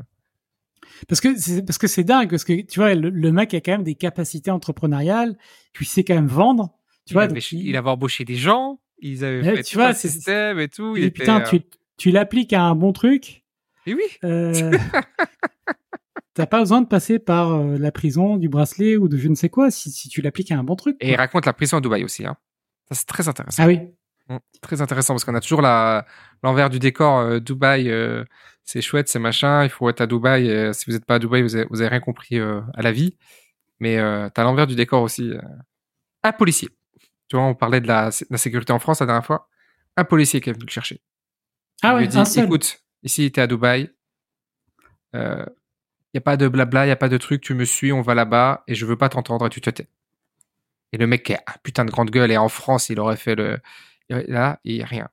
Parce 1.07 1.21
que 1.21 1.37
c'est 1.37 1.65
parce 1.65 1.77
que 1.77 1.87
c'est 1.87 2.03
dingue 2.03 2.29
parce 2.29 2.43
que 2.43 2.61
tu 2.61 2.79
vois 2.79 2.93
le, 2.93 3.09
le, 3.09 3.31
mec 3.31 3.53
a 3.53 3.61
quand 3.61 3.71
même 3.71 3.83
des 3.83 3.95
capacités 3.95 4.51
entrepreneuriales, 4.51 5.37
puis 5.73 5.85
il 5.85 5.89
sait 5.89 6.03
quand 6.03 6.15
même 6.15 6.27
vendre. 6.27 6.73
Tu 7.05 7.11
il 7.11 7.13
vois, 7.13 7.23
avait, 7.23 7.33
donc, 7.33 7.51
il... 7.51 7.67
il 7.67 7.75
avait 7.75 7.89
embauché 7.89 8.23
des 8.23 8.35
gens, 8.35 8.79
ils 8.99 9.25
avaient 9.25 9.43
fait 9.57 9.63
tu 9.63 9.77
vois, 9.77 9.93
système 9.93 10.59
et 10.59 10.69
tout. 10.69 10.95
Et 10.95 11.05
il 11.05 11.11
putain, 11.11 11.39
était, 11.39 11.59
tu 11.59 11.65
tu 11.97 12.11
l'appliques 12.11 12.53
à 12.53 12.61
un 12.61 12.75
bon 12.75 12.93
truc. 12.93 13.43
Et 13.85 13.93
oui. 13.93 14.03
Euh... 14.23 14.71
T'as 16.35 16.45
pas 16.45 16.59
besoin 16.59 16.81
de 16.81 16.87
passer 16.87 17.17
par 17.17 17.53
euh, 17.53 17.77
la 17.77 17.93
prison, 17.93 18.35
du 18.35 18.49
bracelet 18.49 18.97
ou 18.97 19.07
de 19.07 19.15
je 19.15 19.29
ne 19.29 19.35
sais 19.35 19.47
quoi 19.47 19.71
si, 19.71 19.89
si 19.89 20.09
tu 20.09 20.21
l'appliques 20.21 20.51
à 20.51 20.59
un 20.59 20.63
bon 20.63 20.75
truc. 20.75 20.97
Et 20.99 21.11
il 21.11 21.15
raconte 21.15 21.45
la 21.45 21.53
prison 21.53 21.77
à 21.77 21.81
Dubaï 21.81 22.03
aussi. 22.03 22.25
Hein. 22.25 22.35
Ça, 22.89 22.95
c'est 22.95 23.05
très 23.05 23.29
intéressant. 23.29 23.63
Ah 23.63 23.67
oui. 23.67 23.79
Mmh, 24.27 24.37
très 24.61 24.81
intéressant 24.81 25.13
parce 25.13 25.23
qu'on 25.23 25.33
a 25.33 25.39
toujours 25.39 25.61
la 25.61 26.05
l'envers 26.43 26.69
du 26.69 26.77
décor. 26.77 27.19
Euh, 27.19 27.39
Dubaï, 27.39 27.89
euh, 27.89 28.25
c'est 28.65 28.81
chouette, 28.81 29.07
c'est 29.07 29.19
machin. 29.19 29.63
Il 29.63 29.69
faut 29.69 29.89
être 29.89 30.01
à 30.01 30.07
Dubaï. 30.07 30.49
Euh, 30.49 30.73
si 30.73 30.85
vous 30.87 30.91
n'êtes 30.91 31.05
pas 31.05 31.15
à 31.15 31.19
Dubaï, 31.19 31.41
vous 31.41 31.55
avez, 31.55 31.67
vous 31.69 31.79
avez 31.79 31.89
rien 31.89 32.01
compris 32.01 32.37
à 32.39 32.81
la 32.81 32.91
vie. 32.91 33.17
Mais 33.79 33.97
t'as 34.31 34.43
l'envers 34.43 34.67
du 34.67 34.75
décor 34.75 35.03
aussi. 35.03 35.31
Un 36.23 36.31
policier. 36.33 36.69
Tu 37.29 37.37
vois, 37.37 37.45
on 37.45 37.55
parlait 37.55 37.79
de 37.79 37.87
la, 37.87 38.09
de 38.09 38.25
la, 38.29 38.37
sécurité 38.37 38.73
en 38.73 38.79
France 38.79 38.99
la 38.99 39.05
dernière 39.05 39.25
fois. 39.25 39.47
Un 39.95 40.03
policier 40.03 40.41
qui 40.41 40.49
est 40.49 40.53
venu 40.53 40.65
le 40.65 40.71
chercher. 40.71 41.01
Ah 41.81 41.93
il 41.93 41.95
ouais. 41.95 42.07
Dit, 42.07 42.17
un 42.17 42.25
seul. 42.25 42.45
Écoute, 42.45 42.81
ici 43.03 43.31
t'es 43.31 43.41
à 43.41 43.47
Dubaï. 43.47 43.89
Euh, 46.15 46.17
y 46.17 46.19
a 46.19 46.21
pas 46.21 46.37
de 46.37 46.47
blabla, 46.47 46.87
y 46.87 46.91
a 46.91 46.95
pas 46.95 47.09
de 47.09 47.17
truc, 47.17 47.41
tu 47.41 47.53
me 47.53 47.65
suis, 47.65 47.91
on 47.91 48.01
va 48.01 48.15
là-bas 48.15 48.63
et 48.67 48.75
je 48.75 48.85
veux 48.85 48.97
pas 48.97 49.09
t'entendre 49.09 49.45
et 49.45 49.49
tu 49.49 49.61
te 49.61 49.69
tais. 49.69 49.87
Et 50.93 50.97
le 50.97 51.07
mec 51.07 51.23
qui 51.23 51.33
a 51.33 51.43
un 51.47 51.53
putain 51.63 51.85
de 51.85 51.91
grande 51.91 52.09
gueule 52.09 52.31
et 52.31 52.37
en 52.37 52.49
France, 52.49 52.89
il 52.89 52.99
aurait 52.99 53.17
fait 53.17 53.35
le 53.35 53.59
là, 54.09 54.59
il 54.63 54.75
y 54.75 54.81
a 54.81 54.85
rien. 54.85 55.09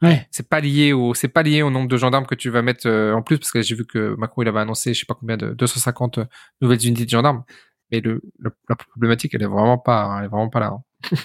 Ouais. 0.00 0.26
C'est 0.30 0.48
pas 0.48 0.60
lié 0.60 0.92
au 0.92 1.14
c'est 1.14 1.28
pas 1.28 1.42
lié 1.42 1.62
au 1.62 1.70
nombre 1.70 1.88
de 1.88 1.96
gendarmes 1.96 2.26
que 2.26 2.34
tu 2.34 2.50
vas 2.50 2.62
mettre 2.62 2.88
euh, 2.88 3.12
en 3.14 3.22
plus 3.22 3.38
parce 3.38 3.52
que 3.52 3.62
j'ai 3.62 3.76
vu 3.76 3.84
que 3.84 4.16
Macron 4.16 4.42
il 4.42 4.48
avait 4.48 4.58
annoncé 4.58 4.94
je 4.94 5.00
sais 5.00 5.06
pas 5.06 5.14
combien 5.14 5.36
de 5.36 5.52
250 5.54 6.18
nouvelles 6.60 6.84
unités 6.86 7.04
de 7.04 7.10
gendarmes. 7.10 7.44
Mais 7.92 8.00
le, 8.00 8.20
le 8.38 8.50
la 8.68 8.74
problématique 8.76 9.34
elle 9.34 9.42
est 9.42 9.46
vraiment 9.46 9.78
pas 9.78 10.16
elle 10.18 10.24
est 10.24 10.28
vraiment 10.28 10.48
pas 10.48 10.60
là. 10.60 10.72
Hein. 10.72 11.16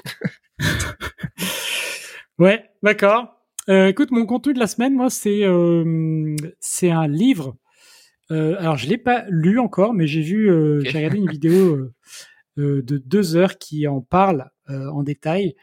ouais, 2.39 2.69
d'accord. 2.83 3.37
Euh, 3.69 3.87
écoute, 3.87 4.11
mon 4.11 4.25
contenu 4.25 4.53
de 4.53 4.59
la 4.59 4.67
semaine, 4.67 4.95
moi, 4.95 5.09
c'est 5.09 5.43
euh, 5.43 6.35
c'est 6.59 6.89
un 6.89 7.07
livre 7.07 7.57
euh, 8.31 8.55
alors, 8.59 8.77
je 8.77 8.87
l'ai 8.87 8.97
pas 8.97 9.25
lu 9.29 9.59
encore, 9.59 9.93
mais 9.93 10.07
j'ai 10.07 10.21
vu, 10.21 10.49
euh, 10.49 10.79
okay. 10.79 10.89
j'ai 10.89 10.97
regardé 10.97 11.17
une 11.17 11.29
vidéo 11.29 11.91
euh, 12.57 12.81
de 12.81 12.97
deux 12.97 13.35
heures 13.35 13.57
qui 13.57 13.87
en 13.87 14.01
parle 14.01 14.49
en 14.69 15.01
détail. 15.01 15.55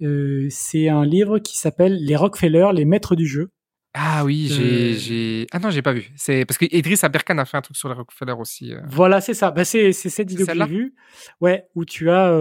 c'est 0.00 0.88
un 0.88 1.04
livre 1.04 1.38
qui 1.38 1.56
s'appelle 1.56 2.04
Les 2.04 2.16
Rockefeller, 2.16 2.70
les 2.74 2.84
maîtres 2.84 3.14
du 3.14 3.24
jeu. 3.24 3.52
Ah 3.94 4.24
oui, 4.24 4.48
j'ai, 4.48 5.46
ah 5.52 5.60
non, 5.60 5.70
j'ai 5.70 5.80
pas 5.80 5.92
vu. 5.92 6.10
C'est 6.16 6.44
parce 6.44 6.58
que 6.58 6.66
Idriss 6.70 7.04
Aberkan 7.04 7.38
a 7.38 7.44
fait 7.44 7.56
un 7.56 7.62
truc 7.62 7.76
sur 7.76 7.88
les 7.88 7.94
Rockefeller 7.94 8.34
aussi. 8.36 8.72
Voilà, 8.88 9.20
c'est 9.20 9.34
ça. 9.34 9.52
Bah, 9.52 9.64
c'est, 9.64 9.92
c'est 9.92 10.10
cette 10.10 10.28
vidéo 10.28 10.44
que 10.44 10.54
j'ai 10.54 10.66
vue. 10.66 10.94
Ouais, 11.40 11.68
où 11.76 11.84
tu 11.84 12.10
as 12.10 12.36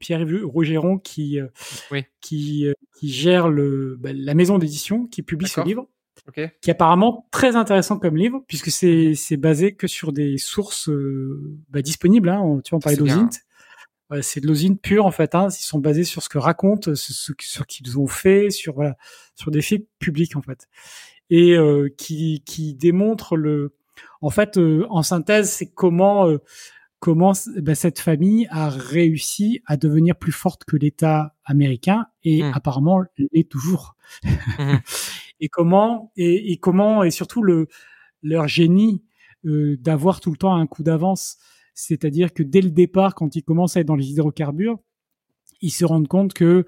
Pierre-Yves 0.00 0.46
Rougeron 0.46 0.98
qui, 0.98 1.38
oui. 1.90 2.04
qui, 2.22 2.66
qui 2.98 3.10
gère 3.10 3.50
le, 3.50 3.96
bah, 3.98 4.10
la 4.14 4.32
maison 4.32 4.56
d'édition 4.56 5.06
qui 5.06 5.22
publie 5.22 5.48
ce 5.48 5.60
livre. 5.60 5.86
Okay. 6.28 6.50
qui 6.60 6.68
est 6.68 6.72
apparemment 6.72 7.26
très 7.30 7.56
intéressant 7.56 7.98
comme 7.98 8.16
livre 8.16 8.44
puisque 8.46 8.70
c'est 8.70 9.14
c'est 9.14 9.38
basé 9.38 9.74
que 9.74 9.86
sur 9.86 10.12
des 10.12 10.36
sources 10.36 10.90
euh, 10.90 11.58
bah, 11.70 11.80
disponibles. 11.80 12.28
Hein. 12.28 12.60
Tu 12.64 12.70
vois, 12.70 12.76
on 12.76 12.80
parlait 12.80 12.98
d'Ozint. 12.98 13.30
Ouais, 14.10 14.22
c'est 14.22 14.40
de 14.40 14.46
l'Ozint 14.46 14.74
pur 14.74 15.06
en 15.06 15.10
fait. 15.10 15.34
Hein. 15.34 15.48
Ils 15.48 15.64
sont 15.64 15.78
basés 15.78 16.04
sur 16.04 16.22
ce 16.22 16.28
que 16.28 16.38
racontent, 16.38 16.94
ce, 16.94 17.12
ce, 17.12 17.32
sur 17.40 17.66
qu'ils 17.66 17.98
ont 17.98 18.06
fait, 18.06 18.50
sur 18.50 18.74
voilà, 18.74 18.96
sur 19.34 19.50
des 19.50 19.62
faits 19.62 19.86
publics 19.98 20.36
en 20.36 20.42
fait, 20.42 20.68
et 21.30 21.56
euh, 21.56 21.88
qui 21.96 22.42
qui 22.44 22.74
démontrent 22.74 23.36
le 23.36 23.74
en 24.20 24.30
fait, 24.30 24.58
euh, 24.58 24.86
en 24.90 25.02
synthèse, 25.02 25.50
c'est 25.50 25.70
comment 25.70 26.26
euh, 26.26 26.38
comment 27.00 27.32
ben, 27.56 27.74
cette 27.74 28.00
famille 28.00 28.48
a 28.50 28.68
réussi 28.68 29.62
à 29.66 29.76
devenir 29.76 30.16
plus 30.16 30.32
forte 30.32 30.64
que 30.64 30.76
l'État 30.76 31.34
américain 31.44 32.06
et 32.24 32.42
mmh. 32.42 32.52
apparemment 32.54 33.02
l'est 33.16 33.48
toujours. 33.48 33.94
Mmh. 34.24 34.76
et 35.40 35.48
comment 35.48 36.12
et, 36.16 36.52
et, 36.52 36.56
comment 36.58 37.02
et 37.02 37.10
surtout 37.10 37.42
le 37.42 37.68
leur 38.22 38.48
génie 38.48 39.02
euh, 39.44 39.76
d'avoir 39.78 40.20
tout 40.20 40.30
le 40.30 40.36
temps 40.36 40.54
un 40.54 40.66
coup 40.66 40.82
d'avance. 40.82 41.38
C'est-à-dire 41.74 42.34
que 42.34 42.42
dès 42.42 42.60
le 42.60 42.70
départ, 42.70 43.14
quand 43.14 43.36
ils 43.36 43.42
commencent 43.42 43.76
à 43.76 43.80
être 43.80 43.86
dans 43.86 43.94
les 43.94 44.10
hydrocarbures, 44.10 44.78
ils 45.60 45.70
se 45.70 45.84
rendent 45.84 46.08
compte 46.08 46.34
que 46.34 46.66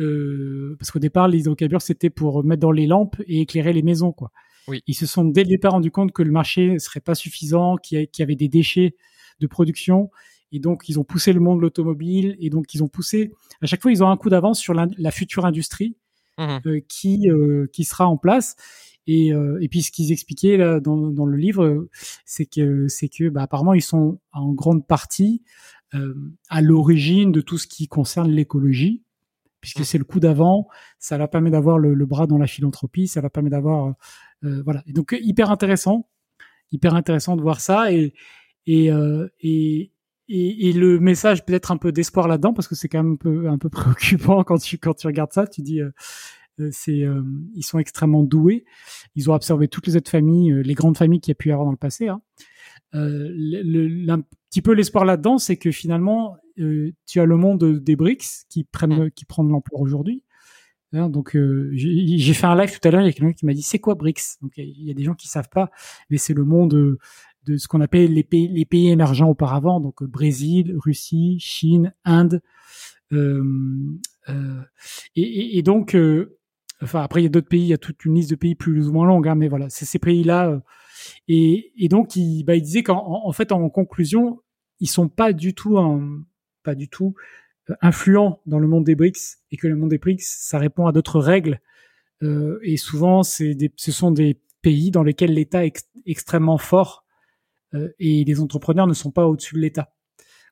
euh, 0.00 0.76
parce 0.78 0.90
qu'au 0.90 0.98
départ, 0.98 1.28
les 1.28 1.40
hydrocarbures 1.40 1.82
c'était 1.82 2.10
pour 2.10 2.44
mettre 2.44 2.60
dans 2.60 2.72
les 2.72 2.86
lampes 2.86 3.16
et 3.26 3.40
éclairer 3.40 3.72
les 3.72 3.82
maisons, 3.82 4.12
quoi. 4.12 4.30
Oui. 4.68 4.82
Ils 4.86 4.94
se 4.94 5.06
sont 5.06 5.24
dès 5.24 5.44
le 5.44 5.48
départ 5.48 5.72
rendus 5.72 5.90
compte 5.90 6.12
que 6.12 6.22
le 6.22 6.30
marché 6.30 6.72
ne 6.72 6.78
serait 6.78 7.00
pas 7.00 7.14
suffisant, 7.14 7.76
qu'il 7.76 8.06
y, 8.18 8.22
avait 8.22 8.36
des 8.36 8.48
déchets 8.48 8.96
de 9.40 9.46
production, 9.46 10.10
et 10.52 10.60
donc 10.60 10.88
ils 10.88 11.00
ont 11.00 11.04
poussé 11.04 11.32
le 11.32 11.40
monde 11.40 11.58
de 11.58 11.62
l'automobile, 11.62 12.36
et 12.38 12.50
donc 12.50 12.74
ils 12.74 12.82
ont 12.82 12.88
poussé. 12.88 13.32
À 13.62 13.66
chaque 13.66 13.80
fois, 13.80 13.90
ils 13.90 14.04
ont 14.04 14.10
un 14.10 14.16
coup 14.16 14.28
d'avance 14.28 14.60
sur 14.60 14.74
la, 14.74 15.10
future 15.10 15.46
industrie 15.46 15.96
mmh 16.38 16.60
euh, 16.66 16.80
qui 16.88 17.30
euh, 17.30 17.66
qui 17.72 17.84
sera 17.84 18.06
en 18.08 18.16
place. 18.16 18.56
Et, 19.10 19.32
euh, 19.32 19.58
et 19.62 19.68
puis 19.68 19.82
ce 19.82 19.90
qu'ils 19.90 20.12
expliquaient 20.12 20.58
là 20.58 20.80
dans, 20.80 20.96
dans 21.10 21.24
le 21.24 21.38
livre, 21.38 21.88
c'est 22.26 22.44
que 22.44 22.88
c'est 22.88 23.08
que 23.08 23.30
bah, 23.30 23.42
apparemment 23.42 23.72
ils 23.72 23.82
sont 23.82 24.20
en 24.32 24.52
grande 24.52 24.86
partie 24.86 25.42
euh, 25.94 26.14
à 26.50 26.60
l'origine 26.60 27.32
de 27.32 27.40
tout 27.40 27.56
ce 27.56 27.66
qui 27.66 27.88
concerne 27.88 28.30
l'écologie, 28.30 29.02
puisque 29.62 29.80
mmh. 29.80 29.84
c'est 29.84 29.98
le 29.98 30.04
coup 30.04 30.20
d'avant. 30.20 30.68
Ça 30.98 31.16
leur 31.16 31.30
permet 31.30 31.50
d'avoir 31.50 31.78
le, 31.78 31.94
le, 31.94 32.06
bras 32.06 32.26
dans 32.26 32.36
la 32.36 32.46
philanthropie, 32.46 33.08
ça 33.08 33.22
leur 33.22 33.30
permet 33.30 33.48
d'avoir 33.48 33.94
euh, 34.44 34.62
voilà. 34.64 34.82
Et 34.86 34.92
donc 34.92 35.16
hyper 35.18 35.50
intéressant, 35.50 36.06
hyper 36.72 36.94
intéressant 36.94 37.36
de 37.36 37.42
voir 37.42 37.60
ça 37.60 37.90
et 37.90 38.12
et 38.66 38.92
euh, 38.92 39.28
et, 39.40 39.92
et, 40.28 40.68
et, 40.68 40.72
le 40.72 41.00
message 41.00 41.44
peut-être 41.44 41.70
un 41.70 41.76
peu 41.76 41.92
d'espoir 41.92 42.28
là-dedans 42.28 42.52
parce 42.52 42.68
que 42.68 42.74
c'est 42.74 42.88
quand 42.88 43.02
même 43.02 43.12
un 43.12 43.16
peu 43.16 43.48
un 43.48 43.58
peu 43.58 43.68
préoccupant 43.70 44.44
quand 44.44 44.58
tu 44.58 44.78
quand 44.78 44.94
tu 44.94 45.06
regardes 45.06 45.32
ça, 45.32 45.46
tu 45.46 45.62
dis 45.62 45.82
euh, 46.60 46.68
c'est 46.72 47.02
euh, 47.02 47.22
ils 47.54 47.62
sont 47.62 47.78
extrêmement 47.78 48.22
doués. 48.22 48.64
Ils 49.14 49.30
ont 49.30 49.34
absorbé 49.34 49.68
toutes 49.68 49.86
les 49.86 49.96
autres 49.96 50.10
familles, 50.10 50.52
euh, 50.52 50.62
les 50.62 50.74
grandes 50.74 50.96
familles 50.96 51.20
qu'il 51.20 51.30
y 51.30 51.32
a 51.32 51.36
pu 51.36 51.48
y 51.48 51.52
avoir 51.52 51.66
dans 51.66 51.72
le 51.72 51.76
passé. 51.76 52.08
Hein. 52.08 52.20
Le, 52.92 54.10
un 54.10 54.22
petit 54.50 54.62
peu 54.62 54.72
l'espoir 54.72 55.04
là-dedans, 55.04 55.38
c'est 55.38 55.56
que 55.56 55.70
finalement, 55.70 56.36
tu 56.56 57.20
as 57.20 57.24
le 57.24 57.36
monde 57.36 57.80
des 57.80 57.96
BRICS 57.96 58.46
qui 58.48 58.64
prennent 58.64 59.04
mmh. 59.04 59.10
qui 59.10 59.24
prend 59.24 59.44
de 59.44 59.50
l'ampleur 59.50 59.80
aujourd'hui. 59.80 60.24
Hein, 60.94 61.10
donc 61.10 61.36
j'ai 61.72 62.32
fait 62.32 62.46
un 62.46 62.56
live 62.56 62.72
tout 62.72 62.88
à 62.88 62.90
l'heure, 62.90 63.02
il 63.02 63.06
y 63.06 63.10
a 63.10 63.12
quelqu'un 63.12 63.34
qui 63.34 63.44
m'a 63.44 63.52
dit 63.52 63.60
c'est 63.60 63.78
quoi 63.78 63.94
BRICS? 63.94 64.38
Donc 64.40 64.52
il 64.56 64.86
y 64.86 64.90
a 64.90 64.94
des 64.94 65.04
gens 65.04 65.14
qui 65.14 65.28
savent 65.28 65.50
pas, 65.50 65.70
mais 66.08 66.16
c'est 66.16 66.32
le 66.32 66.44
monde 66.44 66.96
de 67.48 67.56
ce 67.56 67.68
qu'on 67.68 67.80
appelle 67.80 68.12
les 68.12 68.24
pays, 68.24 68.48
les 68.48 68.64
pays 68.64 68.88
émergents 68.88 69.28
auparavant, 69.28 69.80
donc 69.80 70.02
Brésil, 70.04 70.74
Russie, 70.78 71.38
Chine, 71.40 71.94
Inde. 72.04 72.42
Euh, 73.12 73.42
euh, 74.28 74.60
et, 75.16 75.62
donc, 75.62 75.94
euh, 75.94 76.34
Enfin, 76.80 77.02
après, 77.02 77.22
il 77.22 77.24
y 77.24 77.26
a 77.26 77.30
d'autres 77.30 77.48
pays, 77.48 77.62
il 77.62 77.68
y 77.68 77.74
a 77.74 77.78
toute 77.78 78.04
une 78.04 78.14
liste 78.14 78.30
de 78.30 78.36
pays 78.36 78.54
plus 78.54 78.88
ou 78.88 78.92
moins 78.92 79.04
longue, 79.04 79.26
hein, 79.26 79.34
mais 79.34 79.48
voilà, 79.48 79.68
c'est 79.68 79.84
ces 79.84 79.98
pays-là. 79.98 80.48
Euh, 80.48 80.60
et, 81.26 81.72
et, 81.76 81.88
donc, 81.88 82.14
il, 82.14 82.44
bah, 82.44 82.54
il 82.54 82.62
disait 82.62 82.84
qu'en 82.84 83.26
en 83.26 83.32
fait, 83.32 83.50
en 83.50 83.68
conclusion, 83.68 84.42
ils 84.78 84.86
sont 84.86 85.08
pas 85.08 85.32
du 85.32 85.54
tout, 85.54 85.76
pas 86.62 86.76
du 86.76 86.88
tout 86.88 87.14
euh, 87.70 87.74
influents 87.80 88.40
dans 88.46 88.58
le 88.58 88.68
monde 88.68 88.84
des 88.84 88.94
BRICS 88.94 89.38
et 89.50 89.56
que 89.56 89.66
le 89.66 89.74
monde 89.76 89.90
des 89.90 89.98
BRICS, 89.98 90.22
ça 90.22 90.58
répond 90.58 90.86
à 90.86 90.92
d'autres 90.92 91.20
règles. 91.20 91.60
Euh, 92.22 92.60
et 92.62 92.76
souvent, 92.76 93.22
c'est 93.22 93.54
des, 93.54 93.72
ce 93.76 93.92
sont 93.92 94.10
des 94.10 94.40
pays 94.62 94.90
dans 94.90 95.02
lesquels 95.02 95.34
l'État 95.34 95.64
est 95.64 95.88
extrêmement 96.06 96.58
fort 96.58 97.04
euh, 97.04 97.07
et 97.98 98.24
les 98.24 98.40
entrepreneurs 98.40 98.86
ne 98.86 98.94
sont 98.94 99.10
pas 99.10 99.26
au-dessus 99.26 99.54
de 99.54 99.60
l'État. 99.60 99.92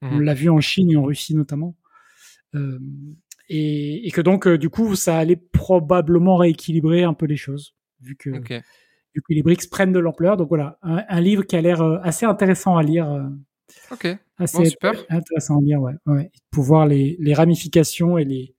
Mmh. 0.03 0.09
On 0.13 0.19
l'a 0.19 0.35
vu 0.35 0.51
en 0.51 0.61
Chine 0.61 0.91
et 0.91 0.97
en 0.97 1.05
Russie 1.05 1.35
notamment. 1.35 1.77
Euh, 2.55 2.79
et, 3.49 4.07
et 4.07 4.11
que 4.11 4.21
donc 4.21 4.47
euh, 4.47 4.59
du 4.59 4.71
coup 4.71 4.95
ça 4.97 5.19
allait 5.19 5.37
probablement 5.37 6.37
rééquilibrer 6.37 7.05
un 7.05 7.15
peu 7.15 7.27
les 7.27 7.37
choses 7.37 7.75
vu 8.01 8.17
que 8.17 8.31
okay. 8.31 8.63
vu 9.15 9.23
que 9.23 9.33
les 9.33 9.43
BRICS 9.43 9.69
prennent 9.69 9.93
de 9.93 9.99
l'ampleur. 9.99 10.37
Donc 10.37 10.49
voilà, 10.49 10.79
un, 10.83 11.05
un, 11.09 11.21
livre 11.21 11.45
qui 11.45 11.57
a 11.57 11.61
l'air 11.61 11.81
euh, 11.81 11.99
assez 12.03 12.27
intéressant 12.27 12.77
à 12.77 12.83
lire. 12.83 13.11
Euh, 13.11 13.29
ok. 13.91 14.19
Assez 14.39 14.59
bon, 14.59 14.65
super. 14.65 14.93
intéressant 15.09 15.59
à 15.59 15.63
lire, 15.63 15.81
ouais. 15.81 15.95
ouais. 16.07 16.31
Pour 16.51 16.65
voir 16.65 16.87
les, 16.87 17.17
les 17.21 17.35
ramifications 17.35 18.19
et 18.19 18.25
les 18.25 18.55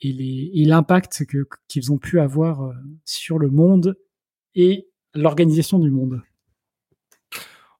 et 0.00 0.12
les 0.12 0.50
et 0.54 0.64
l'impact 0.64 1.26
que 1.26 1.46
qu'ils 1.68 1.92
ont 1.92 1.98
pu 1.98 2.20
avoir 2.20 2.72
sur 3.04 3.38
le 3.38 3.50
monde 3.50 3.96
et 4.54 4.88
l'organisation 5.14 5.78
du 5.78 5.90
monde. 5.90 6.22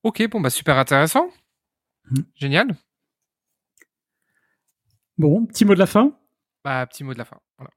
Ok, 0.07 0.23
bon 0.31 0.41
bah 0.41 0.51
super 0.51 0.79
intéressant. 0.79 1.31
Mmh. 2.13 2.21
Génial. 2.37 2.77
Bon, 5.19 5.45
petit 5.47 5.65
mot 5.65 5.75
de 5.75 5.81
la 5.81 5.87
fin? 5.87 6.17
Bah, 6.63 6.87
petit 6.87 7.03
mot 7.03 7.13
de 7.13 7.19
la 7.19 7.25
fin. 7.25 7.41
Voilà. 7.59 7.71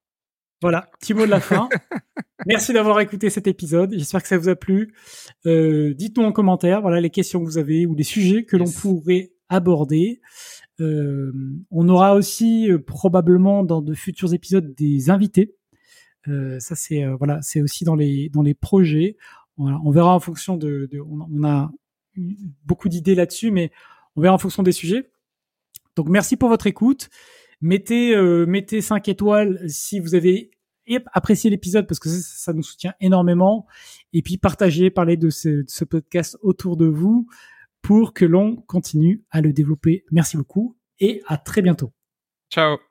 Voilà, 0.62 0.90
petit 1.00 1.16
mot 1.16 1.26
de 1.26 1.32
la 1.32 1.40
fin. 1.40 1.70
Merci 2.46 2.72
d'avoir 2.72 3.00
écouté 3.00 3.32
cet 3.32 3.48
épisode. 3.48 3.96
J'espère 3.98 4.22
que 4.22 4.28
ça 4.28 4.38
vous 4.38 4.48
a 4.48 4.56
plu. 4.56 4.94
Euh, 5.48 5.96
Dites-nous 5.96 6.24
en 6.24 6.32
commentaire, 6.32 6.82
voilà 6.82 7.02
les 7.02 7.10
questions 7.10 7.40
que 7.40 7.46
vous 7.46 7.58
avez 7.58 7.88
ou 7.88 7.96
les 7.96 8.04
sujets 8.04 8.46
que 8.46 8.58
yes. 8.58 8.64
l'on 8.64 8.80
pourrait 8.80 9.32
aborder. 9.50 10.22
Euh, 10.80 11.34
on 11.72 11.90
aura 11.90 12.14
aussi 12.14 12.72
euh, 12.72 12.78
probablement 12.78 13.64
dans 13.64 13.82
de 13.82 13.96
futurs 13.96 14.36
épisodes 14.36 14.76
des 14.76 15.10
invités. 15.10 15.56
Ça 16.60 16.76
c'est 16.76 17.08
voilà, 17.08 17.42
c'est 17.42 17.60
aussi 17.60 17.86
dans 17.86 17.96
les 17.96 18.30
dans 18.30 18.44
les 18.44 18.54
projets. 18.54 19.18
Voilà, 19.58 19.80
on 19.84 19.90
verra 19.90 20.14
en 20.14 20.20
fonction 20.20 20.58
de, 20.58 20.88
de 20.92 21.00
on 21.02 21.44
a 21.44 21.72
beaucoup 22.16 22.90
d'idées 22.90 23.16
là-dessus, 23.16 23.52
mais 23.52 23.72
on 24.16 24.22
verra 24.22 24.36
en 24.36 24.38
fonction 24.38 24.64
des 24.64 24.72
sujets. 24.72 25.12
Donc 25.96 26.10
merci 26.10 26.38
pour 26.38 26.50
votre 26.50 26.68
écoute. 26.68 27.10
Mettez 27.62 28.16
euh, 28.16 28.46
mettez 28.46 28.82
5 28.82 29.08
étoiles 29.10 29.60
si 29.70 30.00
vous 30.00 30.16
avez 30.16 30.52
apprécié 31.14 31.50
l'épisode 31.50 31.88
parce 31.88 32.00
que 32.00 32.10
ça, 32.10 32.54
nous 32.54 32.64
soutient 32.64 32.94
énormément. 33.00 33.68
Et 34.14 34.22
puis 34.22 34.38
partagez, 34.38 34.90
parlez 34.90 35.18
de 35.18 35.30
ce 35.30 35.84
podcast 35.84 36.38
autour 36.42 36.78
de 36.78 36.86
vous 36.86 37.28
pour 37.82 38.14
que 38.14 38.26
l'on 38.26 38.56
continue 38.56 39.24
à 39.30 39.42
le 39.42 39.54
développer. 39.54 40.06
Merci 40.12 40.38
beaucoup 40.38 40.78
et 41.00 41.22
à 41.28 41.38
très 41.38 41.62
bientôt. 41.62 41.94
Ciao. 42.52 42.89